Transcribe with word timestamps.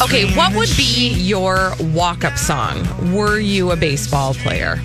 Okay, 0.00 0.34
what 0.34 0.54
would 0.56 0.68
be 0.76 1.10
your 1.14 1.72
walk 1.94 2.24
up 2.24 2.36
song? 2.36 2.84
Were 3.14 3.38
you 3.38 3.70
a 3.70 3.76
baseball 3.76 4.34
player? 4.34 4.76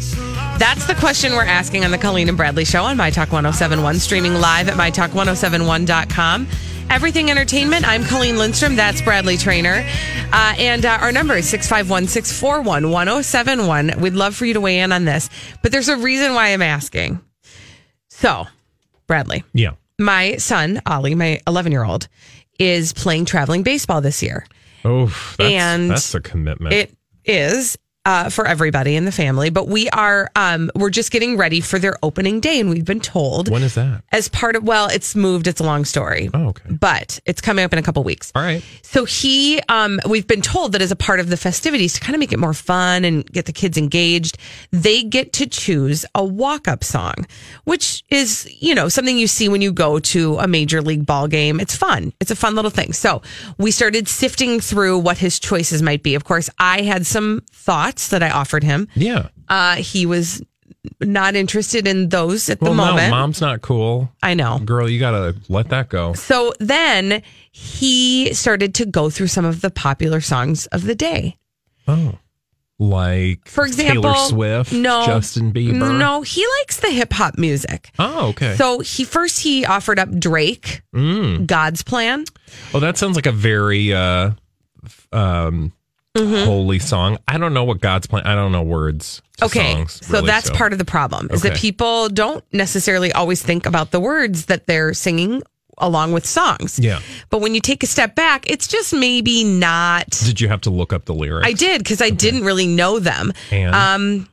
That's 0.59 0.85
the 0.85 0.95
question 0.95 1.33
we're 1.33 1.43
asking 1.45 1.83
on 1.85 1.91
the 1.91 1.97
Colleen 1.97 2.27
and 2.29 2.37
Bradley 2.37 2.65
show 2.65 2.83
on 2.83 2.97
My 2.97 3.09
Talk 3.09 3.31
1071, 3.31 3.95
streaming 3.99 4.35
live 4.35 4.67
at 4.69 4.75
MyTalk1071.com. 4.75 6.47
Everything 6.89 7.31
Entertainment. 7.31 7.87
I'm 7.87 8.03
Colleen 8.05 8.37
Lindstrom. 8.37 8.75
That's 8.75 9.01
Bradley 9.01 9.37
Traynor. 9.37 9.83
Uh, 10.31 10.53
and 10.57 10.85
uh, 10.85 10.99
our 11.01 11.11
number 11.11 11.35
is 11.35 11.49
651 11.49 12.07
641 12.07 12.91
1071. 12.91 13.99
We'd 13.99 14.13
love 14.13 14.35
for 14.35 14.45
you 14.45 14.53
to 14.53 14.61
weigh 14.61 14.79
in 14.79 14.91
on 14.91 15.05
this, 15.05 15.29
but 15.63 15.71
there's 15.71 15.89
a 15.89 15.97
reason 15.97 16.33
why 16.35 16.49
I'm 16.49 16.61
asking. 16.61 17.19
So, 18.09 18.45
Bradley, 19.07 19.43
Yeah. 19.53 19.71
my 19.99 20.37
son, 20.37 20.81
Ollie, 20.85 21.15
my 21.15 21.39
11 21.47 21.71
year 21.71 21.83
old, 21.83 22.07
is 22.59 22.93
playing 22.93 23.25
traveling 23.25 23.63
baseball 23.63 24.01
this 24.01 24.21
year. 24.23 24.45
Oh, 24.85 25.05
that's, 25.37 25.39
And 25.53 25.89
that's 25.91 26.15
a 26.15 26.21
commitment. 26.21 26.73
It 26.73 26.95
is 27.25 27.77
uh, 28.07 28.29
for 28.29 28.47
everybody 28.47 28.95
in 28.95 29.03
the 29.03 29.11
family, 29.11 29.49
but 29.49 29.67
we 29.67 29.89
are 29.89 30.31
um, 30.33 30.71
we're 30.75 30.89
just 30.89 31.11
getting 31.11 31.35
ready 31.35 31.59
for 31.59 31.77
their 31.77 31.97
opening 32.01 32.39
day, 32.39 32.61
and 32.61 32.69
we've 32.69 32.85
been 32.85 33.01
told 33.01 33.49
when 33.49 33.63
is 33.63 33.75
that? 33.75 34.01
as 34.13 34.29
part 34.29 34.55
of 34.55 34.63
well, 34.63 34.87
it's 34.87 35.13
moved. 35.13 35.45
It's 35.45 35.59
a 35.59 35.65
long 35.65 35.83
story. 35.83 36.29
Oh, 36.33 36.47
okay. 36.47 36.71
But 36.71 37.19
it's 37.25 37.41
coming 37.41 37.65
up 37.65 37.73
in 37.73 37.79
a 37.79 37.83
couple 37.83 38.01
weeks. 38.03 38.31
All 38.33 38.41
right. 38.41 38.63
So 38.81 39.03
he, 39.03 39.59
um, 39.67 39.99
we've 40.07 40.25
been 40.25 40.41
told 40.41 40.71
that 40.71 40.81
as 40.81 40.89
a 40.89 40.95
part 40.95 41.19
of 41.19 41.29
the 41.29 41.35
festivities 41.35 41.95
to 41.95 41.99
kind 41.99 42.15
of 42.15 42.19
make 42.21 42.31
it 42.31 42.39
more 42.39 42.53
fun 42.53 43.03
and 43.03 43.25
get 43.25 43.45
the 43.45 43.51
kids 43.51 43.77
engaged, 43.77 44.37
they 44.71 45.03
get 45.03 45.33
to 45.33 45.45
choose 45.45 46.05
a 46.15 46.23
walk 46.23 46.69
up 46.69 46.85
song, 46.85 47.13
which 47.65 48.05
is, 48.09 48.47
you 48.61 48.73
know, 48.73 48.87
something 48.87 49.17
you 49.17 49.27
see 49.27 49.49
when 49.49 49.61
you 49.61 49.73
go 49.73 49.99
to 49.99 50.37
a 50.37 50.47
major 50.47 50.81
league 50.81 51.05
ball 51.05 51.27
game. 51.27 51.59
It's 51.59 51.75
fun. 51.75 52.13
It's 52.21 52.31
a 52.31 52.37
fun 52.37 52.55
little 52.55 52.71
thing. 52.71 52.93
So 52.93 53.21
we 53.57 53.71
started 53.71 54.07
sifting 54.07 54.61
through 54.61 54.99
what 54.99 55.17
his 55.17 55.39
choices 55.39 55.81
might 55.81 56.03
be. 56.03 56.15
Of 56.15 56.23
course, 56.23 56.49
I 56.57 56.83
had 56.83 57.05
some 57.05 57.41
thoughts 57.51 57.96
that 58.09 58.21
I 58.23 58.29
offered 58.29 58.63
him. 58.63 58.87
Yeah. 58.95 59.29
Uh, 59.49 59.75
he 59.77 60.05
was 60.05 60.41
not 61.01 61.35
interested 61.35 61.87
in 61.87 62.09
those 62.09 62.49
at 62.49 62.61
Well, 62.61 62.71
the 62.71 62.77
moment. 62.77 63.07
no, 63.07 63.09
mom's 63.11 63.41
not 63.41 63.61
cool. 63.61 64.11
I 64.23 64.33
know. 64.35 64.59
Girl, 64.59 64.89
you 64.89 64.99
got 64.99 65.11
to 65.11 65.35
let 65.49 65.69
that 65.69 65.89
go. 65.89 66.13
So 66.13 66.53
then 66.59 67.21
he 67.51 68.33
started 68.33 68.73
to 68.75 68.85
go 68.85 69.09
through 69.09 69.27
some 69.27 69.43
of 69.45 69.61
the 69.61 69.69
popular 69.69 70.21
songs 70.21 70.65
of 70.67 70.83
the 70.83 70.95
day. 70.95 71.37
Oh. 71.87 72.17
Like 72.79 73.47
For 73.47 73.65
example, 73.65 74.03
Taylor 74.03 74.15
Swift, 74.27 74.71
no, 74.71 75.03
Justin 75.07 75.51
Bieber. 75.51 75.97
No, 75.97 76.21
he 76.21 76.45
likes 76.59 76.79
the 76.79 76.91
hip 76.91 77.11
hop 77.11 77.35
music. 77.35 77.89
Oh, 77.97 78.27
okay. 78.29 78.55
So 78.55 78.81
he 78.81 79.03
first 79.03 79.39
he 79.39 79.65
offered 79.65 79.97
up 79.97 80.11
Drake, 80.19 80.83
Mm. 80.95 81.47
God's 81.47 81.81
Plan. 81.81 82.25
Oh, 82.75 82.79
that 82.79 82.95
sounds 82.99 83.15
like 83.15 83.25
a 83.25 83.31
very 83.31 83.91
uh 83.93 84.29
um 85.11 85.71
Mm-hmm. 86.17 86.45
holy 86.45 86.79
song. 86.79 87.17
I 87.27 87.37
don't 87.37 87.53
know 87.53 87.63
what 87.63 87.79
God's 87.81 88.07
plan. 88.07 88.25
I 88.25 88.35
don't 88.35 88.51
know 88.51 88.63
words. 88.63 89.21
to 89.37 89.45
Okay, 89.45 89.73
songs, 89.73 90.05
so 90.05 90.13
really, 90.13 90.27
that's 90.27 90.49
part 90.49 90.73
of 90.73 90.79
the 90.79 90.85
problem 90.85 91.29
is 91.31 91.43
that 91.43 91.55
people 91.57 92.09
don't 92.09 92.43
necessarily 92.53 93.11
always 93.11 93.41
think 93.43 93.65
about 93.65 93.91
the 93.91 93.99
words 93.99 94.45
that 94.47 94.65
they're 94.67 94.93
singing 94.93 95.43
along 95.77 96.11
with 96.11 96.25
songs. 96.25 96.79
Yeah. 96.79 96.99
But 97.29 97.41
when 97.41 97.53
you 97.53 97.61
take 97.61 97.83
a 97.83 97.87
step 97.87 98.15
back, 98.15 98.49
it's 98.49 98.67
just 98.67 98.93
maybe 98.93 99.43
not. 99.43 100.09
Did 100.09 100.41
you 100.41 100.47
have 100.47 100.61
to 100.61 100.71
look 100.71 100.91
up 100.91 101.05
the 101.05 101.13
lyrics? 101.13 101.47
I 101.47 101.53
did 101.53 101.79
because 101.83 102.01
I 102.01 102.09
didn't 102.09 102.43
really 102.45 102.65
know 102.67 102.97
them. 102.99 103.31
And 103.51 103.75
Um, 103.75 104.27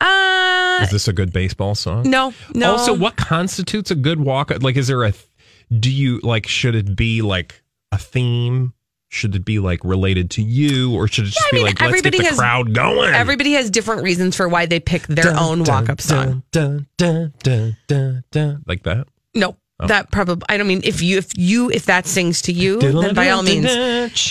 uh, 0.00 0.80
is 0.82 0.90
this 0.90 1.08
a 1.08 1.12
good 1.12 1.32
baseball 1.32 1.74
song? 1.74 2.08
no, 2.08 2.32
no. 2.54 2.72
Also, 2.72 2.92
what 2.92 3.16
constitutes 3.16 3.90
a 3.90 3.94
good 3.96 4.20
walk? 4.20 4.52
Like, 4.62 4.76
is 4.76 4.86
there 4.86 5.02
a? 5.02 5.12
Do 5.76 5.90
you 5.90 6.20
like? 6.22 6.46
Should 6.46 6.74
it 6.74 6.94
be 6.94 7.22
like 7.22 7.62
a 7.90 7.98
theme? 7.98 8.72
Should 9.14 9.36
it 9.36 9.44
be 9.44 9.60
like 9.60 9.84
related 9.84 10.28
to 10.32 10.42
you, 10.42 10.92
or 10.92 11.06
should 11.06 11.26
it 11.26 11.28
just 11.28 11.46
I 11.46 11.50
be 11.52 11.56
mean, 11.58 11.66
like 11.66 11.80
let's 11.80 12.02
get 12.02 12.16
the 12.16 12.24
has- 12.24 12.36
crowd 12.36 12.74
going? 12.74 13.14
Everybody 13.14 13.52
has 13.52 13.70
different 13.70 14.02
reasons 14.02 14.34
for 14.36 14.48
why 14.48 14.66
they 14.66 14.80
pick 14.80 15.06
their 15.06 15.32
own 15.38 15.62
walk 15.62 15.88
up 15.88 16.00
song. 16.00 16.42
Dun, 16.50 16.86
dun, 16.96 17.32
dun, 17.44 17.76
dun, 17.86 18.24
dun, 18.32 18.62
like 18.66 18.82
that. 18.82 19.06
No, 19.34 19.56
Oh. 19.80 19.86
that 19.88 20.10
probably. 20.12 20.44
I 20.48 20.56
don't 20.56 20.66
mean 20.68 20.80
if 20.84 21.00
you 21.02 21.18
if 21.18 21.30
you 21.36 21.70
if 21.70 21.86
that 21.86 22.06
sings 22.06 22.42
to 22.42 22.52
you, 22.52 22.78
then 22.80 23.14
by 23.14 23.30
all 23.30 23.42
means. 23.44 23.66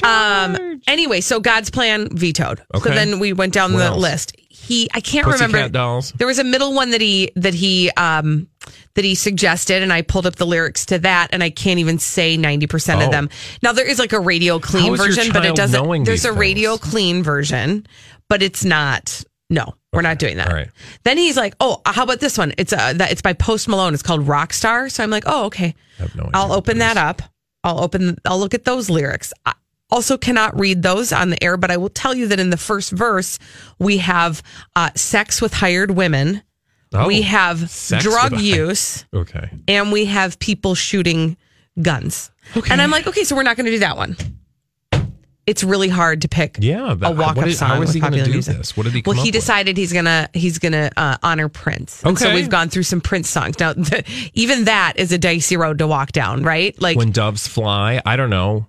Um. 0.04 0.82
Anyway, 0.88 1.22
so 1.22 1.40
God's 1.40 1.70
plan 1.70 2.10
vetoed. 2.16 2.60
So 2.76 2.80
Okay. 2.82 2.94
then 2.94 3.20
we 3.20 3.32
went 3.34 3.54
down 3.54 3.72
What 3.74 3.80
the 3.80 3.86
else? 3.86 4.02
list. 4.02 4.36
He, 4.64 4.90
I 4.94 5.02
can't 5.02 5.26
Pussycat 5.26 5.48
remember. 5.48 5.70
Dolls. 5.74 6.14
There 6.14 6.26
was 6.26 6.40
a 6.40 6.44
middle 6.44 6.74
one 6.74 6.92
that 6.92 7.02
he 7.02 7.32
that 7.36 7.54
he 7.54 7.92
um 7.92 8.48
that 8.94 9.04
he 9.04 9.14
suggested, 9.14 9.84
and 9.84 9.92
I 9.92 10.04
pulled 10.04 10.26
up 10.26 10.38
the 10.38 10.46
lyrics 10.46 10.86
to 10.86 11.00
that, 11.00 11.28
and 11.34 11.44
I 11.44 11.50
can't 11.50 11.80
even 11.80 12.00
say 12.00 12.38
ninety 12.38 12.66
percent 12.68 13.02
Oh. 13.02 13.06
of 13.06 13.12
them. 13.12 13.30
Now 13.62 13.74
there 13.74 13.86
is 13.86 14.00
like 14.00 14.14
a 14.14 14.20
radio 14.22 14.60
clean 14.60 14.86
How 14.88 14.94
is 14.94 15.00
your 15.00 15.08
version, 15.10 15.34
but 15.34 15.46
it 15.46 15.56
doesn't. 15.56 16.04
There's 16.06 16.24
a 16.26 16.32
radio 16.32 16.78
clean 16.78 17.24
version, 17.24 17.86
but 18.30 18.42
it's 18.42 18.64
not. 18.64 19.24
No, 19.50 19.76
we're 19.92 20.02
not 20.02 20.18
doing 20.18 20.38
that. 20.38 20.52
Right. 20.52 20.70
Then 21.04 21.18
he's 21.18 21.36
like, 21.36 21.56
"Oh, 21.60 21.82
how 21.86 22.04
about 22.04 22.22
this 22.22 22.38
one? 22.38 22.54
It's 22.58 22.72
uh, 22.72 22.94
that 22.94 23.12
it's 23.12 23.22
by 23.22 23.34
Post 23.34 23.68
Malone. 23.68 23.94
It's 23.94 24.02
called 24.02 24.26
Rockstar." 24.26 24.90
So 24.90 25.04
I'm 25.04 25.10
like, 25.10 25.26
"Oh, 25.28 25.46
okay. 25.48 25.76
No 26.16 26.30
I'll 26.34 26.54
open 26.54 26.78
that 26.78 26.94
that 26.96 27.06
up. 27.22 27.22
I'll 27.66 27.82
open. 27.84 28.18
I'll 28.26 28.40
look 28.40 28.54
at 28.54 28.64
those 28.64 28.90
lyrics. 28.90 29.34
I 29.46 29.54
also 29.94 30.18
cannot 30.18 30.60
read 30.60 30.82
those 30.82 31.14
on 31.14 31.30
the 31.30 31.42
air, 31.44 31.56
but 31.56 31.70
I 31.72 31.78
will 31.78 31.90
tell 31.90 32.14
you 32.16 32.28
that 32.28 32.40
in 32.40 32.50
the 32.50 32.58
first 32.58 32.92
verse 32.92 33.40
we 33.80 33.98
have 33.98 34.42
uh, 34.76 34.90
sex 34.96 35.42
with 35.42 35.54
hired 35.54 35.92
women. 35.92 36.42
Oh, 36.96 37.08
we 37.08 37.22
have 37.24 37.72
drug 38.00 38.40
use, 38.40 39.06
Okay. 39.14 39.50
and 39.68 39.92
we 39.92 40.06
have 40.06 40.38
people 40.40 40.76
shooting 40.76 41.38
guns. 41.82 42.30
Okay. 42.56 42.72
And 42.72 42.80
I'm 42.82 42.92
like, 42.92 43.08
okay, 43.08 43.24
so 43.24 43.36
we're 43.36 43.42
not 43.44 43.56
going 43.58 43.66
to 43.66 43.72
do 43.72 43.80
that 43.80 43.98
one. 43.98 44.16
It's 45.46 45.62
really 45.64 45.90
hard 45.90 46.22
to 46.22 46.30
pick 46.30 46.58
Yeah. 46.62 46.92
a 46.94 46.96
that- 46.96 47.18
walk-up 47.18 47.48
is- 47.48 47.58
song. 47.60 47.70
How 47.70 47.82
is 47.82 47.94
he 47.94 48.00
going 48.00 48.14
to 48.14 48.24
do 48.24 48.32
music. 48.32 48.58
this? 48.58 48.78
What 48.78 48.84
did 48.84 48.94
he 48.94 49.02
come 49.02 49.12
Well, 49.16 49.24
he 49.24 49.30
up 49.30 49.34
with? 49.34 49.42
decided 49.42 49.76
he's 49.76 49.92
gonna 49.92 50.30
he's 50.34 50.58
gonna 50.60 50.90
uh, 50.96 51.18
honor 51.22 51.50
Prince, 51.50 52.02
and 52.04 52.18
so 52.18 52.28
Okay. 52.28 52.36
we've 52.36 52.50
gone 52.50 52.70
through 52.70 52.84
some 52.84 53.02
Prince 53.02 53.30
songs. 53.30 53.60
Now, 53.60 53.74
the, 53.74 54.04
even 54.36 54.66
that 54.66 54.94
is 54.96 55.12
a 55.12 55.18
dicey 55.18 55.58
road 55.58 55.80
to 55.80 55.88
walk 55.88 56.14
down, 56.14 56.44
right? 56.44 56.80
Like 56.82 56.96
when 56.98 57.12
doves 57.12 57.46
fly. 57.48 58.02
I 58.06 58.16
don't 58.16 58.30
know. 58.30 58.68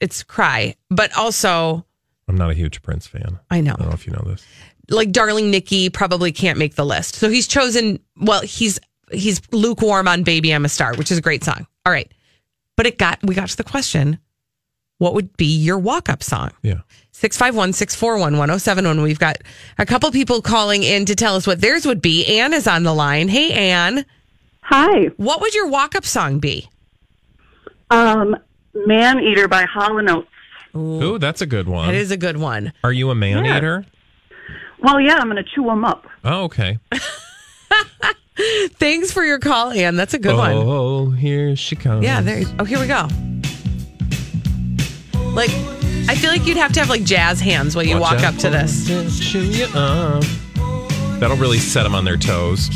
It's 0.00 0.22
cry, 0.22 0.76
but 0.90 1.16
also 1.16 1.84
I'm 2.28 2.36
not 2.36 2.50
a 2.50 2.54
huge 2.54 2.82
Prince 2.82 3.06
fan. 3.06 3.38
I 3.50 3.60
know, 3.60 3.72
I 3.74 3.76
don't 3.76 3.88
know 3.88 3.94
if 3.94 4.06
you 4.06 4.12
know 4.12 4.24
this. 4.26 4.44
like 4.90 5.12
Darling 5.12 5.50
Nikki 5.50 5.90
probably 5.90 6.32
can't 6.32 6.58
make 6.58 6.74
the 6.74 6.84
list. 6.84 7.16
So 7.16 7.28
he's 7.30 7.46
chosen. 7.46 8.00
Well, 8.20 8.42
he's 8.42 8.78
he's 9.12 9.40
lukewarm 9.52 10.08
on 10.08 10.22
Baby 10.24 10.52
I'm 10.52 10.64
a 10.64 10.68
Star, 10.68 10.94
which 10.96 11.10
is 11.10 11.18
a 11.18 11.22
great 11.22 11.44
song. 11.44 11.66
All 11.84 11.92
right, 11.92 12.10
but 12.76 12.86
it 12.86 12.98
got 12.98 13.18
we 13.22 13.34
got 13.34 13.48
to 13.48 13.56
the 13.56 13.64
question: 13.64 14.18
What 14.98 15.14
would 15.14 15.36
be 15.36 15.46
your 15.46 15.78
walk 15.78 16.08
up 16.08 16.22
song? 16.22 16.50
Yeah. 16.62 16.80
651 17.12 17.72
641 17.72 18.32
1071. 18.36 19.00
We've 19.02 19.18
got 19.18 19.38
a 19.78 19.86
couple 19.86 20.10
people 20.10 20.42
calling 20.42 20.82
in 20.82 21.06
to 21.06 21.14
tell 21.14 21.34
us 21.34 21.46
what 21.46 21.62
theirs 21.62 21.86
would 21.86 22.02
be. 22.02 22.26
Anne 22.38 22.52
is 22.52 22.66
on 22.66 22.82
the 22.82 22.92
line. 22.92 23.28
Hey, 23.28 23.52
Anne. 23.52 24.04
Hi. 24.60 25.06
What 25.16 25.40
would 25.40 25.54
your 25.54 25.68
walk 25.68 25.94
up 25.94 26.04
song 26.04 26.40
be? 26.40 26.68
Um, 27.90 28.36
Man 28.86 29.20
Eater 29.20 29.48
by 29.48 29.64
Hall 29.64 29.98
and 29.98 30.08
Oates. 30.10 30.28
Ooh, 30.76 31.18
that's 31.18 31.40
a 31.40 31.46
good 31.46 31.68
one. 31.68 31.88
It 31.88 31.94
is 31.94 32.10
a 32.10 32.16
good 32.16 32.36
one. 32.36 32.72
Are 32.84 32.92
you 32.92 33.10
a 33.10 33.14
man 33.14 33.44
Yeah. 33.44 33.56
eater? 33.58 33.86
Well, 34.80 35.00
yeah, 35.00 35.14
I'm 35.16 35.30
going 35.30 35.42
to 35.42 35.50
chew 35.54 35.64
them 35.64 35.84
up. 35.84 36.06
Oh, 36.22 36.44
okay. 36.44 36.78
Thanks 38.74 39.10
for 39.10 39.24
your 39.24 39.38
call, 39.38 39.70
Anne. 39.70 39.96
That's 39.96 40.12
a 40.12 40.18
good 40.18 40.36
one. 40.36 40.52
Oh, 40.52 41.10
here 41.10 41.56
she 41.56 41.74
comes. 41.76 42.04
Yeah, 42.04 42.20
there. 42.20 42.42
Oh, 42.58 42.64
here 42.64 42.78
we 42.78 42.86
go. 42.86 43.08
Like, 45.32 45.50
I 46.08 46.14
feel 46.14 46.30
like 46.30 46.46
you'd 46.46 46.58
have 46.58 46.72
to 46.74 46.80
have 46.80 46.90
like 46.90 47.04
jazz 47.04 47.40
hands 47.40 47.74
while 47.74 47.84
you 47.86 47.98
walk 47.98 48.12
Watch 48.16 48.24
up 48.24 48.36
to 48.36 48.50
this. 48.50 48.86
chew 49.30 49.40
you 49.42 49.64
up. 49.74 50.22
That'll 51.18 51.36
really 51.38 51.58
set 51.58 51.84
them 51.84 51.94
on 51.94 52.04
their 52.04 52.18
toes. 52.18 52.68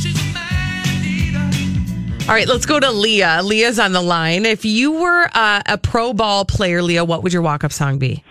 All 2.31 2.37
right, 2.37 2.47
let's 2.47 2.65
go 2.65 2.79
to 2.79 2.93
Leah. 2.93 3.41
Leah's 3.43 3.81
on 3.81 3.91
the 3.91 4.01
line. 4.01 4.47
If 4.47 4.65
you 4.65 4.93
were 4.93 5.29
uh, 5.35 5.63
a 5.67 5.77
pro 5.77 6.13
ball 6.13 6.45
player, 6.45 6.81
Leah, 6.81 7.05
what 7.05 7.25
would 7.25 7.33
your 7.33 7.43
walk 7.43 7.65
up 7.65 7.73
song 7.73 7.99
be? 7.99 8.23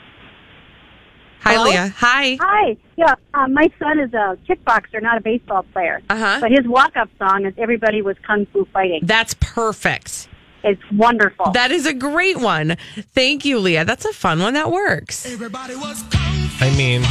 Hi, 1.42 1.56
Hello? 1.56 1.66
Leah. 1.66 1.94
Hi. 1.98 2.38
Hi. 2.40 2.78
Yeah, 2.96 3.16
um, 3.34 3.54
my 3.54 3.70
son 3.78 4.00
is 4.00 4.14
a 4.14 4.38
kickboxer, 4.48 5.02
not 5.02 5.18
a 5.18 5.22
baseball 5.22 5.64
player. 5.74 6.02
Uh-huh. 6.10 6.38
But 6.40 6.52
his 6.52 6.66
walk-up 6.66 7.10
song 7.20 7.46
is 7.46 7.54
"Everybody 7.58 8.02
Was 8.02 8.16
Kung 8.26 8.46
Fu 8.54 8.66
Fighting." 8.72 9.02
That's 9.04 9.34
perfect. 9.42 10.30
It's 10.64 10.82
wonderful. 10.94 11.52
That 11.52 11.72
is 11.72 11.86
a 11.86 11.94
great 11.94 12.38
one. 12.38 12.78
Thank 13.14 13.44
you, 13.44 13.60
Leah. 13.60 13.84
That's 13.84 14.06
a 14.06 14.14
fun 14.14 14.40
one. 14.40 14.54
That 14.54 14.72
works. 14.72 15.26
I 15.28 16.74
mean, 16.78 17.02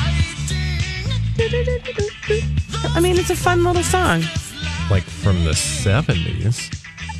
I 2.94 3.00
mean, 3.02 3.18
it's 3.18 3.28
a 3.28 3.36
fun 3.36 3.62
little 3.62 3.82
song. 3.82 4.22
Like 4.90 5.04
from 5.04 5.44
the 5.44 5.50
70s. 5.52 6.74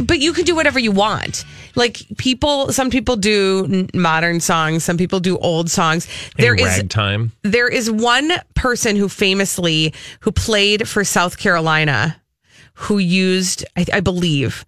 But 0.04 0.20
you 0.20 0.32
can 0.32 0.44
do 0.44 0.54
whatever 0.54 0.78
you 0.78 0.92
want. 0.92 1.44
Like 1.74 2.02
people, 2.18 2.72
some 2.72 2.88
people 2.90 3.16
do 3.16 3.86
modern 3.94 4.40
songs, 4.40 4.84
some 4.84 4.96
people 4.96 5.20
do 5.20 5.36
old 5.38 5.70
songs. 5.70 6.08
There 6.36 6.54
is 6.54 6.64
ragtime. 6.78 7.32
there 7.42 7.68
is 7.68 7.90
one 7.90 8.30
person 8.54 8.96
who 8.96 9.08
famously 9.08 9.92
who 10.20 10.32
played 10.32 10.88
for 10.88 11.04
South 11.04 11.38
Carolina 11.38 12.20
who 12.74 12.98
used 12.98 13.64
I, 13.76 13.86
I 13.94 14.00
believe 14.00 14.64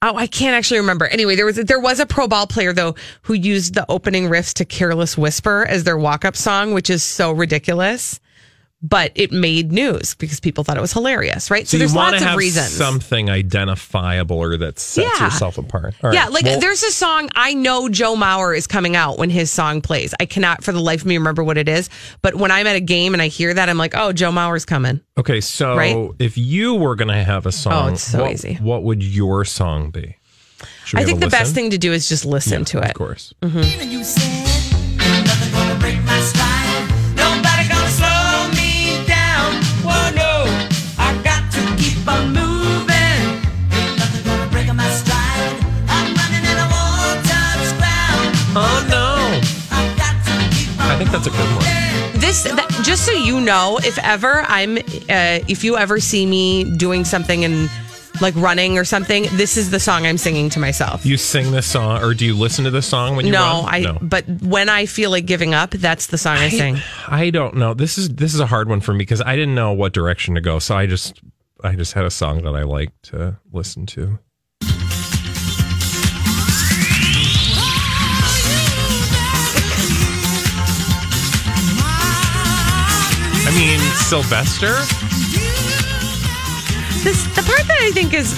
oh 0.00 0.16
I 0.16 0.26
can't 0.26 0.54
actually 0.54 0.80
remember 0.80 1.06
anyway 1.06 1.36
there 1.36 1.44
was 1.44 1.56
there 1.56 1.80
was 1.80 2.00
a 2.00 2.06
pro 2.06 2.26
ball 2.26 2.46
player 2.46 2.72
though 2.72 2.94
who 3.22 3.34
used 3.34 3.74
the 3.74 3.84
opening 3.90 4.24
riffs 4.30 4.54
to 4.54 4.64
Careless 4.64 5.18
Whisper 5.18 5.66
as 5.68 5.84
their 5.84 5.98
walk 5.98 6.24
up 6.24 6.36
song 6.36 6.72
which 6.72 6.88
is 6.88 7.02
so 7.02 7.32
ridiculous 7.32 8.18
but 8.86 9.10
it 9.14 9.32
made 9.32 9.72
news 9.72 10.14
because 10.16 10.40
people 10.40 10.62
thought 10.62 10.76
it 10.76 10.80
was 10.82 10.92
hilarious 10.92 11.50
right 11.50 11.66
So, 11.66 11.78
there's 11.78 11.94
lots 11.94 12.22
to 12.22 12.30
of 12.32 12.36
reasons 12.36 12.68
something 12.70 13.30
identifiable 13.30 14.36
or 14.36 14.58
that 14.58 14.78
sets 14.78 15.18
Yeah. 15.18 15.24
yourself 15.24 15.56
apart. 15.56 15.94
All 16.04 16.12
Yeah, 16.12 16.26
like 16.28 16.44
Well, 16.44 16.60
there's 16.60 16.82
a 16.82 16.90
song 16.90 17.30
I 17.34 17.54
know 17.54 17.88
Joe 17.88 18.14
Mauer 18.14 18.54
is 18.56 18.66
coming 18.66 18.94
out 18.94 19.18
when 19.18 19.30
his 19.30 19.50
song 19.50 19.80
plays. 19.80 20.12
I 20.20 20.26
cannot 20.26 20.62
for 20.62 20.72
the 20.72 20.80
life 20.80 21.00
of 21.00 21.06
me 21.06 21.16
remember 21.16 21.42
what 21.42 21.56
it 21.56 21.68
is, 21.68 21.88
but 22.20 22.34
when 22.34 22.50
I'm 22.50 22.66
at 22.66 22.76
a 22.76 22.80
game 22.80 23.14
and 23.14 23.22
I 23.22 23.28
hear 23.28 23.54
that, 23.54 23.68
I'm 23.70 23.78
like, 23.78 23.94
oh, 23.96 24.12
Joe 24.12 24.30
Mauer's 24.30 24.66
coming. 24.66 25.00
Okay, 25.16 25.40
so 25.40 25.76
Right? 25.76 26.10
if 26.18 26.36
you 26.36 26.74
were 26.74 26.94
going 26.94 27.08
to 27.08 27.24
have 27.24 27.46
a 27.46 27.52
song, 27.52 27.72
Oh, 27.72 27.92
it's 27.94 28.02
so 28.02 28.22
what, 28.22 28.32
easy. 28.32 28.54
what 28.60 28.82
would 28.82 29.02
your 29.02 29.44
song 29.46 29.90
be? 29.90 30.16
I 30.94 31.04
think 31.04 31.18
a 31.18 31.20
the 31.24 31.28
best 31.30 31.54
thing 31.54 31.70
to 31.70 31.78
do 31.78 31.92
is 31.92 32.08
just 32.08 32.24
listen 32.26 32.60
Yeah, 32.60 32.64
to 32.64 32.78
it. 32.78 32.82
Mm-hmm. 32.82 32.90
Of 32.90 32.94
course. 32.94 33.34
You 33.42 34.43
that's 51.14 51.28
a 51.28 51.30
good 51.30 51.38
one. 51.38 52.20
This, 52.20 52.42
that, 52.42 52.68
just 52.82 53.06
so 53.06 53.12
you 53.12 53.40
know, 53.40 53.78
if 53.84 53.98
ever 53.98 54.42
I'm, 54.48 54.78
uh, 54.78 55.46
if 55.46 55.62
you 55.62 55.76
ever 55.76 56.00
see 56.00 56.26
me 56.26 56.76
doing 56.76 57.04
something 57.04 57.44
and 57.44 57.70
like 58.20 58.34
running 58.34 58.78
or 58.78 58.84
something, 58.84 59.26
this 59.32 59.56
is 59.56 59.70
the 59.70 59.78
song 59.78 60.06
I'm 60.06 60.18
singing 60.18 60.50
to 60.50 60.58
myself. 60.58 61.06
You 61.06 61.16
sing 61.16 61.52
this 61.52 61.66
song, 61.66 62.02
or 62.02 62.14
do 62.14 62.26
you 62.26 62.34
listen 62.34 62.64
to 62.64 62.70
this 62.72 62.86
song 62.86 63.14
when 63.14 63.26
you 63.26 63.32
no, 63.32 63.62
run? 63.62 63.86
I. 63.86 63.98
But 64.02 64.24
when 64.42 64.68
I 64.68 64.86
feel 64.86 65.10
like 65.10 65.24
giving 65.24 65.54
up, 65.54 65.70
that's 65.70 66.08
the 66.08 66.18
song 66.18 66.38
I, 66.38 66.48
sing. 66.48 66.78
I 67.06 67.30
don't 67.30 67.54
know. 67.56 67.74
This 67.74 67.96
is 67.96 68.08
this 68.08 68.34
is 68.34 68.40
a 68.40 68.46
hard 68.46 68.68
one 68.68 68.80
for 68.80 68.92
me 68.92 68.98
because 68.98 69.20
I 69.20 69.36
didn't 69.36 69.54
know 69.54 69.72
what 69.72 69.92
direction 69.92 70.34
to 70.34 70.40
go. 70.40 70.58
So 70.58 70.76
I 70.76 70.86
just 70.86 71.20
I 71.62 71.76
just 71.76 71.92
had 71.92 72.04
a 72.06 72.10
song 72.10 72.42
that 72.42 72.56
I 72.56 72.64
like 72.64 72.90
to 73.02 73.38
listen 73.52 73.86
to. 73.86 74.18
Mean, 83.56 83.78
Sylvester. 84.08 84.72
This 87.04 87.24
the 87.36 87.42
part 87.42 87.66
that 87.68 87.78
I 87.80 87.90
think 87.92 88.14
is 88.14 88.32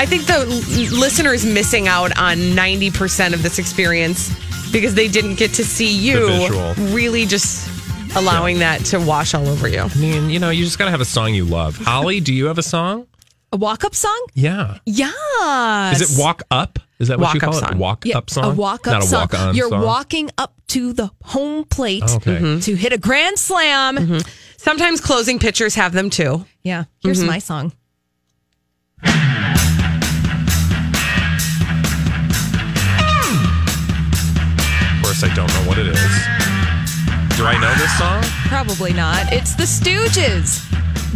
I 0.00 0.06
think 0.06 0.26
the 0.26 0.34
l- 0.40 0.98
listener 0.98 1.32
is 1.32 1.44
missing 1.44 1.88
out 1.88 2.16
on 2.18 2.36
90% 2.38 3.34
of 3.34 3.42
this 3.42 3.58
experience 3.58 4.30
because 4.70 4.94
they 4.94 5.08
didn't 5.08 5.36
get 5.36 5.52
to 5.54 5.64
see 5.64 5.92
you 5.92 6.26
visual. 6.28 6.74
really 6.94 7.26
just 7.26 7.68
allowing 8.16 8.60
that 8.60 8.84
to 8.86 8.98
wash 9.00 9.34
all 9.34 9.48
over 9.48 9.66
you. 9.68 9.80
I 9.80 9.94
mean, 9.96 10.30
you 10.30 10.38
know, 10.38 10.50
you 10.50 10.64
just 10.64 10.78
gotta 10.78 10.90
have 10.92 11.00
a 11.00 11.04
song 11.04 11.34
you 11.34 11.44
love. 11.44 11.76
Holly, 11.76 12.20
do 12.20 12.32
you 12.32 12.46
have 12.46 12.58
a 12.58 12.62
song? 12.62 13.06
A 13.50 13.56
walk 13.56 13.84
up 13.84 13.94
song? 13.94 14.26
Yeah. 14.34 14.78
Yeah. 14.84 15.92
Is 15.92 16.02
it 16.02 16.20
walk 16.22 16.42
up? 16.50 16.78
Is 16.98 17.08
that 17.08 17.18
what 17.18 17.32
you 17.34 17.40
Walk-up 17.40 17.52
call 17.52 17.60
song. 17.60 17.72
it? 17.72 17.78
Walk 17.78 18.04
Yeah, 18.04 18.18
up 18.18 18.28
song. 18.28 18.44
A 18.44 18.54
walk 18.54 18.86
up 18.88 18.92
Not 18.94 19.02
a 19.04 19.06
song. 19.06 19.20
walk 19.20 19.34
on. 19.34 19.54
You're 19.54 19.68
song? 19.70 19.82
walking 19.84 20.30
up 20.36 20.52
to 20.68 20.92
the 20.92 21.10
home 21.22 21.64
plate 21.64 22.02
Okay. 22.02 22.36
Mm-hmm. 22.36 22.60
to 22.60 22.74
hit 22.74 22.92
a 22.92 22.98
grand 22.98 23.38
slam. 23.38 24.20
Sometimes 24.58 25.00
closing 25.00 25.38
pitchers 25.38 25.76
have 25.76 25.92
them 25.92 26.10
too. 26.10 26.44
Yeah. 26.62 26.84
Here's 27.02 27.18
Mm-hmm. 27.20 27.26
my 27.28 27.38
song. 27.38 27.72
Of 34.92 35.02
course, 35.04 35.22
I 35.24 35.32
don't 35.34 35.48
know 35.48 35.68
what 35.68 35.78
it 35.78 35.86
is. 35.86 36.37
Do 37.38 37.44
I 37.44 37.56
know 37.60 37.72
this 37.74 37.96
song? 37.96 38.20
Probably 38.48 38.92
not. 38.92 39.32
It's 39.32 39.54
the 39.54 39.62
Stooges. 39.62 40.58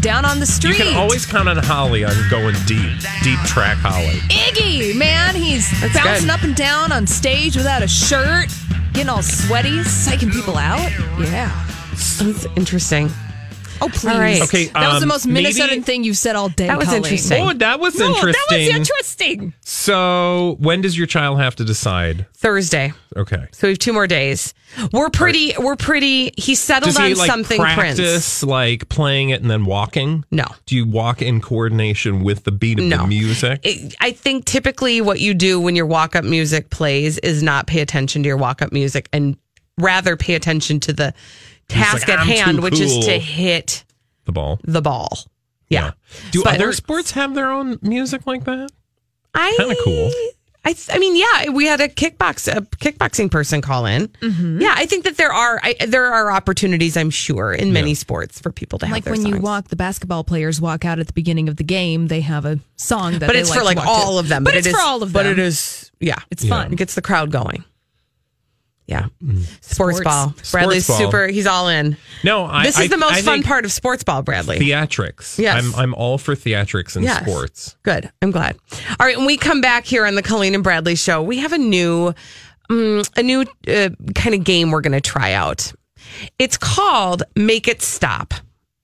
Down 0.00 0.24
on 0.24 0.38
the 0.38 0.46
street. 0.46 0.78
You 0.78 0.84
can 0.84 0.96
always 0.96 1.26
count 1.26 1.48
on 1.48 1.56
Holly 1.56 2.04
on 2.04 2.14
going 2.30 2.54
deep, 2.64 2.92
deep 3.24 3.40
track 3.40 3.76
Holly. 3.78 4.20
Iggy, 4.30 4.96
man, 4.96 5.34
he's 5.34 5.68
bouncing 5.92 6.28
good. 6.28 6.30
up 6.30 6.44
and 6.44 6.54
down 6.54 6.92
on 6.92 7.08
stage 7.08 7.56
without 7.56 7.82
a 7.82 7.88
shirt, 7.88 8.46
getting 8.92 9.08
all 9.08 9.20
sweaty, 9.20 9.80
psyching 9.80 10.30
people 10.30 10.56
out. 10.56 10.92
Yeah. 11.18 11.50
That's 11.90 12.46
interesting. 12.54 13.10
Oh, 13.80 13.88
please. 13.88 14.04
All 14.06 14.18
right. 14.18 14.42
Okay, 14.42 14.66
That 14.66 14.88
was 14.92 15.00
the 15.00 15.04
um, 15.04 15.08
most 15.08 15.26
maybe- 15.26 15.48
Minnesotan 15.50 15.84
thing 15.84 16.04
you've 16.04 16.16
said 16.16 16.36
all 16.36 16.48
day. 16.48 16.66
That 16.66 16.78
was 16.78 16.86
Colleen. 16.86 17.02
interesting. 17.04 17.42
Oh, 17.48 17.52
that 17.54 17.80
was 17.80 17.96
No, 17.98 18.06
interesting. 18.08 18.32
that 18.50 18.56
was 18.58 18.68
interesting. 18.68 19.54
So, 19.64 20.56
when 20.60 20.80
does 20.80 20.96
your 20.96 21.06
child 21.06 21.38
have 21.40 21.56
to 21.56 21.64
decide? 21.64 22.26
Thursday. 22.34 22.92
Okay. 23.16 23.46
So 23.52 23.66
we 23.66 23.72
have 23.72 23.78
two 23.78 23.92
more 23.92 24.06
days. 24.06 24.54
We're 24.92 25.10
pretty 25.10 25.52
we're 25.58 25.76
pretty 25.76 26.32
he 26.38 26.54
settled 26.54 26.94
Does 26.94 27.04
he 27.04 27.12
on 27.12 27.18
like 27.18 27.30
something 27.30 27.60
practice 27.60 28.40
Prince. 28.40 28.42
like 28.44 28.88
playing 28.88 29.30
it 29.30 29.42
and 29.42 29.50
then 29.50 29.64
walking? 29.66 30.24
No. 30.30 30.44
Do 30.66 30.76
you 30.76 30.86
walk 30.86 31.20
in 31.20 31.40
coordination 31.40 32.22
with 32.22 32.44
the 32.44 32.52
beat 32.52 32.78
of 32.78 32.86
No. 32.86 32.98
the 32.98 33.06
music? 33.08 33.60
It- 33.64 33.94
I 34.00 34.12
think 34.12 34.44
typically 34.46 35.00
what 35.00 35.20
you 35.20 35.34
do 35.34 35.60
when 35.60 35.76
your 35.76 35.86
walk 35.86 36.16
up 36.16 36.24
music 36.24 36.70
plays 36.70 37.18
is 37.18 37.42
not 37.42 37.66
pay 37.66 37.80
attention 37.80 38.22
to 38.22 38.28
your 38.28 38.36
walk 38.38 38.62
up 38.62 38.72
music 38.72 39.08
and 39.12 39.36
rather 39.78 40.16
pay 40.16 40.34
attention 40.34 40.80
to 40.80 40.92
the 40.92 41.12
task 41.72 42.08
like, 42.08 42.18
at 42.18 42.26
hand, 42.26 42.58
too 42.58 42.62
which 42.62 42.80
is 42.80 43.04
to 43.06 43.18
hit 43.18 43.84
the 44.24 44.32
ball. 44.32 44.58
the 44.64 44.82
ball. 44.82 45.18
Yeah. 45.68 45.92
Do 46.30 46.42
But- 46.44 46.54
other 46.56 46.72
sports 46.72 47.12
have 47.12 47.34
their 47.34 47.50
own 47.50 47.78
music 47.82 48.26
like 48.26 48.44
that? 48.44 48.70
I 49.34 49.54
Kinda 49.56 49.76
cool. 49.84 50.10
I, 50.64 50.74
th- 50.74 50.90
I 50.92 50.98
mean, 50.98 51.16
yeah, 51.16 51.50
we 51.50 51.66
had 51.66 51.80
a 51.80 51.88
kickbox 51.88 52.46
a 52.46 52.60
kickboxing 52.60 53.32
person 53.32 53.60
call 53.62 53.84
in. 53.86 54.06
Mm-hmm. 54.20 54.60
Yeah, 54.60 54.74
I 54.76 54.86
think 54.86 55.02
that 55.04 55.16
there 55.16 55.32
are 55.32 55.58
I, 55.60 55.74
there 55.88 56.12
are 56.12 56.30
opportunities, 56.30 56.96
I'm 56.96 57.10
sure, 57.10 57.52
in 57.52 57.72
many 57.72 57.88
Yeah. 57.90 57.94
sports 57.96 58.38
for 58.38 58.52
people 58.52 58.78
to 58.78 58.86
have 58.86 58.92
Like 58.92 59.02
their 59.04 59.14
when 59.14 59.26
you 59.26 59.38
walk, 59.38 59.68
the 59.68 59.76
basketball 59.76 60.22
players 60.22 60.60
walk 60.60 60.84
out 60.84 61.00
at 61.00 61.08
the 61.08 61.12
beginning 61.14 61.48
of 61.48 61.56
the 61.56 61.64
game. 61.64 62.06
They 62.06 62.20
have 62.20 62.44
a 62.44 62.60
song 62.76 63.14
that 63.14 63.26
but 63.26 63.32
they 63.32 63.40
it's 63.40 63.50
like 63.50 63.58
for 63.58 63.62
to 63.62 63.66
like 63.66 63.84
all 63.84 64.12
to. 64.12 64.18
of 64.20 64.28
them. 64.28 64.44
But, 64.44 64.54
it 64.54 64.58
it's 64.58 64.66
is- 64.68 64.74
for 64.74 64.80
all 64.82 65.02
of 65.02 65.12
them. 65.12 65.24
But 65.24 65.26
it 65.26 65.40
is, 65.40 65.90
yeah, 65.98 66.18
It's 66.30 66.46
fun. 66.46 66.72
It 66.72 66.76
gets 66.76 66.94
the 66.94 67.02
crowd 67.02 67.32
going. 67.32 67.64
Yeah, 68.92 69.06
Sports. 69.60 69.98
sports, 69.98 70.00
ball. 70.02 70.34
Bradley's 70.52 70.86
ball. 70.86 70.98
super. 70.98 71.26
He's 71.28 71.46
all 71.46 71.68
in. 71.68 71.96
No, 72.22 72.44
I, 72.44 72.64
This 72.64 72.76
is 72.78 72.84
I- 72.84 72.88
the 72.88 72.98
most 72.98 73.14
I 73.14 73.22
fun 73.22 73.42
part 73.42 73.64
of 73.64 73.72
sports 73.72 74.04
ball, 74.04 74.22
Bradley. 74.22 74.58
Theatrics. 74.58 75.38
Yes. 75.38 75.64
I'm 75.64 75.74
I'm 75.74 75.94
all 75.94 76.18
for 76.18 76.34
theatrics 76.34 76.96
in 76.96 77.02
Yes. 77.04 77.22
sports. 77.24 77.76
Good. 77.82 78.10
I'm 78.20 78.30
glad. 78.30 78.56
All 79.00 79.06
right. 79.06 79.16
When 79.16 79.26
we 79.26 79.36
come 79.36 79.60
back 79.60 79.84
here 79.86 80.04
on 80.06 80.14
the 80.14 80.22
Colleen 80.22 80.54
and 80.54 80.62
Bradley 80.62 80.94
show, 80.94 81.22
we 81.22 81.38
have 81.38 81.52
a 81.52 81.58
new, 81.58 82.12
um, 82.70 83.02
a 83.16 83.22
new 83.22 83.46
uh, 83.68 83.88
kind 84.14 84.34
of 84.34 84.44
game 84.44 84.70
we're 84.70 84.80
going 84.82 84.92
to 84.92 85.00
try 85.00 85.32
out. 85.32 85.72
It's 86.38 86.58
called 86.58 87.22
Make 87.34 87.68
It 87.68 87.80
Stop. 87.82 88.34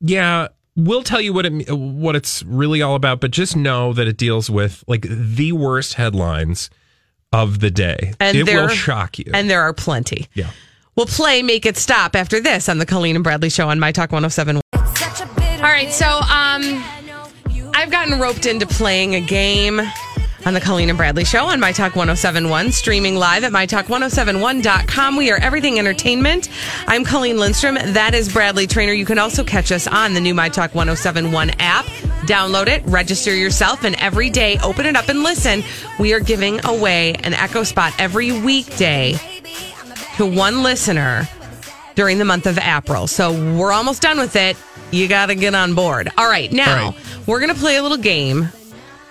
Yeah, 0.01 0.49
we'll 0.77 1.03
tell 1.03 1.21
you 1.21 1.33
what 1.33 1.45
it 1.45 1.71
what 1.71 2.17
it's 2.17 2.43
really 2.45 2.81
all 2.83 2.95
about, 2.95 3.21
but 3.21 3.31
just 3.33 3.57
know 3.57 3.93
that 3.93 4.07
it 4.09 4.17
deals 4.17 4.49
with 4.49 4.83
like 4.87 5.03
the 5.09 5.53
worst 5.53 5.95
headlines 5.95 6.71
of 7.33 7.61
the 7.61 7.71
day. 7.71 8.15
And 8.21 8.37
it 8.37 8.45
will 8.47 8.69
shock 8.69 9.19
you. 9.19 9.31
And 9.35 9.49
there 9.51 9.63
are 9.63 9.73
plenty. 9.73 10.27
yeah. 10.35 10.51
We'll 10.97 11.07
play 11.07 11.43
Make 11.43 11.65
It 11.65 11.77
Stop 11.77 12.17
after 12.17 12.41
this 12.41 12.69
on 12.69 12.79
the 12.79 12.87
Colleen 12.87 13.15
and 13.15 13.23
Bradley 13.23 13.51
show 13.51 13.69
on 13.69 13.79
My 13.79 13.93
Talk 13.93 14.11
1071. 14.11 14.61
All 14.75 15.63
right. 15.63 15.93
So, 15.93 16.07
um, 16.07 16.83
I've 17.73 17.93
gotten 17.93 18.19
roped 18.19 18.47
into 18.47 18.67
playing 18.67 19.15
a 19.15 19.21
game 19.21 19.81
on 20.47 20.55
the 20.55 20.61
Colleen 20.61 20.89
and 20.89 20.97
Bradley 20.97 21.25
Show 21.25 21.47
on 21.47 21.61
My 21.61 21.73
Talk 21.73 21.97
1071, 21.97 22.73
streaming 22.73 23.17
live 23.17 23.45
at 23.45 23.53
MyTalk1071.com. 23.53 25.17
We 25.17 25.31
are 25.31 25.37
everything 25.39 25.79
entertainment. 25.79 26.49
I'm 26.87 27.05
Colleen 27.05 27.39
Lindstrom. 27.39 27.75
That 27.75 28.15
is 28.15 28.33
Bradley 28.33 28.67
Traynor. 28.67 28.93
You 28.93 29.05
can 29.05 29.19
also 29.19 29.43
catch 29.43 29.73
us 29.73 29.87
on 29.87 30.15
the 30.15 30.21
new 30.21 30.35
My 30.35 30.49
Talk 30.49 30.75
1071 30.75 31.51
app. 31.59 31.85
Download 32.27 32.67
it, 32.69 32.83
register 32.87 33.35
yourself, 33.35 33.85
and 33.85 33.95
every 33.97 34.31
day 34.31 34.59
open 34.63 34.87
it 34.87 34.97
up 34.97 35.09
and 35.09 35.23
listen. 35.23 35.63
We 35.99 36.13
are 36.15 36.21
giving 36.21 36.65
away 36.65 37.15
an 37.25 37.35
Echo 37.35 37.63
Spot 37.65 37.93
every 37.99 38.39
weekday 38.41 39.15
to 40.17 40.27
one 40.27 40.63
listener 40.63 41.29
during 41.95 42.19
the 42.19 42.25
month 42.25 42.47
of 42.47 42.59
April. 42.59 43.07
So 43.07 43.33
we're 43.57 43.73
almost 43.73 44.03
done 44.03 44.19
with 44.19 44.37
it. 44.37 44.57
You 44.93 45.09
got 45.09 45.27
to 45.27 45.35
get 45.35 45.55
on 45.55 45.75
board. 45.75 46.09
All 46.17 46.29
right, 46.29 46.51
now 46.53 46.85
All 46.87 46.91
right. 46.93 47.27
we're 47.27 47.41
going 47.41 47.53
to 47.53 47.59
play 47.61 47.77
a 47.77 47.83
little 47.83 47.99
game 47.99 48.49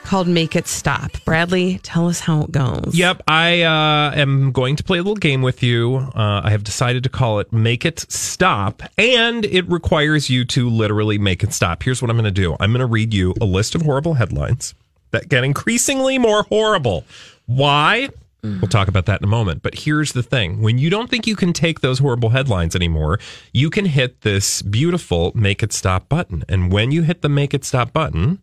called 0.08 0.28
Make 0.28 0.56
It 0.56 0.68
Stop. 0.68 1.12
Bradley, 1.26 1.80
tell 1.84 2.08
us 2.08 2.22
how 2.22 2.44
it 2.44 2.52
goes. 2.52 2.92
Yep, 2.94 3.24
I 3.28 3.64
uh, 3.64 4.16
am 4.16 4.54
going 4.54 4.78
to 4.78 4.84
play 4.84 5.00
a 5.00 5.02
little 5.02 5.18
game 5.18 5.42
with 5.42 5.62
you. 5.62 5.98
Uh, 6.16 6.42
I 6.46 6.50
have 6.50 6.64
decided 6.64 7.04
to 7.04 7.10
call 7.10 7.40
it 7.40 7.52
Make 7.52 7.86
It 7.86 8.00
Stop, 8.10 8.84
and 8.98 9.44
it 9.44 9.70
requires 9.70 10.30
you 10.30 10.46
to 10.46 10.70
literally 10.70 11.18
make 11.18 11.44
it 11.44 11.52
stop. 11.52 11.84
Here's 11.84 12.02
what 12.02 12.10
I'm 12.10 12.16
going 12.16 12.24
to 12.24 12.32
do 12.32 12.56
I'm 12.62 12.72
going 12.72 12.80
to 12.80 12.86
read 12.86 13.14
you 13.14 13.36
a 13.42 13.46
list 13.46 13.76
of 13.76 13.82
horrible 13.82 14.14
headlines 14.14 14.74
that 15.12 15.28
get 15.28 15.44
increasingly 15.44 16.18
more 16.18 16.44
horrible. 16.44 17.04
Why? 17.46 18.10
We'll 18.44 18.70
talk 18.70 18.88
about 18.88 19.08
that 19.08 19.20
in 19.20 19.26
a 19.26 19.30
moment. 19.30 19.62
But 19.62 19.80
here's 19.80 20.14
the 20.14 20.24
thing 20.24 20.62
when 20.62 20.78
you 20.78 20.90
don't 20.90 21.10
think 21.10 21.28
you 21.28 21.36
can 21.36 21.52
take 21.52 21.82
those 21.82 22.00
horrible 22.00 22.30
headlines 22.30 22.78
anymore, 22.78 23.20
you 23.52 23.70
can 23.70 23.86
hit 23.86 24.22
this 24.22 24.62
beautiful 24.62 25.34
Make 25.36 25.64
It 25.64 25.74
Stop 25.74 26.08
button. 26.08 26.46
And 26.48 26.72
when 26.72 26.92
you 26.92 27.02
hit 27.02 27.22
the 27.22 27.30
Make 27.30 27.54
It 27.54 27.66
Stop 27.66 27.92
button, 27.92 28.42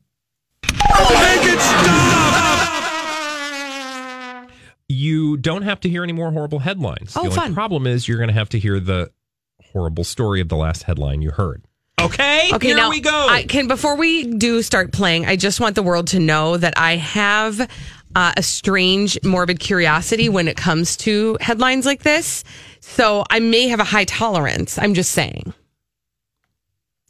you 4.89 5.37
don't 5.37 5.63
have 5.63 5.81
to 5.81 5.89
hear 5.89 6.03
any 6.03 6.13
more 6.13 6.31
horrible 6.31 6.61
headlines. 6.61 7.15
Oh, 7.17 7.23
the 7.23 7.29
only 7.29 7.37
fun. 7.37 7.55
problem 7.55 7.87
is 7.87 8.07
you're 8.07 8.19
going 8.19 8.29
to 8.29 8.35
have 8.35 8.49
to 8.51 8.59
hear 8.59 8.81
the 8.81 9.11
horrible 9.73 10.05
story 10.05 10.41
of 10.41 10.49
the 10.49 10.57
last 10.57 10.85
headline 10.85 11.23
you 11.23 11.31
heard. 11.31 11.65
Okay, 12.01 12.51
Okay, 12.53 12.69
here 12.69 12.77
now 12.77 12.91
we 12.91 13.01
go. 13.01 13.27
I 13.31 13.45
can 13.45 13.67
before 13.67 13.97
we 13.97 14.25
do 14.25 14.63
start 14.63 14.93
playing, 14.93 15.27
I 15.27 15.37
just 15.37 15.61
want 15.61 15.75
the 15.75 15.83
world 15.83 16.09
to 16.09 16.19
know 16.19 16.57
that 16.57 16.75
I 16.77 16.97
have 16.97 17.61
uh, 18.15 18.33
a 18.37 18.43
strange 18.43 19.19
morbid 19.25 19.59
curiosity 19.59 20.29
when 20.29 20.49
it 20.49 20.57
comes 20.57 20.97
to 20.99 21.39
headlines 21.41 21.87
like 21.87 22.03
this. 22.03 22.45
So 22.81 23.25
I 23.31 23.41
may 23.41 23.69
have 23.69 23.81
a 23.81 23.85
high 23.85 24.05
tolerance. 24.05 24.79
I'm 24.79 24.95
just 24.95 25.13
saying. 25.13 25.55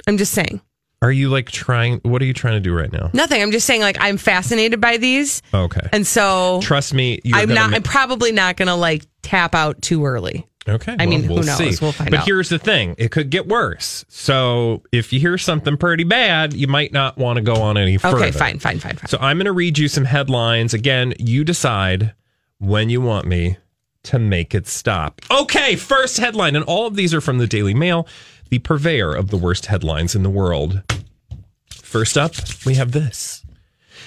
I'm 0.06 0.18
just 0.18 0.32
saying. 0.32 0.60
Are 1.04 1.12
you 1.12 1.28
like 1.28 1.50
trying? 1.50 2.00
What 2.02 2.22
are 2.22 2.24
you 2.24 2.32
trying 2.32 2.54
to 2.54 2.60
do 2.60 2.74
right 2.74 2.90
now? 2.90 3.10
Nothing. 3.12 3.42
I'm 3.42 3.52
just 3.52 3.66
saying 3.66 3.82
like 3.82 3.96
I'm 4.00 4.16
fascinated 4.16 4.80
by 4.80 4.96
these. 4.96 5.42
Okay, 5.52 5.86
And 5.92 6.06
so 6.06 6.60
trust 6.62 6.94
me, 6.94 7.20
you're 7.24 7.38
I'm 7.38 7.48
gonna 7.48 7.60
not 7.60 7.70
ma- 7.70 7.76
I'm 7.76 7.82
probably 7.82 8.32
not 8.32 8.56
going 8.56 8.68
to 8.68 8.74
like 8.74 9.04
tap 9.22 9.54
out 9.54 9.82
too 9.82 10.06
early. 10.06 10.46
Okay. 10.66 10.96
I 10.98 11.04
mean, 11.04 11.20
well, 11.20 11.28
who 11.28 11.34
we'll 11.34 11.42
knows? 11.44 11.58
See. 11.58 11.84
We'll 11.84 11.92
find 11.92 12.10
but 12.10 12.20
out. 12.20 12.26
here's 12.26 12.48
the 12.48 12.58
thing 12.58 12.94
it 12.96 13.10
could 13.10 13.28
get 13.28 13.46
worse. 13.46 14.04
So 14.08 14.82
if 14.92 15.12
you 15.12 15.20
hear 15.20 15.36
something 15.36 15.76
pretty 15.76 16.04
bad, 16.04 16.54
you 16.54 16.68
might 16.68 16.90
not 16.90 17.18
want 17.18 17.36
to 17.36 17.42
go 17.42 17.56
on 17.56 17.76
any 17.76 17.98
further. 17.98 18.16
Okay, 18.16 18.30
fine, 18.30 18.58
fine, 18.58 18.78
fine, 18.78 18.96
fine. 18.96 19.08
So 19.08 19.18
I'm 19.20 19.36
going 19.36 19.44
to 19.44 19.52
read 19.52 19.76
you 19.76 19.88
some 19.88 20.06
headlines. 20.06 20.72
Again, 20.72 21.12
you 21.18 21.44
decide 21.44 22.14
when 22.58 22.88
you 22.88 23.02
want 23.02 23.26
me 23.26 23.58
to 24.04 24.18
make 24.18 24.54
it 24.54 24.66
stop. 24.66 25.20
Okay, 25.30 25.76
first 25.76 26.16
headline. 26.18 26.56
And 26.56 26.64
all 26.64 26.86
of 26.86 26.96
these 26.96 27.12
are 27.12 27.20
from 27.20 27.38
the 27.38 27.46
Daily 27.46 27.74
Mail, 27.74 28.06
the 28.50 28.58
purveyor 28.58 29.14
of 29.14 29.28
the 29.30 29.36
worst 29.36 29.66
headlines 29.66 30.14
in 30.14 30.22
the 30.22 30.30
world. 30.30 30.82
First 31.70 32.16
up, 32.16 32.34
we 32.66 32.74
have 32.74 32.92
this. 32.92 33.44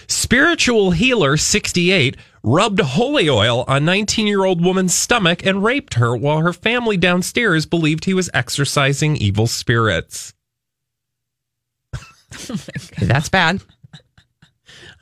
Spiritual 0.07 0.91
healer 0.91 1.37
68 1.37 2.15
rubbed 2.43 2.79
holy 2.79 3.29
oil 3.29 3.65
on 3.67 3.85
19 3.85 4.25
year 4.25 4.45
old 4.45 4.63
woman's 4.63 4.93
stomach 4.93 5.45
and 5.45 5.63
raped 5.63 5.95
her 5.95 6.15
while 6.15 6.39
her 6.39 6.53
family 6.53 6.97
downstairs 6.97 7.65
believed 7.65 8.05
he 8.05 8.13
was 8.13 8.29
exorcising 8.33 9.17
evil 9.17 9.47
spirits. 9.47 10.33
Okay, 12.49 13.05
that's 13.05 13.29
bad. 13.29 13.61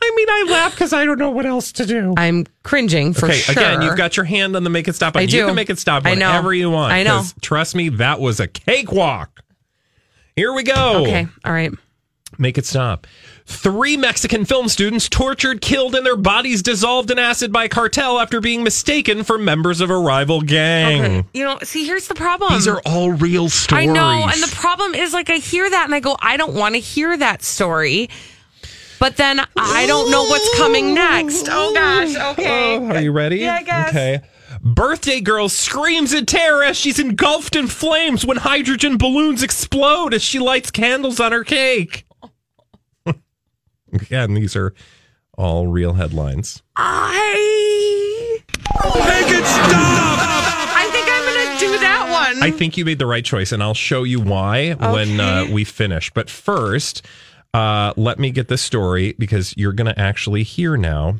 I 0.01 0.13
mean, 0.15 0.27
I 0.29 0.45
laugh 0.51 0.73
because 0.73 0.93
I 0.93 1.05
don't 1.05 1.17
know 1.17 1.31
what 1.31 1.45
else 1.45 1.71
to 1.73 1.85
do. 1.85 2.13
I'm 2.17 2.45
cringing 2.63 3.13
for 3.13 3.25
okay, 3.27 3.35
sure. 3.35 3.53
again, 3.53 3.81
you've 3.81 3.97
got 3.97 4.17
your 4.17 4.25
hand 4.25 4.55
on 4.55 4.63
the 4.63 4.69
make 4.69 4.87
it 4.87 4.95
stop 4.95 5.13
button. 5.13 5.27
I 5.27 5.31
do. 5.31 5.37
You 5.37 5.45
can 5.47 5.55
make 5.55 5.69
it 5.69 5.79
stop 5.79 6.05
I 6.05 6.13
know. 6.13 6.27
whenever 6.27 6.53
you 6.53 6.69
want. 6.69 6.93
I 6.93 7.03
know. 7.03 7.23
Trust 7.41 7.75
me, 7.75 7.89
that 7.89 8.19
was 8.19 8.39
a 8.39 8.47
cakewalk. 8.47 9.43
Here 10.35 10.53
we 10.53 10.63
go. 10.63 11.03
Okay, 11.03 11.27
all 11.43 11.53
right. 11.53 11.71
Make 12.37 12.57
it 12.57 12.65
stop. 12.65 13.07
Three 13.45 13.95
Mexican 13.95 14.43
film 14.43 14.67
students 14.67 15.07
tortured, 15.07 15.61
killed, 15.61 15.95
and 15.95 16.05
their 16.05 16.17
bodies 16.17 16.61
dissolved 16.61 17.11
in 17.11 17.19
acid 17.19 17.53
by 17.53 17.67
cartel 17.67 18.19
after 18.19 18.41
being 18.41 18.63
mistaken 18.63 19.23
for 19.23 19.37
members 19.37 19.81
of 19.81 19.89
a 19.89 19.97
rival 19.97 20.41
gang. 20.41 21.01
Okay. 21.01 21.27
You 21.33 21.43
know, 21.45 21.59
see, 21.63 21.85
here's 21.85 22.07
the 22.07 22.15
problem. 22.15 22.53
These 22.53 22.67
are 22.67 22.81
all 22.85 23.11
real 23.11 23.47
stories. 23.49 23.87
I 23.87 23.91
know, 23.91 24.27
and 24.27 24.41
the 24.41 24.53
problem 24.55 24.95
is 24.95 25.13
like 25.13 25.29
I 25.29 25.35
hear 25.35 25.69
that 25.69 25.85
and 25.85 25.93
I 25.93 25.99
go, 25.99 26.17
I 26.19 26.37
don't 26.37 26.55
want 26.55 26.75
to 26.75 26.81
hear 26.81 27.15
that 27.15 27.43
story. 27.43 28.09
But 28.99 29.17
then 29.17 29.41
I 29.57 29.85
don't 29.87 30.09
know 30.11 30.23
what's 30.23 30.57
coming 30.57 30.93
next. 30.93 31.47
Oh 31.49 31.73
gosh. 31.73 32.15
Okay. 32.33 32.77
Oh, 32.77 32.87
are 32.87 33.01
you 33.01 33.11
ready? 33.11 33.37
Yeah, 33.37 33.55
I 33.55 33.63
guess. 33.63 33.89
Okay. 33.89 34.21
Birthday 34.61 35.21
girl 35.21 35.49
screams 35.49 36.13
in 36.13 36.25
terror 36.25 36.63
as 36.63 36.77
she's 36.77 36.97
engulfed 36.99 37.55
in 37.55 37.67
flames 37.67 38.25
when 38.25 38.37
hydrogen 38.37 38.97
balloons 38.97 39.43
explode 39.43 40.13
as 40.13 40.23
she 40.23 40.39
lights 40.39 40.71
candles 40.71 41.19
on 41.19 41.31
her 41.31 41.43
cake. 41.43 42.05
Again, 43.93 44.33
these 44.33 44.55
are 44.55 44.73
all 45.37 45.67
real 45.67 45.93
headlines. 45.93 46.63
I 46.75 48.39
I 50.77 50.89
think 50.91 51.07
I'm 51.09 51.25
gonna 51.25 51.59
do 51.59 51.79
that 51.79 52.09
one. 52.11 52.43
I 52.43 52.51
think 52.51 52.77
you 52.77 52.85
made 52.85 52.99
the 52.99 53.05
right 53.05 53.23
choice, 53.23 53.51
and 53.51 53.61
I'll 53.61 53.73
show 53.73 54.03
you 54.03 54.19
why 54.19 54.73
when 54.73 55.19
uh, 55.19 55.45
we 55.51 55.63
finish. 55.63 56.11
But 56.11 56.29
first, 56.29 57.05
uh, 57.55 57.93
let 57.95 58.19
me 58.19 58.31
get 58.31 58.49
the 58.49 58.57
story 58.57 59.13
because 59.17 59.55
you're 59.55 59.71
going 59.71 59.93
to 59.93 59.97
actually 59.99 60.43
hear 60.43 60.75
now 60.75 61.15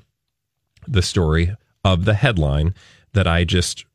the 0.85 1.01
story 1.01 1.55
of 1.85 2.03
the 2.03 2.13
headline 2.13 2.75
that 3.13 3.25
I 3.25 3.45
just 3.45 3.85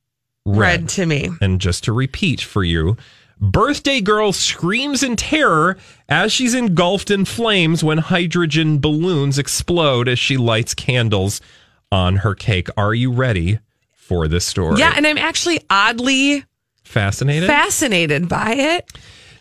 read. 0.47 0.59
Read 0.59 0.89
to 0.91 1.07
me. 1.07 1.29
And 1.43 1.61
just 1.61 1.85
to 1.85 1.93
repeat 1.93 2.41
for 2.41 2.65
you, 2.65 2.97
birthday 3.39 4.01
girl 4.01 4.33
screams 4.33 5.03
in 5.03 5.17
terror 5.17 5.77
as 6.09 6.33
she's 6.33 6.55
engulfed 6.55 7.11
in 7.11 7.27
flames 7.27 7.85
when 7.85 7.99
hydrogen 7.99 8.79
balloons 8.79 9.39
explode 9.39 10.09
as 10.09 10.19
she 10.19 10.39
lights 10.39 10.73
candles 10.73 11.43
on 11.93 12.17
her 12.17 12.35
cake. 12.35 12.69
Are 12.75 12.95
you 12.95 13.13
ready 13.13 13.59
for 13.93 14.29
this 14.29 14.47
story? 14.47 14.79
Yeah, 14.79 14.95
and 14.97 15.07
I'm 15.07 15.19
actually 15.19 15.61
oddly 15.69 16.45
Fascinated? 16.85 17.49
fascinated 17.49 18.31
by 18.31 18.55
it. 18.55 18.91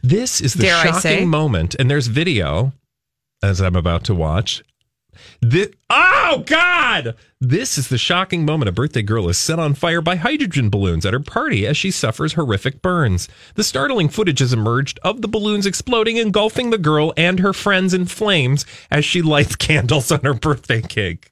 This 0.03 0.41
is 0.41 0.53
the 0.53 0.63
Dare 0.63 0.83
shocking 0.85 1.29
moment, 1.29 1.75
and 1.79 1.89
there's 1.89 2.07
video 2.07 2.73
as 3.41 3.61
I'm 3.61 3.75
about 3.75 4.03
to 4.05 4.15
watch. 4.15 4.63
Thi- 5.43 5.73
oh 5.89 6.43
God! 6.45 7.15
This 7.41 7.77
is 7.77 7.89
the 7.89 7.97
shocking 7.97 8.45
moment. 8.45 8.69
A 8.69 8.71
birthday 8.71 9.01
girl 9.01 9.27
is 9.27 9.37
set 9.37 9.59
on 9.59 9.73
fire 9.73 10.01
by 10.01 10.15
hydrogen 10.15 10.69
balloons 10.69 11.05
at 11.05 11.13
her 11.13 11.19
party 11.19 11.67
as 11.67 11.75
she 11.75 11.91
suffers 11.91 12.33
horrific 12.33 12.81
burns. 12.81 13.27
The 13.55 13.63
startling 13.63 14.07
footage 14.09 14.39
has 14.39 14.53
emerged 14.53 14.97
of 15.03 15.21
the 15.21 15.27
balloons 15.27 15.65
exploding, 15.65 16.17
engulfing 16.17 16.69
the 16.69 16.77
girl 16.77 17.13
and 17.17 17.39
her 17.39 17.51
friends 17.53 17.93
in 17.93 18.05
flames 18.05 18.65
as 18.91 19.03
she 19.03 19.21
lights 19.21 19.55
candles 19.57 20.11
on 20.11 20.21
her 20.21 20.33
birthday 20.33 20.81
cake. 20.81 21.31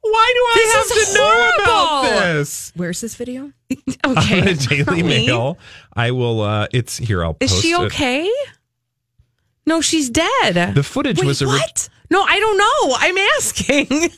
Why 0.00 0.32
do 0.34 0.40
I 0.40 0.54
This 0.56 0.74
have 0.74 0.96
is 0.98 1.12
to 1.12 1.18
know 1.18 1.50
about 1.62 2.02
this? 2.02 2.72
Where's 2.76 3.00
this 3.00 3.14
video? 3.14 3.52
Okay. 4.06 4.40
On 4.40 4.46
the 4.46 4.66
Daily 4.68 5.02
Mail. 5.02 5.58
I 5.94 6.12
will. 6.12 6.40
uh 6.40 6.68
It's 6.72 6.96
here. 6.96 7.22
I'll. 7.24 7.36
Is 7.40 7.50
post 7.50 7.62
she 7.62 7.72
it. 7.72 7.76
No, 9.68 9.82
she's 9.82 10.08
dead. 10.08 10.74
The 10.74 10.82
footage 10.82 11.18
Wait, 11.18 11.26
was 11.26 11.42
ori- 11.42 11.50
what? 11.58 11.90
No, 12.08 12.22
I 12.22 12.40
don't 12.40 12.56
know. 12.56 12.96
I'm 12.98 13.18
asking. 13.36 14.08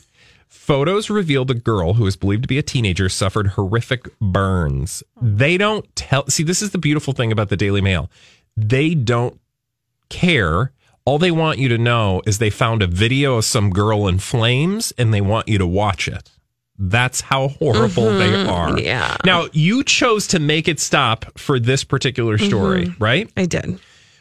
Photos 0.47 1.11
revealed 1.11 1.51
a 1.51 1.55
girl 1.55 1.95
who 1.95 2.07
is 2.07 2.15
believed 2.15 2.43
to 2.43 2.49
be 2.49 2.57
a 2.57 2.63
teenager 2.63 3.09
suffered 3.09 3.49
horrific 3.49 4.07
burns. 4.21 5.03
They 5.21 5.59
don't 5.59 5.85
tell. 5.97 6.29
See, 6.29 6.45
this 6.45 6.63
is 6.63 6.71
the 6.71 6.79
beautiful 6.79 7.15
thing 7.15 7.33
about 7.33 7.49
the 7.49 7.57
Daily 7.57 7.81
Mail. 7.81 8.09
They 8.57 8.95
don't 8.95 9.41
care. 10.09 10.71
All 11.05 11.19
they 11.19 11.33
want 11.33 11.59
you 11.59 11.69
to 11.71 11.79
know 11.79 12.23
is 12.27 12.39
they 12.39 12.51
found 12.51 12.81
a 12.81 12.87
video 12.87 13.37
of 13.37 13.45
some 13.45 13.71
girl 13.71 14.07
in 14.07 14.21
flames 14.21 14.93
and 14.97 15.13
they 15.13 15.21
want 15.21 15.49
you 15.49 15.59
to 15.59 15.67
watch 15.67 16.07
it. 16.07 16.31
That's 16.79 17.21
how 17.21 17.49
horrible 17.49 18.05
they 18.05 18.31
mm-hmm. 18.31 18.49
are. 18.49 18.79
yeah. 18.79 19.17
Now, 19.25 19.49
you 19.53 19.83
chose 19.83 20.29
to 20.29 20.39
make 20.39 20.69
it 20.69 20.79
stop 20.79 21.37
for 21.37 21.59
this 21.59 21.83
particular 21.83 22.39
story, 22.39 22.87
mm-hmm. 22.87 23.03
right? 23.03 23.31
I 23.37 23.47
did. 23.47 23.81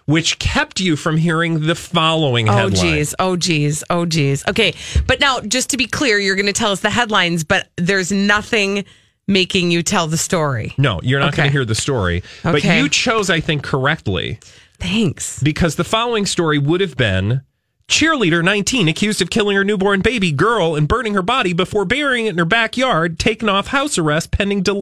Which 0.10 0.39
kept 0.39 0.80
you 0.80 0.96
from 0.96 1.18
hearing 1.18 1.68
the 1.68 1.75
following 1.75 2.48
headlines. 2.48 2.80
Oh 2.80 2.84
headline. 2.84 2.98
geez. 2.98 3.16
Oh 3.20 3.36
geez. 3.38 3.84
Oh 3.89 4.06
geez. 4.06 4.44
Okay. 4.48 4.74
But 5.06 5.20
now 5.20 5.39
just 5.42 5.70
to 5.70 5.78
be 5.78 5.86
clear, 5.86 6.18
you're 6.18 6.36
gonna 6.36 6.51
tell 6.51 6.72
us 6.72 6.80
the 6.80 6.89
headlines, 6.89 7.44
but 7.44 7.70
there's 7.78 8.12
nothing 8.12 8.86
making 9.28 9.72
you 9.72 9.84
tell 9.84 10.08
the 10.08 10.18
story. 10.18 10.74
No, 10.78 11.00
you're 11.04 11.20
not 11.20 11.36
going 11.36 11.48
to 11.48 11.51
hear 11.51 11.63
the 11.63 11.75
story. 11.75 12.24
But 12.44 12.63
you 12.63 12.89
chose, 12.89 13.30
I 13.30 13.39
think, 13.39 13.62
correctly 13.62 14.39
Thanks. 14.80 15.42
because 15.44 15.75
the 15.75 15.84
following 15.84 16.25
story 16.25 16.58
would 16.58 16.82
have 16.82 16.98
been 16.98 17.42
Cheerleader 17.88 18.44
19 18.44 18.88
accused 18.88 19.22
of 19.22 19.30
killing 19.30 19.56
her 19.56 19.63
newborn 19.63 20.01
baby 20.01 20.32
girl 20.32 20.75
and 20.75 20.88
burning 20.88 21.13
her 21.13 21.22
body 21.22 21.54
before 21.54 21.86
burying 21.86 22.25
it 22.25 22.30
in 22.30 22.38
her 22.39 22.46
backyard, 22.46 23.20
taken 23.20 23.48
off 23.50 23.68
house 23.68 23.98
arrest 23.98 24.32
pending 24.32 24.62
del- 24.63 24.82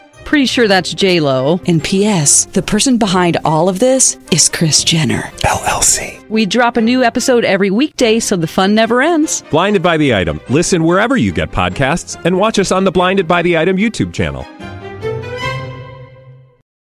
Pretty 0.25 0.45
sure 0.45 0.67
that's 0.67 0.93
J 0.93 1.19
Lo. 1.19 1.59
And 1.67 1.83
P.S. 1.83 2.45
The 2.45 2.61
person 2.61 2.97
behind 2.97 3.37
all 3.43 3.67
of 3.67 3.79
this 3.79 4.17
is 4.31 4.47
Kris 4.47 4.83
Jenner 4.83 5.23
LLC. 5.43 6.27
We 6.29 6.45
drop 6.45 6.77
a 6.77 6.81
new 6.81 7.03
episode 7.03 7.43
every 7.43 7.69
weekday, 7.69 8.19
so 8.19 8.37
the 8.37 8.47
fun 8.47 8.73
never 8.73 9.01
ends. 9.01 9.43
Blinded 9.51 9.83
by 9.83 9.97
the 9.97 10.15
item. 10.15 10.39
Listen 10.49 10.83
wherever 10.85 11.17
you 11.17 11.33
get 11.33 11.51
podcasts, 11.51 12.23
and 12.23 12.37
watch 12.37 12.59
us 12.59 12.71
on 12.71 12.85
the 12.85 12.91
Blinded 12.91 13.27
by 13.27 13.41
the 13.41 13.57
Item 13.57 13.75
YouTube 13.77 14.13
channel. 14.13 14.45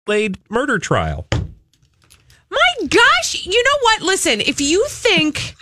laid 0.07 0.37
murder 0.49 0.77
trial. 0.77 1.25
My 2.51 2.87
gosh, 2.87 3.45
you 3.45 3.63
know 3.63 3.77
what? 3.81 4.01
Listen, 4.01 4.41
if 4.41 4.59
you 4.59 4.85
think 4.89 5.55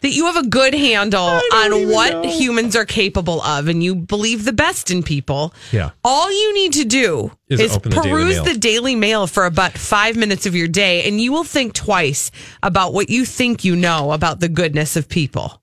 that 0.00 0.10
you 0.10 0.26
have 0.26 0.36
a 0.36 0.46
good 0.48 0.74
handle 0.74 1.40
on 1.52 1.88
what 1.90 2.24
humans 2.24 2.76
are 2.76 2.84
capable 2.84 3.42
of 3.42 3.68
and 3.68 3.82
you 3.82 3.94
believe 3.94 4.44
the 4.44 4.52
best 4.52 4.90
in 4.90 5.02
people, 5.02 5.52
Yeah. 5.72 5.90
all 6.04 6.30
you 6.30 6.54
need 6.54 6.72
to 6.74 6.84
do 6.84 7.32
Is 7.48 7.60
is, 7.60 7.76
open 7.76 7.90
the 7.90 8.00
Daily 8.02 8.10
peruse 8.10 8.42
the 8.42 8.58
Daily 8.58 8.94
Mail 8.94 9.26
for 9.26 9.44
about 9.44 9.72
five 9.72 10.16
minutes 10.16 10.46
of 10.46 10.54
your 10.54 10.68
day, 10.68 11.06
and 11.08 11.20
you 11.20 11.32
will 11.32 11.44
think 11.44 11.72
twice 11.74 12.30
about 12.62 12.92
what 12.92 13.10
you 13.10 13.24
think 13.24 13.64
you 13.64 13.74
know 13.74 14.12
about 14.12 14.40
the 14.40 14.48
goodness 14.48 14.96
of 14.96 15.08
people. 15.08 15.60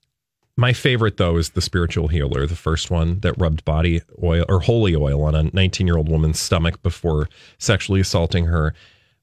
My 0.58 0.72
favorite 0.72 1.18
though 1.18 1.36
is 1.38 1.50
the 1.50 1.62
spiritual 1.62 2.08
healer, 2.08 2.46
the 2.48 2.56
first 2.56 2.90
one 2.90 3.20
that 3.20 3.34
rubbed 3.38 3.66
body 3.66 4.02
oil 4.24 4.46
or 4.48 4.62
holy 4.62 4.96
oil 4.96 5.24
on 5.24 5.36
a 5.36 5.44
19 5.44 5.86
year 5.86 5.98
old 5.98 6.08
woman's 6.10 6.40
stomach 6.40 6.82
before 6.82 7.28
sexually 7.58 8.00
assaulting 8.00 8.46
her, 8.46 8.74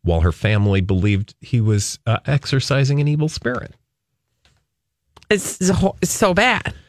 while 0.02 0.20
her 0.20 0.32
family 0.32 0.80
believed 0.82 1.34
he 1.40 1.60
was 1.60 1.98
uh, 2.06 2.18
exercising 2.26 3.00
an 3.00 3.08
evil 3.08 3.28
spirit. 3.30 3.74
It's 5.32 5.66
so, 5.66 5.96
it's 6.02 6.12
so 6.12 6.34
bad. 6.34 6.74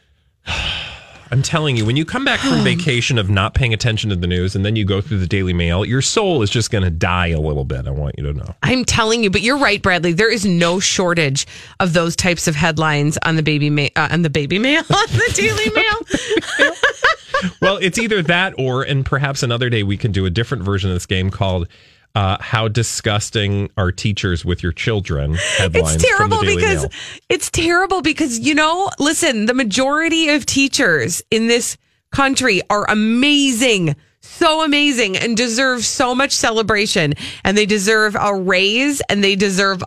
I'm 1.30 1.40
telling 1.40 1.76
you, 1.76 1.86
when 1.86 1.96
you 1.96 2.04
come 2.04 2.24
back 2.24 2.38
from 2.40 2.62
vacation 2.64 3.16
of 3.16 3.30
not 3.30 3.54
paying 3.54 3.72
attention 3.72 4.10
to 4.10 4.16
the 4.16 4.26
news 4.26 4.54
and 4.54 4.64
then 4.64 4.76
you 4.76 4.84
go 4.84 5.00
through 5.00 5.18
the 5.18 5.26
Daily 5.26 5.54
Mail, 5.54 5.84
your 5.84 6.02
soul 6.02 6.42
is 6.42 6.50
just 6.50 6.70
going 6.70 6.84
to 6.84 6.90
die 6.90 7.28
a 7.28 7.40
little 7.40 7.64
bit. 7.64 7.88
I 7.88 7.90
want 7.90 8.16
you 8.18 8.24
to 8.24 8.34
know. 8.34 8.54
I'm 8.62 8.84
telling 8.84 9.24
you, 9.24 9.30
but 9.30 9.40
you're 9.40 9.56
right, 9.56 9.80
Bradley. 9.82 10.12
There 10.12 10.30
is 10.30 10.44
no 10.44 10.78
shortage 10.78 11.46
of 11.80 11.94
those 11.94 12.14
types 12.14 12.46
of 12.46 12.54
headlines 12.54 13.18
on 13.24 13.36
the 13.36 13.42
baby 13.42 13.70
ma- 13.70 13.88
uh, 13.96 14.08
on 14.10 14.20
the 14.20 14.30
baby 14.30 14.58
mail 14.58 14.80
on 14.90 15.06
the 15.08 15.32
Daily 15.34 15.70
Mail. 15.70 17.50
well, 17.62 17.78
it's 17.78 17.98
either 17.98 18.22
that 18.22 18.54
or, 18.58 18.82
and 18.82 19.06
perhaps 19.06 19.42
another 19.42 19.70
day 19.70 19.82
we 19.82 19.96
can 19.96 20.12
do 20.12 20.26
a 20.26 20.30
different 20.30 20.62
version 20.62 20.90
of 20.90 20.96
this 20.96 21.06
game 21.06 21.30
called 21.30 21.66
uh, 22.14 22.38
"How 22.40 22.68
Disgusting 22.68 23.70
Are 23.76 23.92
Teachers 23.92 24.44
with 24.44 24.62
Your 24.62 24.72
Children?" 24.72 25.34
Headlines 25.34 25.94
It's 25.94 26.04
terrible 26.04 26.38
from 26.38 26.46
the 26.46 26.52
Daily 26.52 26.62
because 26.62 26.82
Mail. 26.82 27.20
it's 27.28 27.50
terrible 27.50 28.02
because 28.02 28.38
you 28.40 28.54
know, 28.54 28.90
listen, 28.98 29.46
the 29.46 29.54
majority 29.54 30.28
of 30.30 30.46
teachers 30.46 31.22
in 31.30 31.46
this 31.48 31.76
country 32.12 32.62
are 32.70 32.88
amazing. 32.90 33.96
So 34.20 34.64
amazing 34.64 35.18
and 35.18 35.36
deserve 35.36 35.84
so 35.84 36.14
much 36.14 36.32
celebration 36.32 37.12
and 37.44 37.58
they 37.58 37.66
deserve 37.66 38.16
a 38.18 38.34
raise 38.34 39.02
and 39.02 39.22
they 39.22 39.36
deserve 39.36 39.84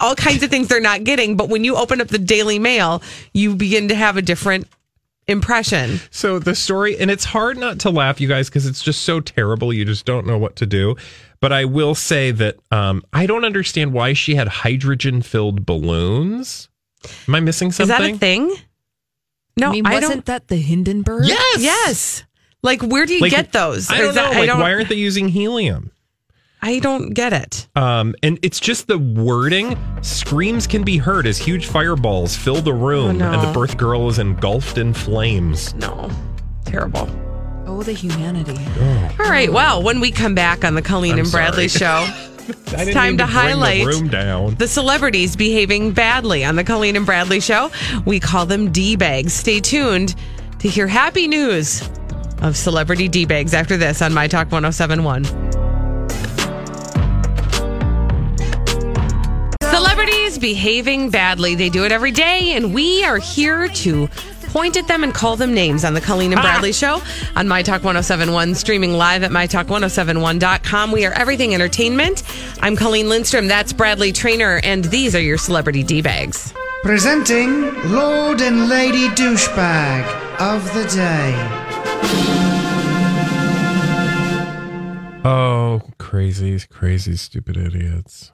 all 0.00 0.14
kinds 0.14 0.42
of 0.42 0.50
things 0.50 0.68
they're 0.68 0.80
not 0.80 1.04
getting. 1.04 1.36
But 1.36 1.48
when 1.48 1.64
you 1.64 1.76
open 1.76 2.00
up 2.00 2.08
the 2.08 2.18
Daily 2.18 2.58
Mail, 2.58 3.02
you 3.32 3.56
begin 3.56 3.88
to 3.88 3.94
have 3.94 4.16
a 4.16 4.22
different 4.22 4.68
impression. 5.32 5.98
So 6.12 6.38
the 6.38 6.54
story, 6.54 6.96
and 6.98 7.10
it's 7.10 7.24
hard 7.24 7.58
not 7.58 7.80
to 7.80 7.90
laugh, 7.90 8.20
you 8.20 8.28
guys, 8.28 8.48
because 8.48 8.66
it's 8.66 8.82
just 8.82 9.02
so 9.02 9.18
terrible. 9.18 9.72
You 9.72 9.84
just 9.84 10.04
don't 10.04 10.26
know 10.26 10.38
what 10.38 10.54
to 10.56 10.66
do. 10.66 10.94
But 11.40 11.52
I 11.52 11.64
will 11.64 11.96
say 11.96 12.30
that 12.30 12.56
um, 12.70 13.02
I 13.12 13.26
don't 13.26 13.44
understand 13.44 13.92
why 13.92 14.12
she 14.12 14.36
had 14.36 14.46
hydrogen-filled 14.46 15.66
balloons. 15.66 16.68
Am 17.26 17.34
I 17.34 17.40
missing 17.40 17.72
something? 17.72 17.92
Is 17.92 17.98
that 17.98 18.14
a 18.14 18.16
thing? 18.18 18.54
No, 19.56 19.70
I 19.70 19.72
mean, 19.72 19.86
I 19.86 19.94
wasn't 19.94 20.12
don't. 20.12 20.26
that 20.26 20.46
the 20.46 20.56
Hindenburg? 20.56 21.24
Yes. 21.26 21.60
Yes. 21.60 22.24
Like, 22.62 22.80
where 22.82 23.06
do 23.06 23.14
you 23.14 23.20
Like, 23.20 23.32
get 23.32 23.52
those? 23.52 23.90
I 23.90 23.98
don't 23.98 24.10
is 24.10 24.14
that- 24.14 24.32
know. 24.34 24.38
Like, 24.40 24.50
why 24.60 24.72
aren't 24.72 24.88
they 24.88 24.94
using 24.94 25.28
helium? 25.28 25.90
I 26.64 26.78
don't 26.78 27.10
get 27.10 27.32
it. 27.32 27.66
Um, 27.74 28.14
and 28.22 28.38
it's 28.42 28.60
just 28.60 28.86
the 28.86 28.96
wording. 28.98 29.76
Screams 30.02 30.66
can 30.68 30.84
be 30.84 30.96
heard 30.96 31.26
as 31.26 31.36
huge 31.38 31.66
fireballs 31.66 32.36
fill 32.36 32.60
the 32.62 32.72
room, 32.72 33.08
Oh, 33.08 33.12
no. 33.12 33.32
and 33.32 33.42
the 33.48 33.52
birth 33.52 33.76
girl 33.76 34.08
is 34.08 34.18
engulfed 34.20 34.78
in 34.78 34.94
flames. 34.94 35.74
No, 35.74 36.08
terrible. 36.64 37.08
Oh, 37.66 37.82
the 37.82 37.92
humanity. 37.92 38.56
All 39.18 39.28
right. 39.30 39.52
Well, 39.52 39.82
when 39.82 39.98
we 40.00 40.12
come 40.12 40.34
back 40.36 40.64
on 40.64 40.74
the 40.74 40.82
Colleen 40.82 41.14
I'm 41.14 41.18
and 41.20 41.30
Bradley 41.32 41.66
sorry. 41.68 42.04
show, 42.06 42.12
I 42.76 42.84
didn't 42.84 42.94
time 42.94 43.08
mean 43.12 43.18
to 43.18 43.24
bring 43.24 43.34
highlight 43.34 43.80
the 43.80 43.86
room 43.86 44.08
down. 44.08 44.54
the 44.56 44.68
celebrities 44.68 45.34
behaving 45.36 45.92
badly 45.92 46.44
on 46.44 46.54
the 46.56 46.64
Colleen 46.64 46.94
and 46.96 47.06
Bradley 47.06 47.40
show. 47.40 47.70
We 48.04 48.20
call 48.20 48.46
them 48.46 48.70
D 48.70 48.94
bags. 48.96 49.32
Stay 49.32 49.58
tuned 49.60 50.14
to 50.60 50.68
hear 50.68 50.86
happy 50.86 51.26
news 51.26 51.88
of 52.40 52.56
celebrity 52.56 53.08
D 53.08 53.24
bags 53.24 53.52
after 53.54 53.76
this 53.76 54.00
on 54.02 54.12
My 54.14 54.28
Talk 54.28 54.52
1071. 54.52 55.24
Behaving 60.42 61.10
badly. 61.10 61.54
They 61.54 61.68
do 61.68 61.84
it 61.84 61.92
every 61.92 62.10
day, 62.10 62.54
and 62.56 62.74
we 62.74 63.04
are 63.04 63.18
here 63.18 63.68
to 63.68 64.08
point 64.48 64.76
at 64.76 64.88
them 64.88 65.04
and 65.04 65.14
call 65.14 65.36
them 65.36 65.54
names 65.54 65.84
on 65.84 65.94
the 65.94 66.00
Colleen 66.00 66.32
and 66.32 66.40
ah. 66.40 66.42
Bradley 66.42 66.72
show 66.72 67.00
on 67.36 67.46
My 67.46 67.62
Talk 67.62 67.84
1071, 67.84 68.56
streaming 68.56 68.94
live 68.94 69.22
at 69.22 69.30
MyTalk1071.com. 69.30 70.90
We 70.90 71.06
are 71.06 71.12
everything 71.12 71.54
entertainment. 71.54 72.24
I'm 72.60 72.74
Colleen 72.74 73.08
Lindstrom. 73.08 73.46
That's 73.46 73.72
Bradley 73.72 74.10
Traynor, 74.10 74.60
and 74.64 74.84
these 74.86 75.14
are 75.14 75.20
your 75.20 75.38
celebrity 75.38 75.84
D 75.84 76.02
bags. 76.02 76.52
Presenting 76.82 77.72
Lord 77.92 78.40
and 78.40 78.68
Lady 78.68 79.06
Douchebag 79.10 80.04
of 80.40 80.64
the 80.74 80.84
Day. 80.88 81.62
Oh, 85.24 85.82
crazy, 85.98 86.58
crazy, 86.68 87.14
stupid 87.14 87.56
idiots. 87.56 88.32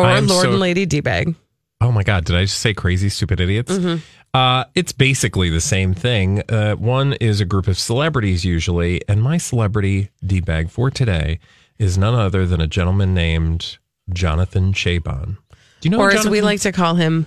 Or 0.00 0.20
Lord 0.20 0.28
so- 0.28 0.50
and 0.50 0.60
Lady 0.60 0.86
D 0.86 1.00
bag. 1.00 1.34
Oh 1.82 1.90
my 1.90 2.02
God, 2.02 2.26
did 2.26 2.36
I 2.36 2.42
just 2.42 2.60
say 2.60 2.74
crazy, 2.74 3.08
stupid 3.08 3.40
idiots? 3.40 3.72
Mm-hmm. 3.72 4.00
Uh, 4.34 4.64
it's 4.74 4.92
basically 4.92 5.48
the 5.48 5.62
same 5.62 5.94
thing. 5.94 6.42
Uh, 6.48 6.74
one 6.74 7.14
is 7.14 7.40
a 7.40 7.46
group 7.46 7.66
of 7.68 7.78
celebrities 7.78 8.44
usually, 8.44 9.00
and 9.08 9.22
my 9.22 9.38
celebrity 9.38 10.10
D 10.24 10.40
bag 10.40 10.68
for 10.68 10.90
today 10.90 11.40
is 11.78 11.96
none 11.96 12.14
other 12.14 12.46
than 12.46 12.60
a 12.60 12.66
gentleman 12.66 13.14
named 13.14 13.78
Jonathan 14.12 14.74
Cheban. 14.74 15.38
Do 15.80 15.88
you 15.88 15.90
know 15.90 16.00
or 16.00 16.10
as 16.10 16.28
we 16.28 16.42
like 16.42 16.60
to 16.60 16.72
call 16.72 16.96
him, 16.96 17.26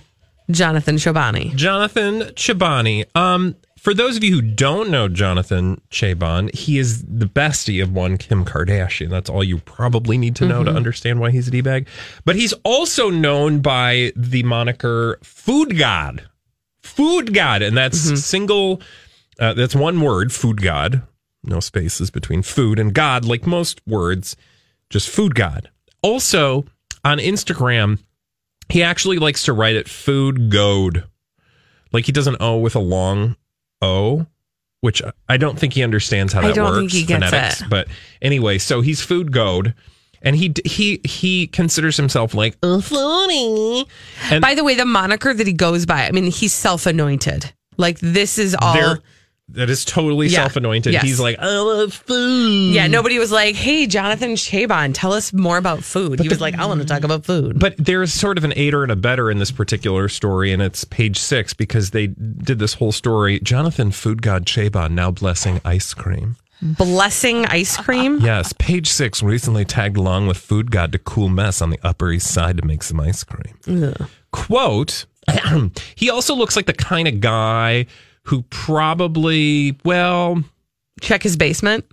Jonathan 0.50 0.96
Chobani. 0.96 1.54
Jonathan 1.56 2.20
Chabani. 2.34 3.04
Um, 3.16 3.56
for 3.84 3.92
those 3.92 4.16
of 4.16 4.24
you 4.24 4.32
who 4.32 4.40
don't 4.40 4.88
know 4.88 5.08
Jonathan 5.08 5.78
Cheban, 5.90 6.52
he 6.54 6.78
is 6.78 7.02
the 7.02 7.26
bestie 7.26 7.82
of 7.82 7.92
one 7.92 8.16
Kim 8.16 8.42
Kardashian. 8.42 9.10
That's 9.10 9.28
all 9.28 9.44
you 9.44 9.58
probably 9.58 10.16
need 10.16 10.34
to 10.36 10.46
know 10.46 10.64
to 10.64 10.70
understand 10.70 11.20
why 11.20 11.30
he's 11.30 11.48
a 11.48 11.50
D-bag. 11.50 11.86
But 12.24 12.36
he's 12.36 12.54
also 12.64 13.10
known 13.10 13.60
by 13.60 14.14
the 14.16 14.42
moniker 14.42 15.18
Food 15.22 15.76
God. 15.78 16.26
Food 16.80 17.34
God. 17.34 17.60
And 17.60 17.76
that's 17.76 18.24
single, 18.24 18.80
uh, 19.38 19.52
that's 19.52 19.76
one 19.76 20.00
word, 20.00 20.32
Food 20.32 20.62
God. 20.62 21.02
No 21.42 21.60
spaces 21.60 22.10
between 22.10 22.42
food 22.42 22.78
and 22.78 22.94
God, 22.94 23.26
like 23.26 23.46
most 23.46 23.82
words, 23.86 24.34
just 24.88 25.10
Food 25.10 25.34
God. 25.34 25.68
Also, 26.00 26.64
on 27.04 27.18
Instagram, 27.18 27.98
he 28.70 28.82
actually 28.82 29.18
likes 29.18 29.44
to 29.44 29.52
write 29.52 29.76
it 29.76 29.90
Food 29.90 30.50
Goad. 30.50 31.04
Like 31.92 32.06
he 32.06 32.12
doesn't 32.12 32.38
O 32.40 32.56
with 32.56 32.74
a 32.74 32.80
long 32.80 33.36
O, 33.84 34.26
which 34.80 35.02
I 35.28 35.36
don't 35.36 35.58
think 35.58 35.72
he 35.74 35.82
understands 35.82 36.32
how 36.32 36.40
I 36.40 36.48
that 36.48 36.54
don't 36.54 36.66
works. 36.72 36.78
think 36.78 36.92
he 36.92 37.04
gets 37.04 37.24
phonetics. 37.30 37.62
it. 37.62 37.70
But 37.70 37.88
anyway, 38.22 38.58
so 38.58 38.80
he's 38.80 39.00
Food 39.02 39.30
Goad. 39.32 39.74
and 40.22 40.34
he 40.36 40.52
he 40.64 41.00
he 41.04 41.46
considers 41.46 41.96
himself 41.96 42.32
like 42.34 42.56
"Uh, 42.62 42.80
funny. 42.80 43.86
And 44.30 44.40
By 44.40 44.54
the 44.54 44.64
way, 44.64 44.74
the 44.74 44.84
moniker 44.86 45.34
that 45.34 45.46
he 45.46 45.52
goes 45.52 45.84
by, 45.86 46.06
I 46.06 46.10
mean, 46.12 46.30
he's 46.30 46.52
self 46.54 46.86
anointed. 46.86 47.52
Like, 47.76 47.98
this 48.00 48.38
is 48.38 48.54
all. 48.54 48.72
there, 48.74 48.98
that 49.48 49.68
is 49.68 49.84
totally 49.84 50.28
Yeah. 50.28 50.38
self-anointed. 50.44 50.92
Yes. 50.92 51.02
He's 51.02 51.20
like, 51.20 51.38
I 51.38 51.58
love 51.58 51.92
food. 51.92 52.72
Yeah, 52.74 52.86
nobody 52.86 53.18
was 53.18 53.30
like, 53.30 53.54
hey, 53.54 53.86
Jonathan 53.86 54.32
Cheban, 54.36 54.92
tell 54.94 55.12
us 55.12 55.32
more 55.32 55.58
about 55.58 55.84
food. 55.84 56.18
he 56.20 56.28
was 56.28 56.40
like, 56.40 56.54
I 56.58 56.64
want 56.66 56.80
to 56.80 56.86
talk 56.86 57.04
about 57.04 57.24
food. 57.26 57.58
But 57.58 57.74
there's 57.78 58.12
sort 58.12 58.38
of 58.38 58.44
an 58.44 58.54
aider 58.56 58.82
and 58.82 58.90
a 58.90 58.96
better 58.96 59.30
in 59.30 59.38
this 59.38 59.50
particular 59.50 60.08
story, 60.08 60.52
and 60.52 60.62
it's 60.62 60.84
page 60.84 61.18
six 61.18 61.52
because 61.52 61.90
they 61.90 62.06
did 62.08 62.58
this 62.58 62.74
whole 62.74 62.92
story. 62.92 63.38
Jonathan 63.40 63.90
Food 63.90 64.22
God 64.22 64.46
Cheban 64.46 64.92
now 64.92 65.10
blessing 65.10 65.60
ice 65.64 65.92
cream. 65.92 66.36
Blessing 66.62 67.44
ice 67.46 67.76
cream? 67.76 68.20
Yes, 68.24 68.54
page 68.58 68.88
six 68.88 69.22
recently 69.22 69.66
tagged 69.66 69.98
along 69.98 70.26
with 70.28 70.38
Food 70.38 70.70
God 70.70 70.92
to 70.92 70.98
cool 70.98 71.28
mess 71.28 71.60
on 71.60 71.68
the 71.68 71.78
Upper 71.82 72.10
East 72.10 72.32
Side 72.32 72.56
to 72.56 72.64
make 72.66 72.82
some 72.82 72.98
ice 73.00 73.22
cream. 73.22 73.84
Ugh. 73.84 74.08
Quote, 74.32 75.04
he 75.94 76.08
also 76.08 76.34
looks 76.34 76.56
like 76.56 76.64
the 76.66 76.72
kind 76.72 77.06
of 77.06 77.20
guy 77.20 77.84
who 78.24 78.42
probably, 78.50 79.78
well, 79.84 80.42
check 81.00 81.22
his 81.22 81.36
basement. 81.36 81.84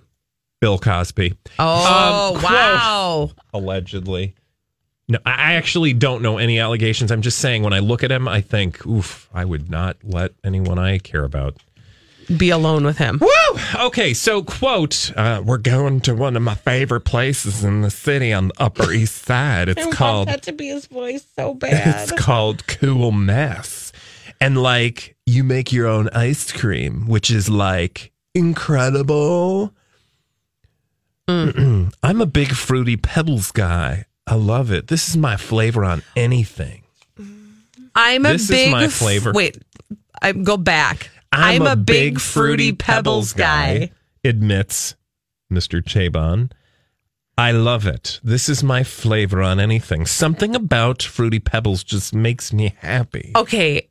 Bill 0.60 0.78
Cosby. 0.78 1.34
Oh, 1.60 2.34
Um, 2.36 2.39
quote, 2.39 2.52
wow. 2.52 3.32
allegedly. 3.54 4.36
No, 5.10 5.17
I 5.26 5.32
I 5.32 5.54
actually 5.56 5.94
don't 5.94 6.22
know 6.22 6.38
any 6.38 6.60
allegations. 6.60 7.12
I'm 7.12 7.22
just 7.22 7.39
saying 7.39 7.63
when 7.63 7.74
I 7.74 7.80
look 7.80 8.04
at 8.04 8.12
him, 8.12 8.28
I 8.28 8.41
think, 8.41 8.86
oof, 8.86 9.28
I 9.34 9.44
would 9.44 9.70
not 9.70 9.98
let 10.04 10.32
anyone 10.44 10.80
I 10.80 11.00
care 11.00 11.24
about 11.24 11.58
be 12.38 12.50
alone 12.50 12.86
with 12.86 12.98
him. 12.98 13.20
Woo! 13.20 13.60
Okay, 13.88 14.13
so 14.13 14.41
quote, 14.41 15.12
uh, 15.17 15.41
we're 15.44 15.58
going 15.58 16.00
to 16.02 16.15
one 16.15 16.38
of 16.38 16.44
my 16.44 16.56
favorite 16.56 17.02
places 17.02 17.63
in 17.63 17.82
the 17.82 17.89
city 17.89 18.32
on 18.32 18.50
the 18.50 18.54
Upper 18.63 18.91
East 18.94 19.26
Side. 19.26 19.67
It's 19.67 19.94
called 19.94 20.30
to 20.44 20.54
be 20.54 20.67
his 20.67 20.86
voice 20.86 21.26
so 21.36 21.54
bad. 21.56 22.10
it's 22.10 22.12
called 22.13 22.65
Cool 22.67 23.12
Mess. 23.12 23.90
And 24.41 24.58
like 24.62 25.15
you 25.27 25.43
make 25.43 25.71
your 25.71 25.88
own 25.88 26.10
ice 26.10 26.51
cream, 26.51 27.08
which 27.08 27.30
is 27.30 27.47
like 27.47 28.12
incredible. 28.34 29.73
Mm. 31.30 31.93
I'm 32.04 32.21
a 32.21 32.25
big 32.25 32.49
fruity 32.49 32.97
pebbles 32.97 33.51
guy. 33.51 34.06
I 34.25 34.36
love 34.36 34.71
it. 34.71 34.88
This 34.88 35.08
is 35.10 35.15
my 35.15 35.38
flavor 35.38 35.86
on 35.86 36.01
anything. 36.15 36.82
I'm 37.93 38.25
a 38.25 38.34
This 38.34 38.43
is 38.43 38.49
big 38.49 38.71
my 38.71 38.88
flavor. 38.88 39.32
wait, 39.34 39.58
I 40.21 40.32
go 40.32 40.58
back. 40.58 41.12
I'm, 41.34 41.62
a, 41.62 41.75
big, 41.75 42.19
fruity 42.19 42.73
pebbles 42.73 43.34
guy. 43.34 43.91
admits 44.23 44.95
Mr. 45.51 45.82
Cheban. 45.82 46.51
I 47.38 47.51
love 47.51 47.88
it. 47.88 48.19
This 48.23 48.49
is 48.49 48.63
my 48.63 48.84
flavor 48.84 49.41
on 49.41 49.60
anything. 49.60 50.06
Something 50.06 50.56
about 50.56 51.01
fruity 51.04 51.39
pebbles 51.39 51.84
just 51.84 52.13
makes 52.13 52.51
me 52.51 52.75
happy. 52.80 53.32
Okay. 53.36 53.88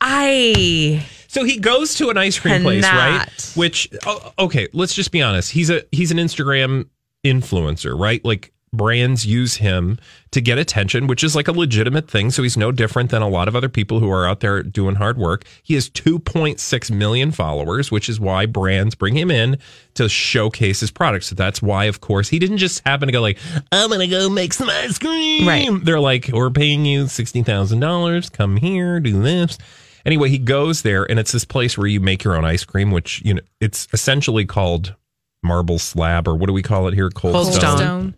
I 0.00 1.06
So 1.28 1.44
he 1.44 1.58
goes 1.58 1.94
to 1.96 2.10
an 2.10 2.16
ice 2.16 2.38
cream 2.38 2.62
place, 2.62 2.84
right? 2.84 3.26
Which 3.54 3.88
oh, 4.06 4.32
okay, 4.38 4.68
let's 4.72 4.94
just 4.94 5.12
be 5.12 5.22
honest. 5.22 5.52
He's 5.52 5.70
a 5.70 5.82
he's 5.92 6.10
an 6.10 6.18
Instagram 6.18 6.88
influencer, 7.24 7.98
right? 7.98 8.24
Like 8.24 8.52
brands 8.72 9.26
use 9.26 9.56
him 9.56 9.98
to 10.30 10.40
get 10.40 10.58
attention, 10.58 11.06
which 11.08 11.24
is 11.24 11.34
like 11.34 11.48
a 11.48 11.52
legitimate 11.52 12.08
thing. 12.08 12.30
So 12.30 12.42
he's 12.42 12.56
no 12.56 12.70
different 12.70 13.10
than 13.10 13.20
a 13.22 13.28
lot 13.28 13.48
of 13.48 13.56
other 13.56 13.68
people 13.68 13.98
who 13.98 14.10
are 14.10 14.26
out 14.26 14.40
there 14.40 14.62
doing 14.62 14.94
hard 14.94 15.18
work. 15.18 15.44
He 15.62 15.74
has 15.74 15.90
2.6 15.90 16.90
million 16.90 17.32
followers, 17.32 17.90
which 17.90 18.08
is 18.08 18.20
why 18.20 18.46
brands 18.46 18.94
bring 18.94 19.16
him 19.16 19.30
in 19.30 19.58
to 19.94 20.08
showcase 20.08 20.80
his 20.80 20.90
products. 20.90 21.26
So 21.26 21.34
that's 21.34 21.60
why, 21.60 21.86
of 21.86 22.00
course, 22.00 22.28
he 22.28 22.38
didn't 22.38 22.58
just 22.58 22.86
happen 22.86 23.08
to 23.08 23.12
go 23.12 23.20
like, 23.20 23.38
I'm 23.72 23.90
gonna 23.90 24.06
go 24.06 24.30
make 24.30 24.52
some 24.52 24.70
ice 24.70 24.98
cream. 24.98 25.46
Right. 25.46 25.68
They're 25.84 26.00
like, 26.00 26.30
we're 26.32 26.50
paying 26.50 26.84
you 26.84 27.08
sixty 27.08 27.42
thousand 27.42 27.80
dollars. 27.80 28.30
Come 28.30 28.56
here, 28.56 29.00
do 29.00 29.20
this. 29.20 29.58
Anyway, 30.06 30.28
he 30.30 30.38
goes 30.38 30.82
there, 30.82 31.04
and 31.10 31.18
it's 31.18 31.32
this 31.32 31.44
place 31.44 31.76
where 31.76 31.86
you 31.86 32.00
make 32.00 32.24
your 32.24 32.36
own 32.36 32.44
ice 32.44 32.64
cream, 32.64 32.90
which 32.90 33.22
you 33.24 33.34
know 33.34 33.42
it's 33.60 33.86
essentially 33.92 34.44
called 34.46 34.94
marble 35.42 35.78
slab, 35.78 36.26
or 36.28 36.34
what 36.36 36.46
do 36.46 36.52
we 36.52 36.62
call 36.62 36.88
it 36.88 36.94
here? 36.94 37.10
Cold, 37.10 37.34
Cold 37.34 37.52
stone. 37.52 37.76
Stone. 37.78 38.14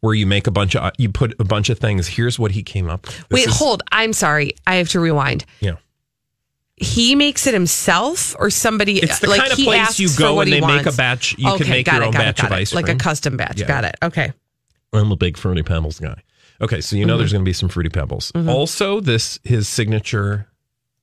Where 0.00 0.14
you 0.14 0.26
make 0.26 0.46
a 0.46 0.50
bunch 0.50 0.74
of 0.76 0.92
you 0.98 1.10
put 1.10 1.38
a 1.38 1.44
bunch 1.44 1.68
of 1.68 1.78
things. 1.78 2.06
Here's 2.08 2.38
what 2.38 2.52
he 2.52 2.62
came 2.62 2.88
up. 2.88 3.06
with. 3.06 3.24
Wait, 3.30 3.48
is- 3.48 3.58
hold. 3.58 3.82
I'm 3.92 4.12
sorry. 4.12 4.52
I 4.66 4.76
have 4.76 4.88
to 4.90 5.00
rewind. 5.00 5.44
Yeah. 5.60 5.76
He 6.76 7.14
makes 7.14 7.46
it 7.46 7.52
himself, 7.52 8.34
or 8.38 8.48
somebody. 8.48 8.98
It's 8.98 9.18
the 9.18 9.28
like 9.28 9.40
kind 9.40 9.52
of 9.52 9.58
he 9.58 9.64
place 9.64 9.80
asks 9.80 10.00
you 10.00 10.08
for 10.08 10.18
go 10.20 10.34
what 10.36 10.46
and 10.46 10.54
he 10.54 10.60
they 10.60 10.66
make 10.66 10.80
a 10.82 10.84
wants. 10.86 10.96
batch- 10.96 11.34
you 11.38 11.54
can 11.58 11.68
make 11.68 11.86
your 11.86 11.96
it, 12.02 12.06
own 12.06 12.12
got 12.12 12.20
it, 12.22 12.24
batch 12.24 12.36
got 12.38 12.46
of 12.46 12.52
it. 12.52 12.60
ice 12.62 12.74
like 12.74 12.88
a 12.88 12.94
custom 12.94 13.36
batch. 13.36 13.60
Yeah. 13.60 13.66
Got 13.66 13.84
it. 13.84 13.96
Okay. 14.02 14.32
I'm 14.94 15.12
a 15.12 15.16
big 15.16 15.36
fruity 15.36 15.62
pebbles 15.62 16.00
guy. 16.00 16.22
Okay, 16.62 16.80
so 16.80 16.96
you 16.96 17.04
know 17.04 17.14
Mhm. 17.16 17.18
there's 17.18 17.32
going 17.32 17.44
to 17.44 17.48
be 17.48 17.52
some 17.52 17.68
fruity 17.68 17.90
pebbles. 17.90 18.32
Mhm. 18.32 18.48
Also, 18.48 19.00
this 19.00 19.38
his 19.44 19.68
signature 19.68 20.46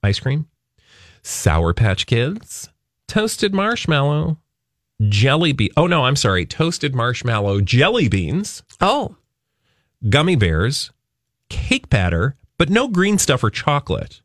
ice 0.07 0.19
cream: 0.19 0.47
Sour 1.21 1.73
Patch 1.73 2.05
Kids, 2.05 2.69
toasted 3.07 3.53
marshmallow, 3.53 4.37
jelly 5.07 5.53
bean. 5.53 5.69
Oh 5.77 5.87
no, 5.87 6.05
I'm 6.05 6.15
sorry, 6.15 6.45
toasted 6.45 6.95
marshmallow 6.95 7.61
jelly 7.61 8.07
beans. 8.09 8.63
Oh, 8.81 9.17
gummy 10.09 10.35
bears, 10.35 10.91
cake 11.49 11.89
batter, 11.89 12.35
but 12.57 12.69
no 12.69 12.87
green 12.87 13.17
stuff 13.17 13.43
or 13.43 13.49
chocolate. 13.49 14.21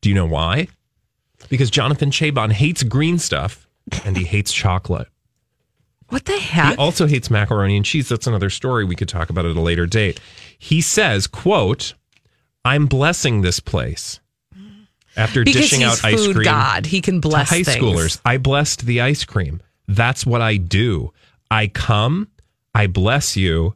Do 0.00 0.08
you 0.08 0.14
know 0.14 0.26
why? 0.26 0.68
Because 1.48 1.70
Jonathan 1.70 2.10
Cheban 2.10 2.52
hates 2.52 2.82
green 2.82 3.18
stuff 3.18 3.66
and 4.04 4.16
he 4.16 4.24
hates 4.24 4.52
chocolate. 4.52 5.08
What 6.08 6.26
the 6.26 6.38
heck? 6.38 6.72
He 6.72 6.76
also 6.76 7.06
hates 7.06 7.30
macaroni 7.30 7.76
and 7.76 7.84
cheese. 7.84 8.08
That's 8.08 8.26
another 8.26 8.50
story 8.50 8.84
we 8.84 8.96
could 8.96 9.08
talk 9.08 9.30
about 9.30 9.46
at 9.46 9.56
a 9.56 9.60
later 9.60 9.86
date. 9.86 10.20
He 10.58 10.80
says, 10.80 11.26
quote, 11.26 11.94
I'm 12.64 12.86
blessing 12.86 13.40
this 13.40 13.60
place. 13.60 14.20
After 15.16 15.44
because 15.44 15.62
dishing 15.62 15.80
he's 15.80 16.04
out 16.04 16.04
ice 16.04 16.24
cream 16.26 16.42
god, 16.44 16.86
he 16.86 17.00
can 17.00 17.20
bless 17.20 17.50
high 17.50 17.62
things. 17.62 17.82
schoolers. 17.82 18.20
I 18.24 18.38
blessed 18.38 18.84
the 18.86 19.00
ice 19.00 19.24
cream. 19.24 19.60
That's 19.86 20.26
what 20.26 20.40
I 20.40 20.56
do. 20.56 21.12
I 21.50 21.68
come, 21.68 22.28
I 22.74 22.86
bless 22.86 23.36
you, 23.36 23.74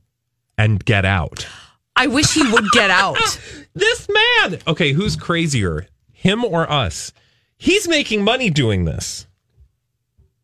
and 0.56 0.84
get 0.84 1.04
out. 1.04 1.46
I 1.94 2.06
wish 2.08 2.32
he 2.34 2.50
would 2.50 2.64
get 2.72 2.90
out. 2.90 3.16
this 3.74 4.08
man. 4.08 4.58
Okay, 4.66 4.92
who's 4.92 5.16
crazier, 5.16 5.86
him 6.12 6.44
or 6.44 6.70
us? 6.70 7.12
He's 7.56 7.88
making 7.88 8.24
money 8.24 8.50
doing 8.50 8.84
this. 8.84 9.26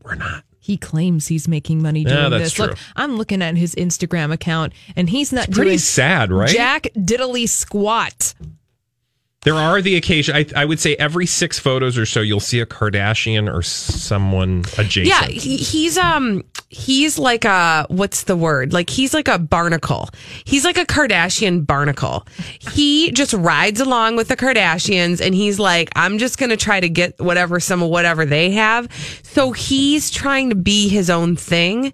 We're 0.02 0.16
not. 0.16 0.44
He 0.58 0.76
claims 0.76 1.26
he's 1.28 1.46
making 1.46 1.82
money 1.82 2.00
Yeah, 2.02 2.28
doing 2.28 2.30
that's 2.30 2.44
this. 2.44 2.52
true. 2.54 2.66
Look, 2.68 2.78
I'm 2.96 3.16
looking 3.16 3.42
at 3.42 3.56
his 3.56 3.74
Instagram 3.74 4.32
account, 4.32 4.72
and 4.96 5.08
he's 5.10 5.32
not 5.32 5.48
It's 5.48 5.56
pretty 5.56 5.70
doing 5.72 5.78
sad, 5.78 6.32
right? 6.32 6.48
Jack 6.48 6.88
diddly 6.96 7.48
squat. 7.48 8.34
There 9.44 9.54
are 9.54 9.80
the 9.80 9.96
occasion. 9.96 10.34
I, 10.34 10.46
I 10.56 10.64
would 10.64 10.80
say 10.80 10.94
every 10.96 11.26
six 11.26 11.58
photos 11.58 11.96
or 11.98 12.06
so, 12.06 12.20
you'll 12.20 12.40
see 12.40 12.60
a 12.60 12.66
Kardashian 12.66 13.52
or 13.52 13.62
someone 13.62 14.64
adjacent. 14.78 15.06
Yeah, 15.06 15.26
he, 15.26 15.56
he's 15.58 15.98
um 15.98 16.42
he's 16.70 17.18
like 17.18 17.44
a 17.44 17.86
what's 17.88 18.24
the 18.24 18.36
word? 18.36 18.72
Like 18.72 18.90
he's 18.90 19.14
like 19.14 19.28
a 19.28 19.38
barnacle. 19.38 20.08
He's 20.44 20.64
like 20.64 20.78
a 20.78 20.86
Kardashian 20.86 21.66
barnacle. 21.66 22.26
He 22.72 23.12
just 23.12 23.34
rides 23.34 23.80
along 23.80 24.16
with 24.16 24.28
the 24.28 24.36
Kardashians 24.36 25.20
and 25.24 25.34
he's 25.34 25.58
like 25.58 25.90
I'm 25.94 26.18
just 26.18 26.38
to 26.50 26.56
try 26.56 26.80
to 26.80 26.88
get 26.88 27.18
whatever 27.20 27.60
some 27.60 27.82
of 27.82 27.90
whatever 27.90 28.24
they 28.24 28.50
have. 28.52 28.88
So 29.22 29.52
he's 29.52 30.10
trying 30.10 30.50
to 30.50 30.56
be 30.56 30.88
his 30.88 31.10
own 31.10 31.36
thing 31.36 31.92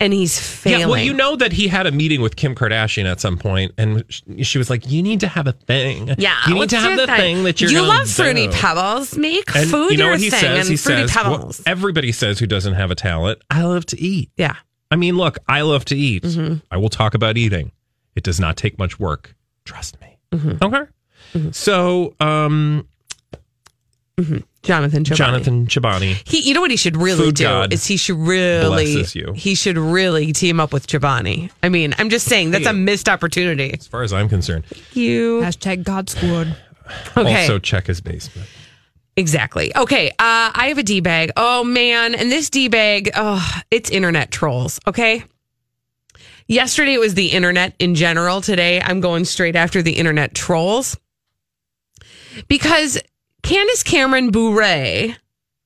and 0.00 0.12
he's 0.12 0.40
failing. 0.40 0.80
Yeah, 0.80 0.86
well, 0.86 0.98
you 1.02 1.12
know 1.14 1.36
that 1.36 1.52
he 1.52 1.68
had 1.68 1.86
a 1.86 1.92
meeting 1.92 2.20
with 2.22 2.34
Kim 2.36 2.54
Kardashian 2.54 3.04
at 3.04 3.20
some 3.20 3.36
point, 3.38 3.72
and 3.78 4.02
she 4.42 4.58
was 4.58 4.70
like, 4.70 4.90
"You 4.90 5.02
need 5.02 5.20
to 5.20 5.28
have 5.28 5.46
a 5.46 5.52
thing. 5.52 6.14
yeah, 6.18 6.36
you 6.48 6.54
need 6.54 6.70
to 6.70 6.78
have 6.78 6.96
the 6.98 7.06
thing, 7.06 7.44
that 7.44 7.60
you're 7.60 7.70
You 7.70 7.82
love 7.82 8.08
fruity 8.10 8.48
pebbles. 8.48 9.16
Make 9.16 9.54
And 9.54 9.70
food 9.70 9.92
you 9.92 9.98
know 9.98 10.04
your 10.06 10.14
what 10.14 10.20
he 10.20 10.30
thing 10.30 10.40
says? 10.40 10.58
and 10.66 10.68
He 10.70 10.76
fruity 10.76 11.06
says, 11.06 11.14
well, 11.24 11.36
pebbles. 11.38 11.62
everybody 11.66 12.10
says 12.12 12.38
who 12.38 12.46
doesn't 12.46 12.74
have 12.74 12.90
a 12.90 12.94
talent. 12.96 13.40
I 13.50 13.62
love 13.62 13.86
to 13.86 14.00
eat. 14.00 14.30
yeah. 14.36 14.56
I 14.90 14.96
mean, 14.96 15.16
look, 15.16 15.38
I 15.46 15.60
love 15.60 15.84
to 15.84 15.96
eat. 15.96 16.24
Mm-hmm. 16.24 16.54
I 16.70 16.76
will 16.76 16.88
talk 16.88 17.14
about 17.14 17.36
eating. 17.36 17.70
It 18.16 18.24
does 18.24 18.40
not 18.40 18.56
take 18.56 18.76
much 18.76 18.98
work. 18.98 19.36
Trust 19.64 20.00
me. 20.00 20.18
Mm-hmm. 20.32 20.64
Okay. 20.64 21.50
So, 21.52 22.16
um, 22.18 22.88
Jonathan 24.62 25.04
Chobani. 25.04 25.16
Jonathan 25.16 25.66
Chobani. 25.66 26.28
He, 26.28 26.40
you 26.40 26.52
know 26.54 26.60
what 26.60 26.70
he 26.70 26.76
should 26.76 26.96
really 26.96 27.24
Food 27.26 27.36
do 27.36 27.44
God 27.44 27.72
is 27.72 27.86
he 27.86 27.96
should 27.96 28.18
really 28.18 28.94
blesses 28.94 29.14
you. 29.14 29.32
he 29.34 29.54
should 29.54 29.78
really 29.78 30.32
team 30.32 30.60
up 30.60 30.72
with 30.72 30.86
Chobani. 30.86 31.50
I 31.62 31.70
mean, 31.70 31.94
I'm 31.98 32.10
just 32.10 32.26
saying 32.26 32.50
that's 32.50 32.64
Hey. 32.64 32.70
a 32.70 32.74
missed 32.74 33.08
opportunity. 33.08 33.72
As 33.72 33.86
far 33.86 34.02
as 34.02 34.12
I'm 34.12 34.28
concerned, 34.28 34.64
You 34.92 35.40
Hashtag 35.42 35.82
God 35.84 36.10
Squad. 36.10 36.54
okay? 37.16 37.40
also 37.42 37.58
check 37.58 37.86
his 37.86 38.00
basement. 38.02 38.46
exactly. 39.16 39.74
Okay. 39.74 40.10
Uh, 40.10 40.52
I 40.54 40.66
have 40.68 40.76
a 40.78 40.82
d 40.82 41.00
bag. 41.00 41.30
Oh 41.38 41.64
man, 41.64 42.14
and 42.14 42.30
this 42.30 42.50
d 42.50 42.68
bag, 42.68 43.10
oh, 43.14 43.60
it's 43.70 43.88
internet 43.88 44.30
trolls. 44.30 44.78
Okay. 44.86 45.24
Yesterday 46.48 46.94
it 46.94 47.00
was 47.00 47.14
the 47.14 47.28
internet 47.28 47.74
in 47.78 47.94
general. 47.94 48.40
Today 48.42 48.80
I'm 48.82 49.00
going 49.00 49.24
straight 49.24 49.56
after 49.56 49.80
the 49.82 49.92
internet 49.92 50.34
trolls 50.34 50.98
because 52.48 52.98
Candace 53.42 53.82
Cameron 53.82 54.30
Bure 54.30 55.16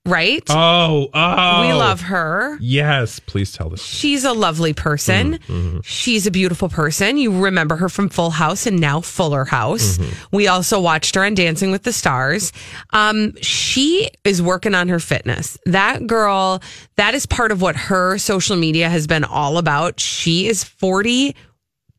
right? 0.07 0.43
Oh, 0.51 1.09
oh. 1.15 1.61
We 1.67 1.73
love 1.73 2.03
her. 2.03 2.59
Yes, 2.61 3.21
please 3.21 3.53
tell 3.53 3.71
this. 3.71 3.83
She's 3.83 4.25
a 4.25 4.33
lovely 4.33 4.73
person. 4.73 5.39
Mm-hmm. 5.39 5.81
She's 5.83 6.27
a 6.27 6.31
beautiful 6.31 6.69
person. 6.69 7.17
You 7.17 7.43
remember 7.45 7.77
her 7.77 7.89
from 7.89 8.09
Full 8.11 8.31
House 8.31 8.67
and 8.67 8.81
now 8.81 9.01
Fuller 9.01 9.45
House. 9.45 9.99
Mm-hmm. 9.99 10.37
We 10.37 10.47
also 10.47 10.81
watched 10.81 11.15
her 11.15 11.25
on 11.25 11.35
Dancing 11.35 11.71
with 11.71 11.85
the 11.85 11.93
Stars. 11.93 12.53
Um, 12.91 13.35
she 13.41 14.11
is 14.25 14.43
working 14.43 14.75
on 14.75 14.89
her 14.89 15.01
fitness. 15.01 15.57
That 15.65 16.07
girl, 16.07 16.63
that 16.97 17.15
is 17.15 17.25
part 17.25 17.51
of 17.51 17.63
what 17.63 17.77
her 17.77 18.19
social 18.19 18.57
media 18.57 18.91
has 18.91 19.07
been 19.07 19.25
all 19.25 19.57
about. 19.57 20.01
She 20.01 20.49
is 20.49 20.65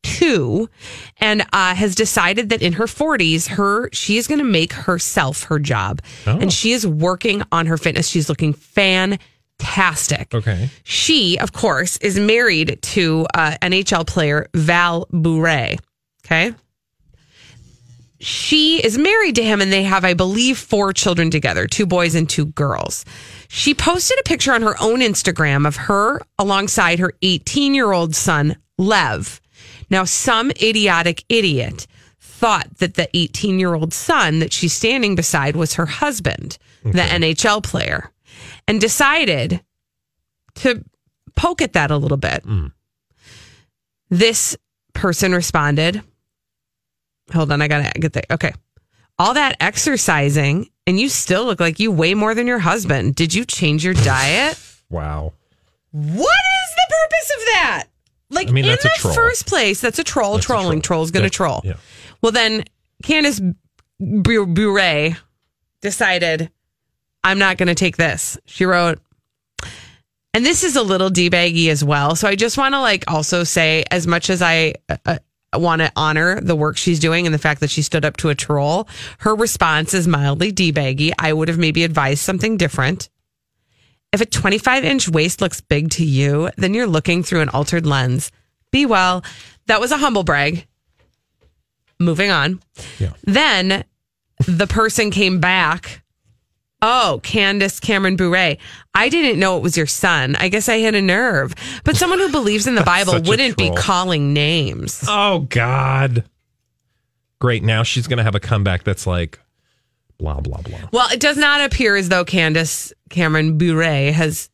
42 0.06 0.68
and 1.18 1.42
uh, 1.52 1.74
has 1.74 1.94
decided 1.94 2.50
that 2.50 2.62
in 2.62 2.74
her 2.74 2.84
40s, 2.84 3.48
her 3.48 3.88
she 3.92 4.16
is 4.16 4.26
going 4.26 4.38
to 4.38 4.44
make 4.44 4.72
herself 4.72 5.44
her 5.44 5.58
job. 5.58 6.00
Oh. 6.26 6.38
And 6.38 6.52
she 6.52 6.72
is 6.72 6.86
working 6.86 7.42
on 7.52 7.66
her 7.66 7.76
fitness. 7.76 8.08
She's 8.08 8.28
looking 8.28 8.52
fantastic. 8.52 10.34
Okay. 10.34 10.70
She, 10.84 11.38
of 11.38 11.52
course, 11.52 11.96
is 11.98 12.18
married 12.18 12.78
to 12.82 13.26
uh, 13.34 13.56
NHL 13.62 14.06
player 14.06 14.48
Val 14.54 15.06
Bure. 15.06 15.76
Okay. 16.24 16.54
She 18.18 18.82
is 18.82 18.96
married 18.96 19.34
to 19.34 19.44
him 19.44 19.60
and 19.60 19.70
they 19.70 19.82
have, 19.82 20.04
I 20.04 20.14
believe, 20.14 20.56
four 20.56 20.92
children 20.94 21.30
together 21.30 21.66
two 21.66 21.86
boys 21.86 22.14
and 22.14 22.28
two 22.28 22.46
girls. 22.46 23.04
She 23.48 23.74
posted 23.74 24.18
a 24.18 24.22
picture 24.22 24.52
on 24.52 24.62
her 24.62 24.74
own 24.80 25.00
Instagram 25.00 25.66
of 25.66 25.76
her 25.76 26.20
alongside 26.38 26.98
her 26.98 27.12
18 27.22 27.74
year 27.74 27.92
old 27.92 28.14
son, 28.14 28.56
Lev. 28.78 29.40
Now, 29.90 30.04
some 30.04 30.50
idiotic 30.50 31.24
idiot 31.28 31.86
thought 32.20 32.78
that 32.78 32.94
the 32.94 33.08
18 33.16 33.58
year 33.58 33.74
old 33.74 33.92
son 33.92 34.40
that 34.40 34.52
she's 34.52 34.72
standing 34.72 35.14
beside 35.14 35.56
was 35.56 35.74
her 35.74 35.86
husband, 35.86 36.58
the 36.82 37.02
NHL 37.02 37.62
player, 37.62 38.10
and 38.68 38.80
decided 38.80 39.62
to 40.56 40.84
poke 41.34 41.62
at 41.62 41.72
that 41.74 41.90
a 41.90 41.96
little 41.96 42.16
bit. 42.16 42.42
Hmm. 42.44 42.66
This 44.10 44.56
person 44.92 45.32
responded, 45.32 46.02
Hold 47.32 47.50
on, 47.50 47.60
I 47.62 47.68
gotta 47.68 47.98
get 47.98 48.12
there. 48.12 48.24
Okay. 48.30 48.52
All 49.18 49.34
that 49.34 49.56
exercising, 49.60 50.68
and 50.86 51.00
you 51.00 51.08
still 51.08 51.44
look 51.44 51.58
like 51.58 51.80
you 51.80 51.90
weigh 51.90 52.14
more 52.14 52.34
than 52.34 52.46
your 52.46 52.58
husband. 52.58 53.14
Did 53.14 53.34
you 53.34 53.44
change 53.44 53.84
your 53.84 53.94
diet? 53.94 54.60
Wow. 54.90 55.32
What 55.90 56.12
is 56.12 56.74
the 56.76 56.94
purpose 56.94 57.30
of 57.30 57.44
that? 57.46 57.84
Like 58.30 58.48
I 58.48 58.50
mean, 58.52 58.64
in 58.64 58.70
that's 58.70 58.84
a 58.84 58.88
the 58.88 58.94
troll. 58.98 59.14
first 59.14 59.46
place, 59.46 59.80
that's 59.80 59.98
a 59.98 60.04
troll. 60.04 60.34
That's 60.34 60.44
a 60.44 60.48
trolling. 60.48 60.80
troll. 60.82 60.98
Troll's 60.98 61.10
going 61.12 61.22
to 61.22 61.26
Yeah, 61.26 61.30
troll. 61.30 61.60
yeah. 61.64 61.74
Well, 62.22 62.32
then 62.32 62.64
Candace 63.02 63.40
Bu- 64.00 64.46
Bure 64.46 65.16
decided, 65.80 66.50
I'm 67.22 67.38
not 67.38 67.56
going 67.56 67.68
to 67.68 67.74
take 67.74 67.96
this. 67.96 68.36
She 68.46 68.64
wrote, 68.64 68.98
and 70.34 70.44
this 70.44 70.64
is 70.64 70.76
a 70.76 70.82
little 70.82 71.08
debaggy 71.10 71.68
as 71.68 71.82
well. 71.84 72.16
So 72.16 72.28
I 72.28 72.34
just 72.36 72.58
want 72.58 72.74
to 72.74 72.80
like 72.80 73.04
also 73.08 73.44
say, 73.44 73.84
as 73.90 74.06
much 74.06 74.28
as 74.28 74.42
I 74.42 74.74
uh, 75.06 75.18
want 75.54 75.80
to 75.82 75.90
honor 75.96 76.40
the 76.40 76.54
work 76.56 76.76
she's 76.76 76.98
doing 76.98 77.26
and 77.26 77.34
the 77.34 77.38
fact 77.38 77.60
that 77.60 77.70
she 77.70 77.80
stood 77.82 78.04
up 78.04 78.16
to 78.18 78.28
a 78.28 78.34
troll, 78.34 78.88
her 79.20 79.34
response 79.34 79.94
is 79.94 80.06
mildly 80.08 80.52
debaggy. 80.52 81.12
I 81.18 81.32
would 81.32 81.48
have 81.48 81.58
maybe 81.58 81.84
advised 81.84 82.20
something 82.20 82.56
different. 82.56 83.08
If 84.16 84.22
a 84.22 84.26
25 84.26 84.82
inch 84.82 85.10
waist 85.10 85.42
looks 85.42 85.60
big 85.60 85.90
to 85.90 86.04
you, 86.04 86.48
then 86.56 86.72
you're 86.72 86.86
looking 86.86 87.22
through 87.22 87.42
an 87.42 87.50
altered 87.50 87.84
lens. 87.84 88.32
Be 88.70 88.86
well. 88.86 89.22
That 89.66 89.78
was 89.78 89.92
a 89.92 89.98
humble 89.98 90.22
brag. 90.22 90.66
Moving 92.00 92.30
on. 92.30 92.60
Then 93.24 93.84
the 94.46 94.66
person 94.66 95.10
came 95.10 95.38
back. 95.38 96.02
Oh, 96.80 97.20
Candace 97.22 97.78
Cameron 97.78 98.16
Bure. 98.16 98.56
I 98.94 99.08
didn't 99.10 99.38
know 99.38 99.58
it 99.58 99.62
was 99.62 99.76
your 99.76 99.86
son. 99.86 100.34
I 100.36 100.48
guess 100.48 100.66
I 100.66 100.78
hit 100.78 100.94
a 100.94 101.02
nerve. 101.02 101.54
But 101.84 101.96
someone 101.96 102.18
who 102.18 102.30
believes 102.30 102.66
in 102.66 102.74
the 102.74 102.82
Bible 102.84 103.20
wouldn't 103.20 103.58
be 103.58 103.70
calling 103.76 104.32
names. 104.32 105.04
Oh 105.06 105.40
God. 105.50 106.24
Great. 107.38 107.62
Now 107.62 107.82
she's 107.82 108.06
going 108.06 108.16
to 108.16 108.24
have 108.24 108.34
a 108.34 108.40
comeback 108.40 108.82
that's 108.84 109.06
like 109.06 109.38
blah 110.18 110.40
blah 110.40 110.60
blah. 110.62 110.78
Well, 110.92 111.08
it 111.12 111.20
does 111.20 111.36
not 111.36 111.60
appear 111.60 111.96
as 111.96 112.08
though 112.08 112.24
Candace 112.24 112.92
Cameron 113.10 113.58
Bure 113.58 114.12
has 114.12 114.50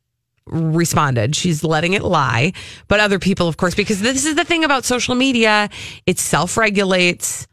responded. 0.46 1.36
She's 1.36 1.62
letting 1.62 1.92
it 1.92 2.02
lie. 2.02 2.52
But 2.88 3.00
other 3.00 3.18
people, 3.18 3.46
of 3.48 3.56
course, 3.56 3.74
because 3.74 4.00
this 4.00 4.24
is 4.24 4.34
the 4.34 4.44
thing 4.44 4.64
about 4.64 4.84
social 4.84 5.14
media, 5.14 5.70
it 6.06 6.18
self 6.18 6.56
regulates. 6.56 7.46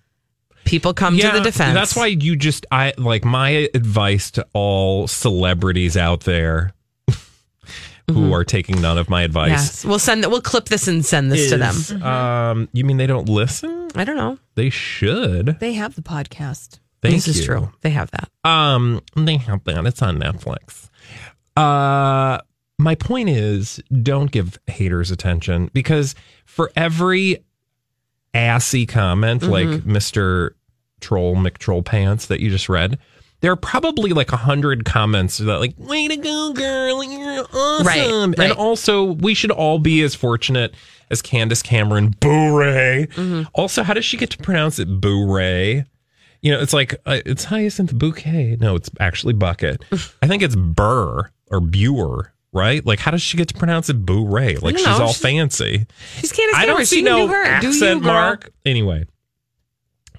People 0.65 0.93
come 0.93 1.17
to 1.17 1.32
the 1.32 1.39
defense. 1.41 1.74
That's 1.74 1.95
why 1.95 2.08
you 2.08 2.36
just 2.36 2.65
I 2.72 2.93
like 2.98 3.26
my 3.26 3.69
advice 3.74 4.30
to 4.32 4.45
all 4.54 5.08
celebrities 5.08 5.98
out 5.98 6.22
there 6.22 6.74
who 8.08 8.34
are 8.34 8.43
taking 8.43 8.80
none 8.80 8.98
of 9.00 9.10
my 9.10 9.24
advice. 9.24 9.50
Mm-hmm. 9.50 9.60
Yes. 9.62 9.86
We'll 9.86 9.98
send 10.00 10.24
that. 10.24 10.30
We'll 10.30 10.41
clip 10.41 10.65
this 10.65 10.88
and 10.88 11.04
send 11.04 11.32
this 11.32 11.50
to 11.50 11.58
them. 11.58 11.74
is, 11.76 11.91
Um, 11.91 12.69
you 12.72 12.84
mean 12.86 12.98
they 12.98 13.08
don't 13.08 13.28
listen? 13.30 13.89
I 13.95 14.04
don't 14.04 14.17
know. 14.17 14.38
They 14.56 14.69
should. 14.69 15.60
They 15.60 15.74
have 15.74 15.95
the 15.95 16.04
podcast. 16.04 16.80
Thank 17.01 17.15
this 17.15 17.27
is 17.27 17.45
true. 17.45 17.71
They 17.81 17.91
have 17.91 18.12
that. 18.12 18.29
Um, 18.49 19.01
they 19.15 19.38
have 19.38 19.63
that. 19.63 19.85
It's 19.85 20.01
on 20.01 20.19
Netflix. 20.19 20.89
Uh, 21.55 22.39
my 22.77 22.95
point 22.95 23.29
is, 23.29 23.81
don't 24.03 24.31
give 24.31 24.59
haters 24.67 25.12
attention 25.12 25.69
because 25.73 26.15
for 26.45 26.71
every 26.75 27.43
assy 28.33 28.85
comment, 28.85 29.43
like 29.43 29.67
Mm-hmm. 29.67 29.91
Mister 29.91 30.55
Troll 31.01 31.35
McTroll 31.35 31.83
Pants 31.83 32.25
that 32.27 32.41
you 32.41 32.49
just 32.49 32.67
read, 32.69 32.99
there 33.41 33.51
are 33.51 33.57
probably 33.57 34.12
like 34.12 34.31
a 34.33 34.38
hundred 34.38 34.83
comments 34.85 35.38
that 35.38 35.59
like, 35.59 35.73
"Way 35.77 36.07
to 36.09 36.17
go, 36.17 36.53
girl! 36.53 37.03
You're 37.03 37.45
awesome!" 37.53 37.85
Right, 37.88 38.38
right. 38.38 38.49
And 38.51 38.57
also, 38.57 39.03
we 39.13 39.33
should 39.33 39.51
all 39.51 39.79
be 39.79 40.01
as 40.01 40.15
fortunate 40.15 40.75
as 41.09 41.21
Candace 41.21 41.62
Cameron 41.62 42.15
Bure. 42.19 43.07
Mm-hmm. 43.07 43.43
Also, 43.53 43.83
how 43.83 43.93
does 43.93 44.05
she 44.05 44.17
get 44.17 44.29
to 44.31 44.38
pronounce 44.38 44.79
it 44.79 45.01
Bure? 45.01 45.85
You 46.41 46.54
know, 46.54 46.62
it's 46.62 46.73
like 46.73 46.95
uh, 47.06 47.19
it's 47.25 47.43
hyacinth 47.45 47.93
bouquet. 47.93 48.58
No, 48.60 48.75
it's 48.75 48.89
actually 48.99 49.34
bucket. 49.34 49.84
I 50.21 50.28
think 50.28 50.41
it's 50.41 50.56
burr 50.56 51.30
or 51.52 51.60
Buer, 51.60 52.32
right? 52.54 52.86
Like, 52.86 52.99
how 52.99 53.12
does 53.12 53.21
she 53.21 53.36
get 53.38 53.47
to 53.49 53.54
pronounce 53.56 53.89
it 53.89 54.06
Bure? 54.06 54.60
Like, 54.60 54.78
she's 54.78 54.86
know. 54.86 54.91
all 55.02 55.08
She's- 55.08 55.19
fancy. 55.21 55.86
She's 56.17 56.32
Candace 56.32 56.56
I 56.58 56.65
don't 56.65 56.86
see 56.86 56.97
she 56.97 57.04
can 57.04 57.06
no 57.12 57.28
do 57.28 57.34
her. 57.34 57.60
Do 57.60 57.67
you, 57.67 57.73
accent 57.73 58.04
girl. 58.04 58.13
mark. 58.13 58.52
Anyway, 58.65 59.06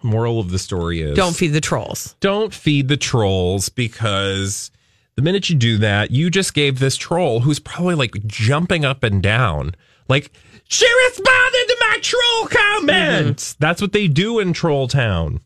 moral 0.02 0.40
of 0.40 0.50
the 0.50 0.58
story 0.58 1.00
is 1.02 1.16
Don't 1.16 1.34
feed 1.36 1.48
the 1.48 1.60
trolls. 1.60 2.16
don't 2.20 2.52
feed 2.54 2.88
the 2.88 2.96
trolls 2.96 3.68
because 3.68 4.70
the 5.16 5.22
minute 5.22 5.50
you 5.50 5.56
do 5.56 5.78
that, 5.78 6.10
you 6.10 6.30
just 6.30 6.54
gave 6.54 6.78
this 6.78 6.96
troll 6.96 7.40
who's 7.40 7.58
probably 7.58 7.94
like 7.94 8.12
jumping 8.26 8.84
up 8.84 9.02
and 9.02 9.22
down, 9.22 9.74
like 10.08 10.32
she 10.68 10.86
responded 11.08 11.66
to 11.68 11.76
my 11.80 11.98
troll 12.02 12.46
comments. 12.48 13.54
That's 13.54 13.80
what 13.82 13.92
they 13.92 14.06
do 14.08 14.38
in 14.38 14.52
Troll 14.52 14.86
Town. 14.88 15.40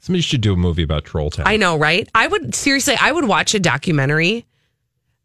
Somebody 0.00 0.22
should 0.22 0.40
do 0.40 0.52
a 0.54 0.56
movie 0.56 0.82
about 0.82 1.04
Troll 1.04 1.30
Town. 1.30 1.46
I 1.46 1.56
know, 1.56 1.76
right? 1.76 2.08
I 2.14 2.26
would 2.26 2.54
seriously. 2.54 2.96
I 3.00 3.12
would 3.12 3.26
watch 3.26 3.54
a 3.54 3.60
documentary 3.60 4.46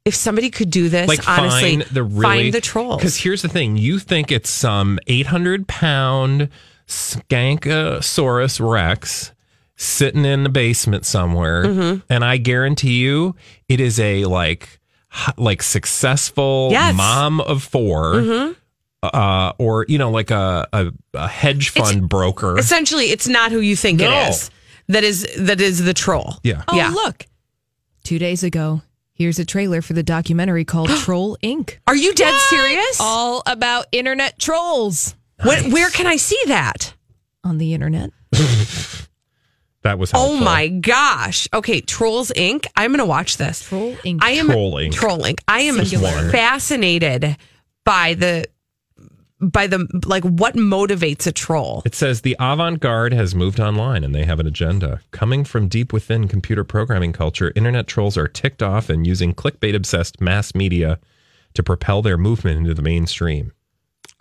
if 0.03 0.13
somebody 0.13 0.49
could 0.49 0.69
do 0.69 0.89
this. 0.89 1.07
like 1.07 1.27
honestly, 1.27 1.77
find 1.77 1.81
the 1.91 2.03
really 2.03 2.21
find 2.23 2.53
the 2.53 2.61
trolls. 2.61 2.97
Because 2.97 3.17
here's 3.17 3.41
the 3.41 3.47
thing: 3.49 3.77
you 3.77 3.99
think 3.99 4.31
it's 4.31 4.49
some 4.49 4.99
800 5.07 5.67
pound 5.67 6.49
Skankosaurus 6.87 8.59
Rex 8.71 9.31
sitting 9.77 10.25
in 10.25 10.43
the 10.43 10.49
basement 10.49 11.05
somewhere, 11.05 11.65
Mm-hmm. 11.65 11.99
and 12.09 12.23
I 12.23 12.37
guarantee 12.37 12.99
you, 12.99 13.35
it 13.67 13.79
is 13.79 13.99
a 13.99 14.25
like 14.25 14.79
like 15.37 15.63
successful 15.63 16.69
Yes. 16.71 16.93
mom 16.95 17.39
of 17.41 17.63
4 17.63 18.13
Mm-hmm. 18.15 18.51
Uh, 19.03 19.53
or 19.59 19.85
you 19.87 19.97
know, 19.99 20.09
like 20.09 20.31
a, 20.31 20.67
a, 20.73 20.91
a 21.13 21.27
hedge 21.27 21.69
fund 21.69 22.09
broker. 22.09 22.57
Essentially, 22.57 23.05
it's 23.05 23.27
not 23.27 23.51
who 23.51 23.59
you 23.59 23.75
think 23.75 23.99
No. 23.99 24.09
it 24.11 24.29
is. 24.29 24.49
That 24.87 25.03
is 25.03 25.27
that 25.37 25.59
is 25.61 25.83
the 25.83 25.93
troll. 25.93 26.35
Yeah. 26.43 26.63
Oh, 26.67 26.75
Yeah. 26.75 26.89
look. 26.89 27.25
Two 28.03 28.19
days 28.19 28.43
ago, 28.43 28.81
here's 29.13 29.39
a 29.39 29.45
trailer 29.45 29.81
for 29.81 29.93
the 29.93 30.03
documentary 30.03 30.63
called 30.65 30.89
Troll 30.99 31.37
Inc. 31.43 31.77
Are 31.87 31.95
you 31.95 32.13
dead 32.13 32.33
serious? 32.49 32.97
All 32.99 33.41
about 33.47 33.87
internet 33.91 34.37
trolls 34.39 35.15
What, 35.43 35.71
where 35.71 35.89
can 35.89 36.05
I 36.07 36.17
see 36.17 36.39
that? 36.47 36.93
on 37.43 37.57
the 37.59 37.73
internet. 37.73 38.11
that 39.83 39.99
was 39.99 40.11
Oh 40.13 40.35
my 40.37 40.67
gosh. 40.67 41.47
Okay, 41.53 41.79
Trolls 41.81 42.31
Inc. 42.35 42.65
I'm 42.75 42.91
going 42.91 42.99
to 42.99 43.05
watch 43.05 43.37
this. 43.37 43.61
Troll 43.61 43.93
Inc. 43.97 44.19
I 44.21 44.31
am 44.31 44.47
Troll 44.47 44.73
Inc. 44.73 44.93
Troll 44.93 45.19
Inc. 45.19 45.39
I 45.47 45.61
am 45.61 45.75
Singular. 45.85 46.29
fascinated 46.31 47.37
by 47.83 48.15
the 48.15 48.45
by 49.51 49.67
the 49.67 49.87
like 50.05 50.23
what 50.23 50.55
motivates 50.55 51.27
a 51.27 51.31
troll. 51.31 51.81
It 51.85 51.95
says 51.95 52.21
the 52.21 52.35
avant 52.39 52.79
garde 52.79 53.13
has 53.13 53.35
moved 53.35 53.59
online 53.59 54.03
and 54.03 54.13
they 54.13 54.25
have 54.25 54.39
an 54.39 54.47
agenda. 54.47 55.01
Coming 55.11 55.43
from 55.43 55.67
deep 55.67 55.93
within 55.93 56.27
computer 56.27 56.63
programming 56.63 57.13
culture, 57.13 57.51
internet 57.55 57.87
trolls 57.87 58.17
are 58.17 58.27
ticked 58.27 58.63
off 58.63 58.89
and 58.89 59.05
using 59.05 59.33
clickbait 59.33 59.75
obsessed 59.75 60.19
mass 60.19 60.55
media 60.55 60.99
to 61.53 61.63
propel 61.63 62.01
their 62.01 62.17
movement 62.17 62.57
into 62.57 62.73
the 62.73 62.81
mainstream. 62.81 63.51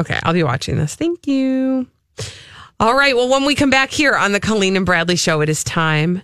Okay, 0.01 0.19
I'll 0.23 0.33
be 0.33 0.43
watching 0.43 0.77
this. 0.77 0.95
Thank 0.95 1.27
you. 1.27 1.87
All 2.81 2.97
right. 2.97 3.15
Well, 3.15 3.29
when 3.29 3.45
we 3.45 3.55
come 3.55 3.71
back 3.71 3.91
here 3.91 4.15
on 4.15 4.33
the 4.33 4.41
Colleen 4.41 4.77
and 4.77 4.85
Bradley 4.85 5.17
show, 5.17 5.41
it 5.41 5.49
is 5.49 5.63
time. 5.63 6.23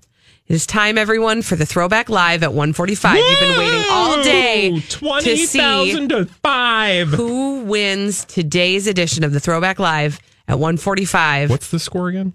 It 0.51 0.55
is 0.55 0.67
time, 0.67 0.99
everyone, 0.99 1.43
for 1.43 1.55
the 1.55 1.65
Throwback 1.65 2.09
Live 2.09 2.43
at 2.43 2.53
145. 2.53 3.17
You've 3.17 3.39
been 3.39 3.57
waiting 3.57 3.85
all 3.89 4.21
day 4.25 4.71
Woo! 4.73 4.81
to 4.81 4.91
20,000 4.91 6.09
to 6.09 6.25
5. 6.25 7.09
who 7.11 7.61
wins 7.61 8.25
today's 8.25 8.89
edition 8.89 9.23
of 9.23 9.33
the 9.33 9.39
Throwback 9.39 9.79
Live 9.79 10.19
at 10.49 10.59
145. 10.59 11.51
What's 11.51 11.71
the 11.71 11.79
score 11.79 12.09
again? 12.09 12.35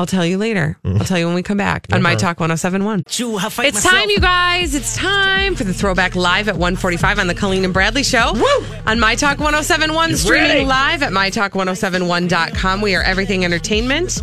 I'll 0.00 0.06
tell 0.06 0.24
you 0.24 0.38
later. 0.38 0.78
I'll 0.82 1.00
tell 1.00 1.18
you 1.18 1.26
when 1.26 1.34
we 1.34 1.42
come 1.42 1.58
back 1.58 1.86
on 1.92 2.00
My 2.00 2.14
Talk 2.14 2.40
1071. 2.40 3.04
It's 3.06 3.82
time, 3.84 4.08
you 4.08 4.18
guys. 4.18 4.74
It's 4.74 4.96
time 4.96 5.54
for 5.54 5.64
the 5.64 5.74
Throwback 5.74 6.14
Live 6.16 6.48
at 6.48 6.54
145 6.54 7.18
on 7.18 7.26
the 7.26 7.34
Colleen 7.34 7.66
and 7.66 7.74
Bradley 7.74 8.02
Show. 8.02 8.32
Woo! 8.32 8.66
On 8.86 8.98
My 8.98 9.14
Talk 9.14 9.38
1071, 9.40 10.16
streaming 10.16 10.48
ready. 10.48 10.64
live 10.64 11.02
at 11.02 11.12
MyTalk1071.com. 11.12 12.80
We 12.80 12.94
are 12.94 13.02
everything 13.02 13.44
entertainment. 13.44 14.22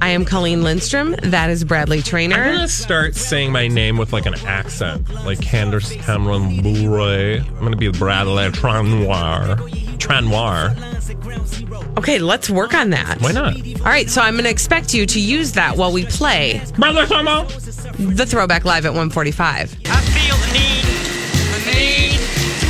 I 0.00 0.10
am 0.10 0.24
Colleen 0.24 0.62
Lindstrom. 0.62 1.16
That 1.24 1.50
is 1.50 1.64
Bradley 1.64 2.02
Traynor. 2.02 2.36
I'm 2.36 2.54
gonna 2.54 2.68
start 2.68 3.16
saying 3.16 3.50
my 3.50 3.66
name 3.66 3.96
with 3.96 4.12
like 4.12 4.26
an 4.26 4.34
accent, 4.46 5.12
like 5.24 5.40
Candace 5.40 5.92
Cameron 5.92 6.62
Bure. 6.62 7.40
I'm 7.40 7.58
gonna 7.58 7.74
be 7.74 7.88
Bradley 7.90 8.48
Tranoir. 8.52 9.95
Tranoir. 9.96 10.74
Okay, 11.98 12.18
let's 12.18 12.50
work 12.50 12.74
on 12.74 12.90
that. 12.90 13.20
Why 13.20 13.32
not? 13.32 13.54
All 13.56 13.84
right, 13.84 14.08
so 14.08 14.20
I'm 14.20 14.34
going 14.34 14.44
to 14.44 14.50
expect 14.50 14.92
you 14.94 15.06
to 15.06 15.20
use 15.20 15.52
that 15.52 15.76
while 15.76 15.92
we 15.92 16.04
play 16.04 16.62
Bradley 16.76 17.02
Tranoir. 17.02 18.16
the 18.16 18.26
Throwback 18.26 18.64
Live 18.64 18.84
at 18.86 18.90
145. 18.92 19.76
I 19.86 20.00
feel 20.00 20.36
the 20.36 20.52
need, 20.52 20.84
the 21.64 21.72
need 21.74 22.20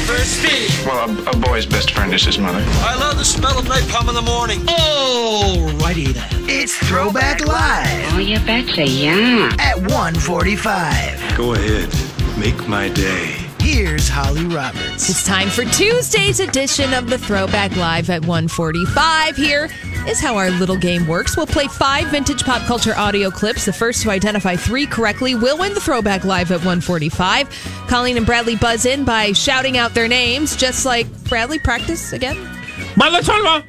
for 0.07 0.17
speed. 0.25 0.87
Well, 0.87 1.11
a, 1.11 1.31
a 1.31 1.37
boy's 1.37 1.67
best 1.67 1.91
friend 1.91 2.13
is 2.15 2.25
his 2.25 2.39
mother. 2.39 2.63
I 2.65 2.97
love 2.99 3.19
the 3.19 3.25
smell 3.25 3.59
of 3.59 3.65
napalm 3.67 4.09
in 4.09 4.15
the 4.15 4.23
morning. 4.23 4.61
Oh, 4.69 5.73
Alrighty 5.81 6.13
then. 6.15 6.29
It's 6.49 6.77
Throwback 6.89 7.45
Live. 7.45 8.13
Oh, 8.15 8.19
you 8.19 8.39
betcha, 8.41 8.87
yeah. 8.87 9.51
At 9.59 9.77
145. 9.79 11.37
Go 11.37 11.55
ahead, 11.55 11.93
make 12.39 12.69
my 12.69 12.89
day. 12.91 13.46
Here's 13.67 14.09
Holly 14.09 14.45
Roberts. 14.45 15.11
It's 15.11 15.27
time 15.27 15.49
for 15.49 15.65
Tuesday's 15.65 16.39
edition 16.39 16.95
of 16.95 17.11
the 17.11 17.19
Throwback 17.19 17.75
Live 17.75 18.09
at 18.11 18.25
145. 18.25 19.37
Here 19.37 19.69
is 20.07 20.21
how 20.21 20.37
our 20.37 20.51
little 20.51 20.77
game 20.77 21.09
works. 21.09 21.37
We'll 21.37 21.49
play 21.49 21.67
five 21.67 22.07
vintage 22.07 22.45
pop 22.45 22.63
culture 22.63 22.95
audio 22.97 23.29
clips. 23.29 23.65
The 23.65 23.73
first 23.73 24.03
to 24.03 24.11
identify 24.11 24.55
three 24.55 24.87
correctly 24.87 25.35
will 25.35 25.59
win 25.59 25.75
the 25.75 25.81
Throwback 25.81 26.25
Live 26.25 26.53
at 26.53 26.59
145. 26.59 27.49
Colleen 27.89 28.17
and 28.17 28.25
Bradley 28.25 28.55
buzz 28.55 28.87
in 28.87 29.05
by 29.05 29.33
shouting 29.33 29.77
out 29.77 29.95
their 29.95 30.07
names, 30.07 30.55
just 30.55 30.87
like 30.87 31.09
Bradley. 31.25 31.59
Practice 31.59 32.13
again? 32.13 32.37
Bradley 32.97 33.21
Tranoir. 33.23 33.65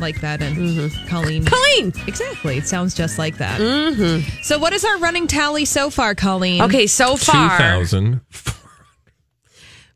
Like 0.00 0.20
that, 0.20 0.42
and 0.42 0.90
Colleen. 1.06 1.44
Colleen! 1.44 1.92
Exactly. 2.08 2.56
It 2.56 2.66
sounds 2.66 2.92
just 2.92 3.18
like 3.18 3.36
that. 3.36 3.60
Mm-hmm. 3.60 4.42
So, 4.42 4.58
what 4.58 4.72
is 4.72 4.84
our 4.84 4.98
running 4.98 5.28
tally 5.28 5.64
so 5.64 5.90
far, 5.90 6.16
Colleen? 6.16 6.62
Okay, 6.62 6.88
so 6.88 7.16
far, 7.16 7.56
2000. 7.56 8.20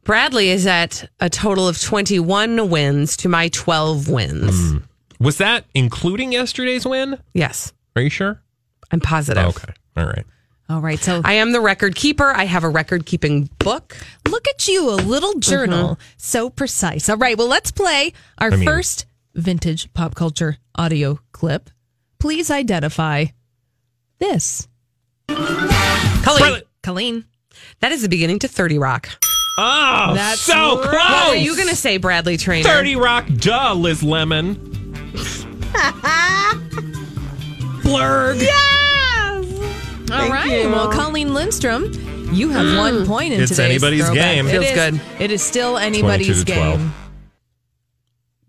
Bradley 0.06 0.50
is 0.50 0.68
at 0.68 1.10
a 1.18 1.28
total 1.28 1.66
of 1.66 1.80
21 1.80 2.70
wins 2.70 3.16
to 3.18 3.28
my 3.28 3.48
12 3.48 4.08
wins. 4.08 4.70
Hmm. 4.70 4.78
Was 5.18 5.38
that 5.38 5.64
including 5.74 6.30
yesterday's 6.30 6.86
win? 6.86 7.18
Yes, 7.34 7.72
Are 7.96 8.02
you 8.02 8.08
sure? 8.08 8.40
I'm 8.92 9.00
positive. 9.00 9.44
Okay. 9.44 9.72
All 9.96 10.06
right. 10.06 10.24
All 10.68 10.80
right. 10.80 11.00
So, 11.00 11.22
I 11.24 11.34
am 11.34 11.50
the 11.50 11.60
record 11.60 11.96
keeper. 11.96 12.30
I 12.30 12.44
have 12.44 12.62
a 12.62 12.68
record 12.68 13.04
keeping 13.04 13.50
book. 13.58 13.96
Look 14.28 14.46
at 14.46 14.68
you, 14.68 14.90
a 14.90 14.94
little 14.94 15.32
mm-hmm. 15.32 15.40
journal. 15.40 15.98
So 16.18 16.50
precise. 16.50 17.08
All 17.08 17.16
right, 17.16 17.36
well, 17.36 17.48
let's 17.48 17.72
play 17.72 18.12
our 18.38 18.52
I 18.52 18.56
mean- 18.56 18.64
first 18.64 19.06
vintage 19.34 19.92
pop 19.92 20.14
culture 20.14 20.58
audio 20.76 21.18
clip. 21.32 21.68
Please 22.20 22.48
identify 22.48 23.26
this. 24.20 24.68
Colleen, 25.28 26.62
Colleen. 26.84 27.24
that 27.80 27.90
is 27.90 28.02
the 28.02 28.08
beginning 28.08 28.38
to 28.38 28.48
30 28.48 28.78
Rock. 28.78 29.08
Oh, 29.58 30.12
That's 30.14 30.40
so 30.40 30.80
right. 30.80 30.88
close. 30.90 30.92
What 31.02 31.28
were 31.30 31.34
you 31.36 31.56
going 31.56 31.68
to 31.68 31.76
say, 31.76 31.96
Bradley 31.96 32.36
Traynor? 32.36 32.68
30 32.68 32.96
Rock, 32.96 33.26
duh, 33.36 33.72
Liz 33.74 34.02
Lemon. 34.02 34.54
Blerg. 37.82 38.40
Yes 38.40 40.10
All 40.10 40.28
right. 40.30 40.66
Well, 40.66 40.90
Colleen 40.90 41.32
Lindstrom, 41.34 41.92
you 42.32 42.50
have 42.50 42.76
one 42.78 43.06
point 43.06 43.32
in 43.34 43.40
It's 43.40 43.50
today's 43.52 43.70
anybody's 43.82 44.04
throwback. 44.06 44.34
game. 44.34 44.46
It 44.46 44.50
Feels 44.50 44.64
is- 44.66 44.72
good. 44.72 45.00
It 45.20 45.30
is 45.30 45.42
still 45.42 45.78
anybody's 45.78 46.26
22 46.44 46.44
to 46.44 46.52
12. 46.60 46.78
game. 46.80 46.92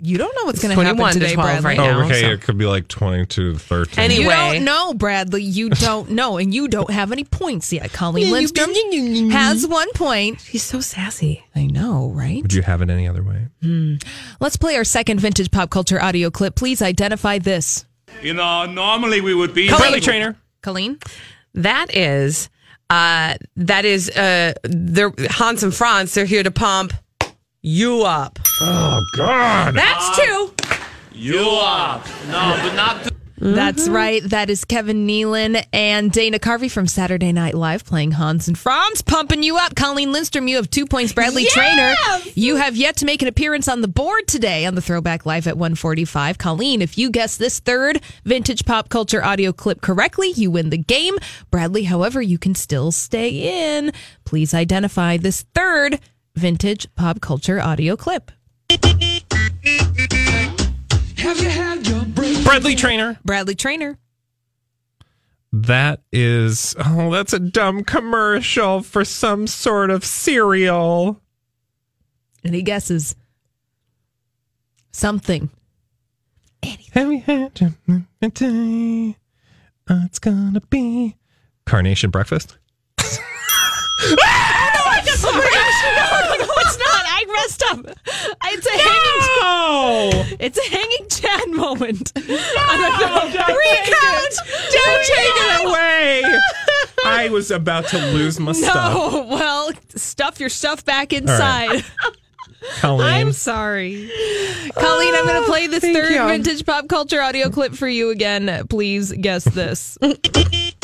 You 0.07 0.17
don't 0.17 0.33
know 0.35 0.45
what's 0.45 0.61
going 0.61 0.69
to 0.69 0.75
21 0.75 0.97
happen 0.97 1.13
to 1.13 1.19
today, 1.19 1.33
12 1.35 1.61
Bradley. 1.61 1.65
right 1.65 1.79
Oh, 1.79 1.99
now, 1.99 2.05
okay. 2.05 2.21
so- 2.21 2.27
It 2.29 2.41
could 2.41 2.57
be 2.57 2.65
like 2.65 2.87
22 2.87 3.53
to 3.53 3.59
13. 3.59 3.99
Any- 4.03 4.15
You 4.21 4.29
don't 4.29 4.63
know, 4.63 4.93
Bradley. 4.93 5.43
You 5.43 5.69
don't 5.71 6.11
know, 6.11 6.37
and 6.37 6.53
you 6.53 6.67
don't 6.69 6.89
have 6.91 7.11
any 7.11 7.25
points 7.25 7.73
yet. 7.73 7.91
Colleen 7.91 8.31
Lindstrom 8.31 8.69
has 9.31 9.67
one 9.67 9.91
point. 9.93 10.39
He's 10.41 10.63
so 10.63 10.79
sassy. 10.79 11.43
I 11.55 11.65
know, 11.65 12.09
right? 12.15 12.41
Would 12.41 12.53
you 12.53 12.61
have 12.61 12.81
it 12.81 12.89
any 12.89 13.07
other 13.07 13.21
way? 13.23 13.97
Let's 14.39 14.55
play 14.55 14.75
our 14.77 14.83
second 14.85 15.19
vintage 15.19 15.51
pop 15.51 15.69
culture 15.69 16.01
audio 16.01 16.29
clip. 16.31 16.55
Please 16.55 16.81
identify 16.81 17.37
this. 17.39 17.85
You 18.21 18.33
know, 18.33 18.65
normally 18.65 19.19
we 19.19 19.33
would 19.35 19.53
be. 19.53 19.67
Bradley 19.67 19.99
Traynor. 19.99 20.37
Colleen? 20.61 20.99
That 21.53 21.93
is, 21.95 22.49
uh, 22.89 23.35
that 23.57 23.83
is, 23.83 24.09
uh, 24.11 24.53
they're 24.63 25.11
Hans 25.29 25.63
and 25.63 25.73
Franz. 25.75 26.13
They're 26.13 26.25
here 26.25 26.43
to 26.43 26.51
pump 26.51 26.93
you 27.61 28.03
up. 28.03 28.39
Oh, 28.61 29.03
God. 29.15 29.75
That's 29.75 30.17
two. 30.17 30.53
You 31.11 31.47
up. 31.61 32.05
No, 32.27 32.57
but 32.61 32.75
not. 32.75 33.03
To- 33.03 33.15
That's 33.37 33.85
mm-hmm. 33.85 33.93
right. 33.93 34.23
That 34.23 34.51
is 34.51 34.63
Kevin 34.63 35.07
Nealon 35.07 35.65
and 35.73 36.11
Dana 36.11 36.37
Carvey 36.37 36.69
from 36.69 36.85
Saturday 36.85 37.31
Night 37.31 37.55
Live 37.55 37.83
playing 37.83 38.11
Hans 38.11 38.47
and 38.47 38.57
Franz, 38.57 39.01
pumping 39.01 39.41
you 39.41 39.57
up. 39.57 39.75
Colleen 39.75 40.11
Lindstrom, 40.11 40.47
you 40.47 40.57
have 40.57 40.69
two 40.69 40.85
points. 40.85 41.13
Bradley 41.13 41.45
Traynor, 41.45 41.95
you 42.35 42.57
have 42.57 42.75
yet 42.75 42.97
to 42.97 43.05
make 43.05 43.23
an 43.23 43.27
appearance 43.27 43.67
on 43.67 43.81
the 43.81 43.87
board 43.87 44.27
today 44.27 44.65
on 44.65 44.75
the 44.75 44.81
Throwback 44.81 45.25
Live 45.25 45.47
at 45.47 45.57
145. 45.57 46.37
Colleen, 46.37 46.83
if 46.83 46.97
you 46.97 47.09
guess 47.09 47.37
this 47.37 47.59
third 47.59 48.01
vintage 48.23 48.65
pop 48.65 48.89
culture 48.89 49.23
audio 49.23 49.51
clip 49.51 49.81
correctly, 49.81 50.31
you 50.35 50.51
win 50.51 50.69
the 50.69 50.77
game. 50.77 51.15
Bradley, 51.49 51.83
however, 51.83 52.21
you 52.21 52.37
can 52.37 52.53
still 52.53 52.91
stay 52.91 53.77
in. 53.77 53.91
Please 54.25 54.53
identify 54.53 55.17
this 55.17 55.43
third 55.55 55.99
vintage 56.37 56.87
pop 56.95 57.19
culture 57.19 57.59
audio 57.59 57.95
clip. 57.95 58.31
Have 58.69 58.79
you 61.41 61.49
had 61.49 61.85
your 61.87 62.05
break? 62.05 62.45
Bradley 62.45 62.75
Traynor. 62.75 63.19
Bradley 63.25 63.55
Traynor. 63.55 63.97
That 65.51 66.01
is, 66.11 66.75
oh, 66.77 67.11
that's 67.11 67.33
a 67.33 67.39
dumb 67.39 67.83
commercial 67.83 68.81
for 68.83 69.03
some 69.03 69.47
sort 69.47 69.89
of 69.89 70.05
cereal. 70.05 71.19
Any 72.43 72.61
guesses? 72.61 73.15
Something. 74.91 75.49
Have 76.93 77.11
you 77.11 77.21
had 77.21 77.59
your 77.59 77.73
day? 78.29 79.17
Uh, 79.89 80.01
It's 80.05 80.19
gonna 80.19 80.61
be 80.69 81.15
carnation 81.65 82.09
breakfast. 82.11 82.57
no, 82.99 83.05
no, 83.07 84.15
it's 84.99 86.77
not. 86.77 87.03
I 87.63 87.75
messed 87.75 87.87
up. 87.87 87.97
It's 88.49 88.67
a 88.67 88.71
hanging. 88.71 90.37
It's 90.39 90.57
a 90.57 90.69
hanging 90.69 91.09
Chad 91.09 91.49
moment. 91.49 92.11
No, 92.15 92.21
Recount. 93.27 94.35
Don't 94.71 95.05
take 95.05 95.35
it 95.35 95.65
away. 95.65 96.23
I 97.05 97.29
was 97.31 97.51
about 97.51 97.87
to 97.87 97.97
lose 98.13 98.39
my 98.39 98.51
stuff. 98.51 98.93
No, 98.93 99.27
well, 99.29 99.71
stuff 99.95 100.39
your 100.39 100.49
stuff 100.49 100.83
back 100.85 101.13
inside. 101.13 101.83
Colleen. 102.79 103.07
I'm 103.07 103.31
sorry. 103.33 104.09
Colleen, 104.75 105.15
I'm 105.15 105.25
going 105.25 105.41
to 105.41 105.47
play 105.47 105.67
this 105.67 105.83
third 105.83 106.11
you. 106.11 106.27
vintage 106.27 106.65
pop 106.65 106.87
culture 106.87 107.21
audio 107.21 107.49
clip 107.49 107.73
for 107.73 107.87
you 107.87 108.09
again. 108.09 108.65
Please 108.67 109.11
guess 109.13 109.43
this. 109.43 109.97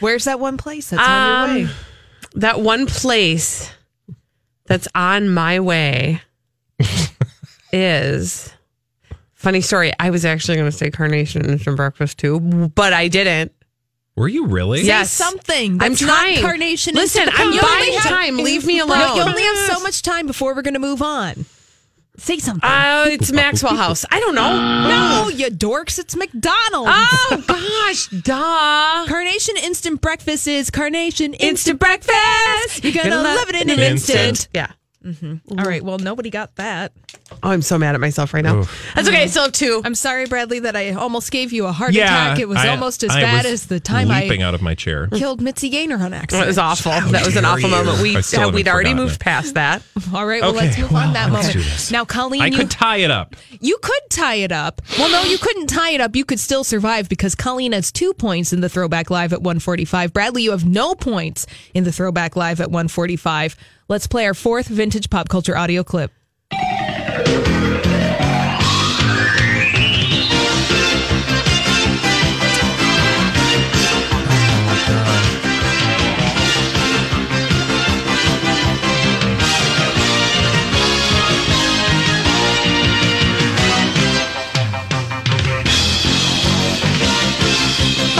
Where's 0.00 0.24
that 0.24 0.38
one 0.40 0.56
place 0.56 0.90
that's 0.90 1.02
on 1.06 1.26
your 1.26 1.36
Um, 1.36 1.54
way? 1.66 1.70
That 2.34 2.60
one 2.60 2.86
place 2.86 3.70
that's 4.66 4.86
on 4.94 5.28
my 5.30 5.60
way 5.60 6.20
is 7.72 8.52
funny 9.34 9.60
story. 9.60 9.92
I 9.98 10.10
was 10.10 10.24
actually 10.24 10.56
going 10.56 10.70
to 10.70 10.76
say 10.76 10.90
carnation 10.90 11.44
instant 11.48 11.76
breakfast 11.76 12.18
too, 12.18 12.40
but 12.74 12.92
I 12.92 13.08
didn't. 13.08 13.52
Were 14.16 14.28
you 14.28 14.46
really? 14.46 14.80
Say 14.80 14.86
Yes. 14.88 15.12
something. 15.12 15.72
I'm 15.74 15.78
That's 15.90 16.02
not 16.02 16.22
trying. 16.22 16.40
carnation. 16.42 16.94
Listen, 16.94 17.28
I'm 17.32 17.52
You 17.52 17.60
buying 17.60 17.98
time. 18.00 18.36
Leave 18.38 18.66
me 18.66 18.80
alone. 18.80 19.16
You 19.16 19.22
only 19.22 19.42
have 19.42 19.58
so 19.76 19.80
much 19.80 20.02
time 20.02 20.26
before 20.26 20.54
we're 20.54 20.62
going 20.62 20.74
to 20.74 20.80
move 20.80 21.02
on. 21.02 21.46
Say 22.18 22.38
something. 22.38 22.68
Uh, 22.68 23.06
it's 23.08 23.30
Maxwell 23.32 23.76
House. 23.76 24.04
I 24.10 24.20
don't 24.20 24.34
know. 24.34 24.52
no, 24.88 25.28
you 25.28 25.46
dorks. 25.46 25.98
It's 25.98 26.16
McDonald's. 26.16 26.90
Oh 26.90 27.44
gosh, 27.46 28.08
duh. 28.22 29.06
Carnation 29.08 29.56
Instant 29.62 30.00
Breakfast 30.00 30.46
is 30.46 30.70
Carnation 30.70 31.32
Instant, 31.34 31.50
Instant 31.50 31.78
breakfast. 31.80 32.84
You're 32.84 32.92
gonna, 32.92 33.22
love 33.22 33.48
it 33.48 33.54
in 33.56 33.70
an 33.70 33.78
Instant. 33.78 34.18
instant. 34.18 34.72
Yeah. 35.04 35.34
All 35.50 35.64
right. 35.64 35.82
Well, 35.82 35.98
nobody 35.98 36.28
got 36.28 36.56
that. 36.56 36.92
Oh, 37.42 37.50
I'm 37.50 37.62
so 37.62 37.78
mad 37.78 37.94
at 37.94 38.00
myself 38.00 38.34
right 38.34 38.42
now. 38.42 38.58
Oof. 38.60 38.92
That's 38.94 39.06
okay. 39.08 39.22
I 39.22 39.26
still 39.26 39.44
have 39.44 39.52
two. 39.52 39.80
I'm 39.84 39.94
sorry, 39.94 40.26
Bradley, 40.26 40.58
that 40.60 40.74
I 40.74 40.90
almost 40.92 41.30
gave 41.30 41.52
you 41.52 41.66
a 41.66 41.72
heart 41.72 41.92
Yeah, 41.92 42.04
attack. 42.04 42.38
It 42.40 42.48
was 42.48 42.58
I- 42.58 42.68
almost 42.68 43.04
as 43.04 43.10
I 43.10 43.20
bad 43.22 43.44
was 43.44 43.52
as 43.52 43.66
the 43.66 43.78
time 43.80 44.08
leaping 44.08 44.42
I 44.42 44.46
out 44.46 44.54
of 44.54 44.62
my 44.62 44.74
chair. 44.74 45.06
killed 45.08 45.40
Mitzi 45.40 45.68
Gaynor 45.68 45.96
on 46.02 46.12
It 46.12 46.16
accident. 46.16 46.46
was 46.48 46.58
awful. 46.58 46.90
that 46.90 47.24
was 47.24 47.36
an 47.36 47.44
dare 47.44 47.52
awful 47.52 47.68
you. 47.68 47.76
moment. 47.76 48.02
We 48.02 48.16
I 48.16 48.20
still 48.22 48.40
haven't 48.40 48.54
we'd 48.56 48.66
already 48.68 48.90
forgotten 48.90 49.04
moved 49.04 49.14
it. 49.16 49.20
past 49.20 49.54
that. 49.54 49.82
All 50.14 50.26
right. 50.26 50.42
Well, 50.42 50.50
Okay, 50.56 50.66
let's 50.66 50.78
move 50.78 50.90
well, 50.90 51.06
on 51.06 51.12
that 51.12 51.30
let's 51.32 51.46
moment. 51.48 51.64
do 51.64 51.70
this. 51.70 51.90
Now, 51.92 52.04
Colleen, 52.04 52.42
I 52.42 52.46
you 52.46 52.56
could 52.56 52.70
tie 52.70 52.96
it 52.98 53.10
up. 53.10 53.36
You 53.60 53.78
could 53.80 54.02
tie 54.10 54.36
it 54.36 54.50
up. 54.52 54.82
Well, 54.98 55.10
no, 55.10 55.22
you 55.30 55.38
couldn't 55.38 55.68
tie 55.68 55.90
it 55.92 56.00
up. 56.00 56.16
You 56.16 56.24
could 56.24 56.40
still 56.40 56.64
survive 56.64 57.08
because 57.08 57.34
Colleen 57.34 57.72
has 57.72 57.92
two 57.92 58.14
points 58.14 58.52
in 58.52 58.60
the 58.62 58.68
Throwback 58.68 59.10
Live 59.10 59.32
at 59.32 59.42
145. 59.42 60.12
Bradley, 60.12 60.42
you 60.42 60.50
have 60.50 60.64
no 60.64 60.94
points 60.94 61.46
in 61.74 61.84
the 61.84 61.92
Throwback 61.92 62.34
Live 62.36 62.60
at 62.60 62.70
145. 62.70 63.54
Let's 63.90 64.06
play 64.06 64.26
our 64.26 64.34
fourth 64.34 64.66
vintage 64.66 65.08
pop 65.08 65.30
culture 65.30 65.56
audio 65.56 65.82
clip. 65.82 66.12
On 66.52 66.58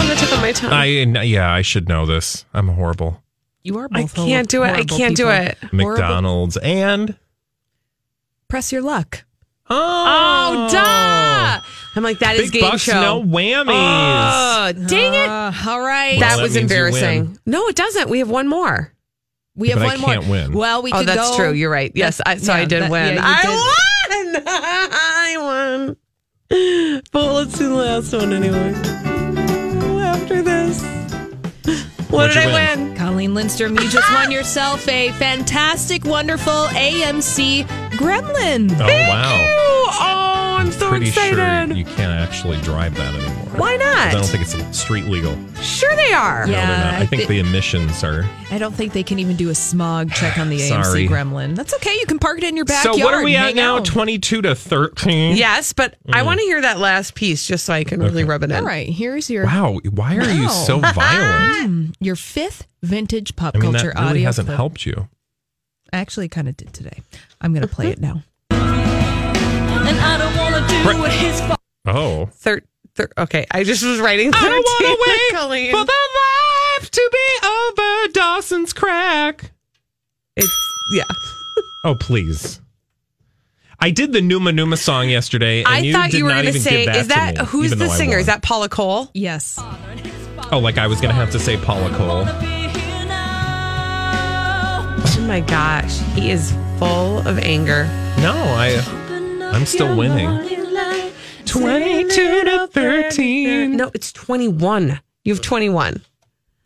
the 0.09 0.15
tip 0.17 0.33
of 0.33 0.41
my 0.41 0.53
tongue. 0.53 0.73
I 0.73 0.87
yeah, 1.25 1.53
I 1.53 1.61
should 1.61 1.91
know 1.91 2.07
this. 2.07 2.47
I'm 2.55 2.69
horrible. 2.69 3.23
You 3.69 3.77
are 3.81 3.89
I 3.93 4.05
can't 4.07 4.49
do 4.49 4.63
it. 4.63 4.71
I 4.71 4.83
can't 4.85 5.15
do 5.15 5.25
people. 5.25 5.31
it. 5.47 5.59
Horrible. 5.59 5.91
McDonald's 5.91 6.57
and 6.57 7.17
Press 8.49 8.73
your 8.73 8.81
luck. 8.81 9.25
Oh, 9.69 9.77
oh 9.77 10.69
duh. 10.73 11.61
I'm 11.95 12.03
like, 12.03 12.21
that 12.21 12.37
is 12.37 12.51
Big 12.51 12.63
game 12.63 12.71
bucks, 12.71 12.81
show. 12.81 12.99
no 12.99 13.23
whammies. 13.23 13.67
Oh, 13.69 14.73
dang 14.87 15.13
it. 15.13 15.29
Uh, 15.29 15.53
all 15.69 15.81
right. 15.83 16.13
Well, 16.19 16.21
that 16.21 16.37
that 16.37 16.43
was 16.43 16.57
embarrassing. 16.57 17.39
No, 17.45 17.69
it 17.69 17.77
doesn't. 17.77 18.09
We 18.09 18.21
have 18.21 18.31
one 18.31 18.49
more. 18.49 18.91
we 19.55 19.69
have 19.69 19.81
But 19.81 19.87
one 19.89 20.01
more. 20.01 20.11
can't 20.15 20.29
win. 20.29 20.53
Well, 20.55 20.81
we 20.81 20.91
oh, 20.91 20.99
could 21.01 21.09
that's 21.09 21.31
go- 21.33 21.37
true. 21.37 21.53
You're 21.53 21.71
right. 21.71 21.93
Yes, 21.95 22.23
I, 22.25 22.39
so 22.39 22.55
Yeah, 22.55 22.61
I 22.61 22.65
did 22.65 22.83
that- 22.85 22.91
win. 22.91 23.17
yeah, 23.17 23.43
you 23.43 23.49
I 23.51 24.25
won. 24.25 24.43
I 24.47 25.37
won. 25.39 27.03
But 27.13 27.33
let's 27.35 27.59
do 27.59 27.69
the 27.69 27.75
last 27.75 28.15
one 28.15 28.33
anyway. 28.33 28.73
After 30.03 30.41
this. 30.41 30.83
What 32.09 32.29
What'd 32.31 32.35
did 32.35 32.45
I 32.49 32.75
win? 32.75 32.89
win? 32.89 32.97
Colleen 33.09 33.33
Lindstrom, 33.33 33.73
you 33.73 33.89
just 33.89 34.13
won 34.13 34.27
ah! 34.27 34.31
yourself 34.31 34.87
a 34.87 35.13
fantastic, 35.13 36.05
wonderful 36.05 36.53
AMC 36.53 37.65
Gremlin. 37.93 38.71
Oh 38.79 38.87
wow. 38.87 39.45
Oh, 39.49 39.99
I'm 39.99 40.28
so 40.79 40.89
Pretty 40.91 41.09
excited. 41.09 41.37
sure 41.69 41.77
you 41.77 41.85
can't 41.85 42.13
actually 42.13 42.59
drive 42.63 42.95
that 42.97 43.15
anymore. 43.15 43.35
Why 43.59 43.77
not? 43.77 43.99
I 43.99 44.11
don't 44.13 44.25
think 44.25 44.43
it's 44.43 44.79
street 44.79 45.07
legal. 45.07 45.37
Sure 45.61 45.95
they 45.97 46.13
are. 46.13 46.47
no, 46.47 46.53
they're 46.53 46.67
not. 46.67 46.95
I 46.95 47.07
think 47.07 47.23
it- 47.23 47.29
the 47.29 47.41
emissions 47.41 48.05
are. 48.05 48.25
I 48.51 48.59
don't 48.59 48.75
think 48.75 48.93
they 48.93 49.03
can 49.03 49.19
even 49.19 49.37
do 49.37 49.51
a 49.51 49.55
smog 49.55 50.13
check 50.13 50.39
on 50.39 50.49
the 50.49 50.59
AMC 50.71 51.09
Gremlin. 51.09 51.57
That's 51.57 51.75
okay. 51.75 51.95
You 51.99 52.07
can 52.07 52.19
park 52.19 52.39
it 52.39 52.45
in 52.45 52.57
your 52.57 52.65
backyard. 52.65 52.99
So 52.99 53.05
what 53.05 53.15
are 53.15 53.23
we 53.25 53.37
at 53.37 53.55
now? 53.55 53.77
out. 53.79 53.85
Twenty-two 53.85 54.43
to 54.43 54.55
thirteen. 54.55 55.37
Yes, 55.37 55.73
but 55.73 55.97
I 56.11 56.21
mm. 56.21 56.27
want 56.27 56.41
to 56.41 56.47
hear 56.47 56.61
that 56.61 56.79
last 56.79 57.15
piece 57.15 57.47
just 57.47 57.65
so 57.65 57.73
I 57.75 57.85
can 57.85 58.01
really 58.01 58.25
rub 58.25 58.43
it 58.43 58.51
in. 58.51 58.57
All 58.57 58.63
right, 58.63 58.89
here's 58.89 59.29
your 59.29 59.45
Wow. 59.47 59.79
Why 59.91 60.17
are 60.17 60.31
you 60.31 60.49
so 60.49 60.79
violent? 60.79 61.49
Mm, 61.69 61.93
your 62.01 62.15
fifth 62.17 62.67
vintage 62.83 63.35
pop 63.37 63.55
I 63.57 63.59
mean, 63.59 63.73
culture 63.73 63.89
that 63.89 63.99
really 64.01 64.11
audio. 64.11 64.25
hasn't 64.27 64.47
clip. 64.47 64.57
helped 64.57 64.87
you. 64.87 65.09
I 65.93 65.99
Actually, 65.99 66.29
kind 66.29 66.49
of 66.49 66.57
did 66.57 66.73
today. 66.73 67.03
I'm 67.41 67.53
going 67.53 67.67
to 67.67 67.73
play 67.75 67.89
it 67.89 67.99
now. 68.01 68.23
And 69.89 69.99
I 70.01 70.19
don't 70.19 70.37
wanna 70.37 70.48
do 70.69 71.05
his 71.05 71.41
fault. 71.41 71.61
Oh. 71.87 72.27
Thir- 72.33 72.63
thir- 72.95 73.11
okay, 73.19 73.47
I 73.51 73.65
just 73.65 73.85
was 73.85 74.01
writing. 74.01 74.29
I 74.29 74.39
13 74.39 74.51
don't 74.51 74.65
want 74.65 74.81
to 74.81 75.11
wait 75.11 75.33
Colleen. 75.41 75.71
for 75.71 75.85
the 75.85 75.93
life 76.81 76.91
to 76.91 77.11
be 77.13 77.47
over 77.49 78.13
Dawson's 78.13 78.73
Creek. 78.73 79.51
It's 80.37 80.55
yeah. 80.93 81.05
Oh, 81.85 81.95
please. 81.95 82.61
I 83.81 83.91
did 83.91 84.13
the 84.13 84.21
Numa 84.21 84.51
Numa 84.53 84.77
song 84.77 85.09
yesterday, 85.09 85.61
and 85.61 85.69
I 85.69 85.79
you 85.79 85.93
thought 85.93 86.11
did 86.11 86.19
you 86.19 86.25
were 86.25 86.31
not 86.31 86.43
going 86.43 86.55
to 86.55 86.59
even 86.59 86.63
say, 86.63 86.85
give 86.85 86.87
that 86.87 86.97
is 86.97 87.09
that 87.09 87.37
to 87.37 87.43
me, 87.43 87.49
who's 87.49 87.67
even 87.67 87.79
the 87.79 87.85
though 87.85 87.91
I 87.93 87.97
singer? 87.97 88.19
Is 88.19 88.27
that 88.27 88.43
Paula 88.43 88.69
Cole? 88.69 89.09
Yes. 89.15 89.59
Oh, 90.51 90.59
like 90.59 90.79
I 90.79 90.87
was 90.89 91.01
going 91.01 91.11
to 91.11 91.15
have 91.15 91.31
to 91.31 91.39
say 91.39 91.57
Paula 91.57 91.91
Cole. 91.95 92.25
Oh 95.11 95.25
my 95.27 95.41
gosh, 95.41 95.99
he 96.15 96.31
is 96.31 96.53
full 96.79 97.19
of 97.27 97.39
anger. 97.39 97.85
No, 98.19 98.33
I, 98.35 98.81
I'm 99.53 99.67
still 99.67 99.95
winning. 99.97 100.58
22 101.49 102.45
to 102.45 102.67
13. 102.69 103.77
No, 103.77 103.91
it's 103.95 104.13
21. 104.13 105.01
You 105.25 105.35
have 105.35 105.43
21. 105.43 106.03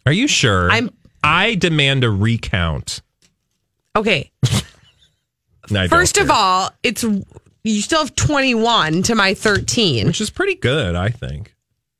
Are 0.06 0.12
you 0.12 0.26
sure? 0.28 0.70
I'm- 0.70 0.90
I 1.24 1.54
demand 1.54 2.02
a 2.04 2.10
recount. 2.10 3.00
Okay. 3.94 4.30
I 4.44 4.48
don't 5.68 5.88
First 5.88 6.18
of 6.18 6.26
care. 6.26 6.36
all, 6.36 6.70
it's 6.82 7.04
you 7.64 7.80
still 7.80 8.00
have 8.00 8.14
21 8.16 9.04
to 9.04 9.14
my 9.14 9.34
13. 9.34 10.08
which 10.08 10.20
is 10.20 10.30
pretty 10.30 10.56
good, 10.56 10.96
I 10.96 11.10
think. 11.10 11.54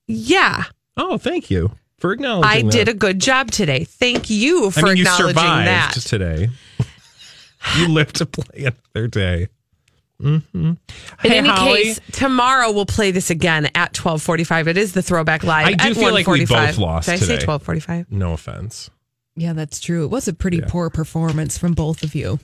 Yeah. 0.09 0.65
Oh, 0.97 1.19
thank 1.19 1.51
you 1.51 1.71
for 1.99 2.13
acknowledging. 2.13 2.67
I 2.67 2.71
did 2.71 2.89
a 2.89 2.95
good 2.95 3.21
job 3.21 3.53
today. 3.53 3.85
Thank 3.85 4.29
you 4.29 4.73
for 4.73 4.81
I 4.81 4.83
mean, 4.83 4.97
you 4.97 5.03
acknowledging 5.05 5.29
survived 5.29 5.69
that. 5.69 5.93
today. 5.95 6.49
you 7.79 7.89
live 7.89 8.13
to 8.15 8.27
play 8.27 8.65
another 8.65 9.07
day. 9.07 9.49
Hmm 10.23 10.39
In 10.55 10.77
Hey, 11.21 11.39
any 11.39 11.49
Holly, 11.49 11.83
case, 11.85 12.01
tomorrow 12.13 12.71
we'll 12.73 12.87
play 12.87 13.11
this 13.11 13.31
again 13.31 13.67
at 13.75 13.97
1245. 13.99 14.69
It 14.69 14.77
is 14.77 14.93
the 14.93 15.03
throwback 15.03 15.43
live 15.45 15.67
I 15.67 15.73
do 15.75 15.89
at 15.91 15.97
feel 15.97 16.13
like 16.13 16.27
we 16.27 16.47
both 16.47 16.79
lost 16.79 17.07
Did 17.07 17.15
I 17.15 17.17
say 17.17 17.35
1245? 17.45 18.11
no 18.13 18.33
offense. 18.33 18.91
Yeah, 19.35 19.53
that's 19.55 19.81
true. 19.81 20.05
It 20.05 20.11
was 20.11 20.29
a 20.29 20.33
pretty 20.33 20.61
poor 20.61 20.91
performance 20.91 21.57
from 21.59 21.73
both 21.75 22.03
of 22.03 22.15
you. 22.15 22.39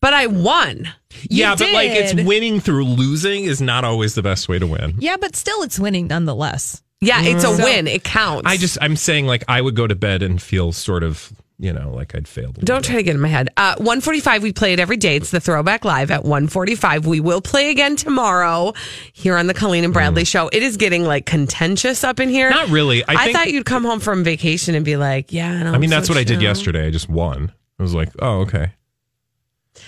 But 0.00 0.12
I 0.12 0.26
won. 0.26 0.88
yeah, 1.30 1.54
but 1.56 1.72
like 1.72 1.90
it's 1.90 2.14
winning 2.26 2.60
through 2.60 2.84
losing 2.84 3.44
is 3.44 3.62
not 3.62 3.84
always 3.84 4.14
the 4.14 4.22
best 4.22 4.48
way 4.48 4.58
to 4.58 4.66
win. 4.66 4.96
Yeah, 4.98 5.16
but 5.18 5.34
still, 5.34 5.62
it's 5.62 5.78
winning 5.78 6.08
nonetheless. 6.08 6.82
Yeah, 7.00 7.22
it's 7.22 7.44
a 7.44 7.56
So- 7.56 7.64
win. 7.64 7.86
It 7.86 8.04
counts. 8.04 8.42
I 8.46 8.56
just 8.58 8.76
I'm 8.82 8.96
saying 8.96 9.26
like 9.26 9.44
I 9.48 9.60
would 9.60 9.74
go 9.76 9.86
to 9.86 9.94
bed 9.94 10.22
and 10.22 10.42
feel 10.42 10.72
sort 10.72 11.04
of 11.04 11.32
you 11.58 11.72
know 11.72 11.90
like 11.92 12.14
I'd 12.14 12.26
failed. 12.26 12.54
Don't 12.56 12.78
bit. 12.78 12.84
try 12.86 12.96
to 12.96 13.02
get 13.02 13.14
in 13.14 13.20
my 13.20 13.28
head. 13.28 13.48
Uh, 13.56 13.74
145, 13.76 14.42
we 14.42 14.52
play 14.52 14.72
it 14.72 14.80
every 14.80 14.96
day. 14.96 15.16
It's 15.16 15.30
the 15.30 15.40
throwback 15.40 15.84
live 15.84 16.10
at 16.10 16.22
145. 16.24 17.06
We 17.06 17.20
will 17.20 17.40
play 17.40 17.70
again 17.70 17.96
tomorrow 17.96 18.72
here 19.12 19.36
on 19.36 19.46
the 19.46 19.54
Colleen 19.54 19.84
and 19.84 19.92
Bradley 19.92 20.24
show. 20.24 20.48
It 20.52 20.62
is 20.62 20.76
getting 20.76 21.04
like 21.04 21.26
contentious 21.26 22.02
up 22.04 22.18
in 22.20 22.28
here. 22.28 22.48
Mm. 22.50 22.54
Not 22.54 22.68
really. 22.70 23.04
I 23.04 23.14
I, 23.14 23.24
think- 23.24 23.36
thought 23.36 23.50
you'd 23.50 23.66
come 23.66 23.84
home 23.84 24.00
from 24.00 24.24
vacation 24.24 24.74
and 24.74 24.84
be 24.84 24.96
like, 24.96 25.32
yeah, 25.32 25.62
no, 25.62 25.70
I 25.72 25.78
mean 25.78 25.84
I'm 25.84 25.90
that's 25.90 26.08
so 26.08 26.14
what 26.14 26.20
I 26.20 26.24
did 26.24 26.42
yesterday. 26.42 26.86
I 26.86 26.90
just 26.90 27.08
won. 27.08 27.52
I 27.78 27.82
was 27.82 27.94
like, 27.94 28.10
oh 28.20 28.40
okay. 28.40 28.72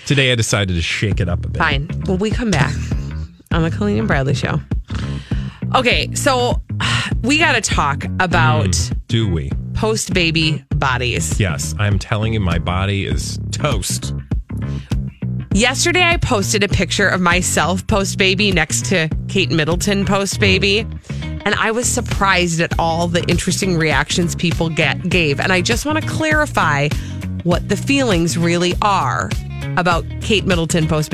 Today 0.06 0.32
I 0.32 0.34
decided 0.34 0.74
to 0.74 0.82
shake 0.82 1.20
it 1.20 1.28
up 1.28 1.44
a 1.44 1.48
bit. 1.48 1.58
Fine. 1.58 1.88
Well, 2.06 2.16
we 2.18 2.30
come 2.30 2.50
back 2.50 2.74
on 3.52 3.62
the 3.62 3.70
Colleen 3.70 3.98
and 3.98 4.08
Bradley 4.08 4.34
show. 4.34 4.60
Okay, 5.74 6.14
so 6.14 6.62
we 7.22 7.38
got 7.38 7.52
to 7.52 7.60
talk 7.60 8.04
about 8.20 8.66
Mm. 8.66 8.96
Do 9.08 9.28
we? 9.32 9.50
post 9.74 10.14
baby 10.14 10.64
bodies. 10.76 11.38
Yes, 11.38 11.74
I'm 11.78 11.98
telling 11.98 12.32
you, 12.32 12.40
my 12.40 12.58
body 12.58 13.04
is 13.04 13.38
toast. 13.52 14.14
Yesterday, 15.52 16.02
I 16.02 16.16
posted 16.16 16.62
a 16.64 16.68
picture 16.68 17.06
of 17.08 17.20
myself 17.20 17.86
post 17.86 18.18
baby 18.18 18.52
next 18.52 18.86
to 18.86 19.08
Kate 19.28 19.50
Middleton 19.50 20.04
post 20.04 20.40
baby. 20.40 20.86
And 21.44 21.54
I 21.54 21.70
was 21.70 21.86
surprised 21.88 22.60
at 22.60 22.72
all 22.78 23.06
the 23.06 23.22
interesting 23.28 23.76
reactions 23.76 24.34
people 24.34 24.68
get 24.68 25.08
gave. 25.08 25.38
And 25.38 25.52
I 25.52 25.60
just 25.60 25.86
want 25.86 26.02
to 26.02 26.08
clarify 26.08 26.88
what 27.44 27.68
the 27.68 27.76
feelings 27.76 28.36
really 28.36 28.74
are 28.82 29.30
about 29.76 30.04
Kate 30.20 30.44
Middleton 30.46 30.88
post 30.88 31.04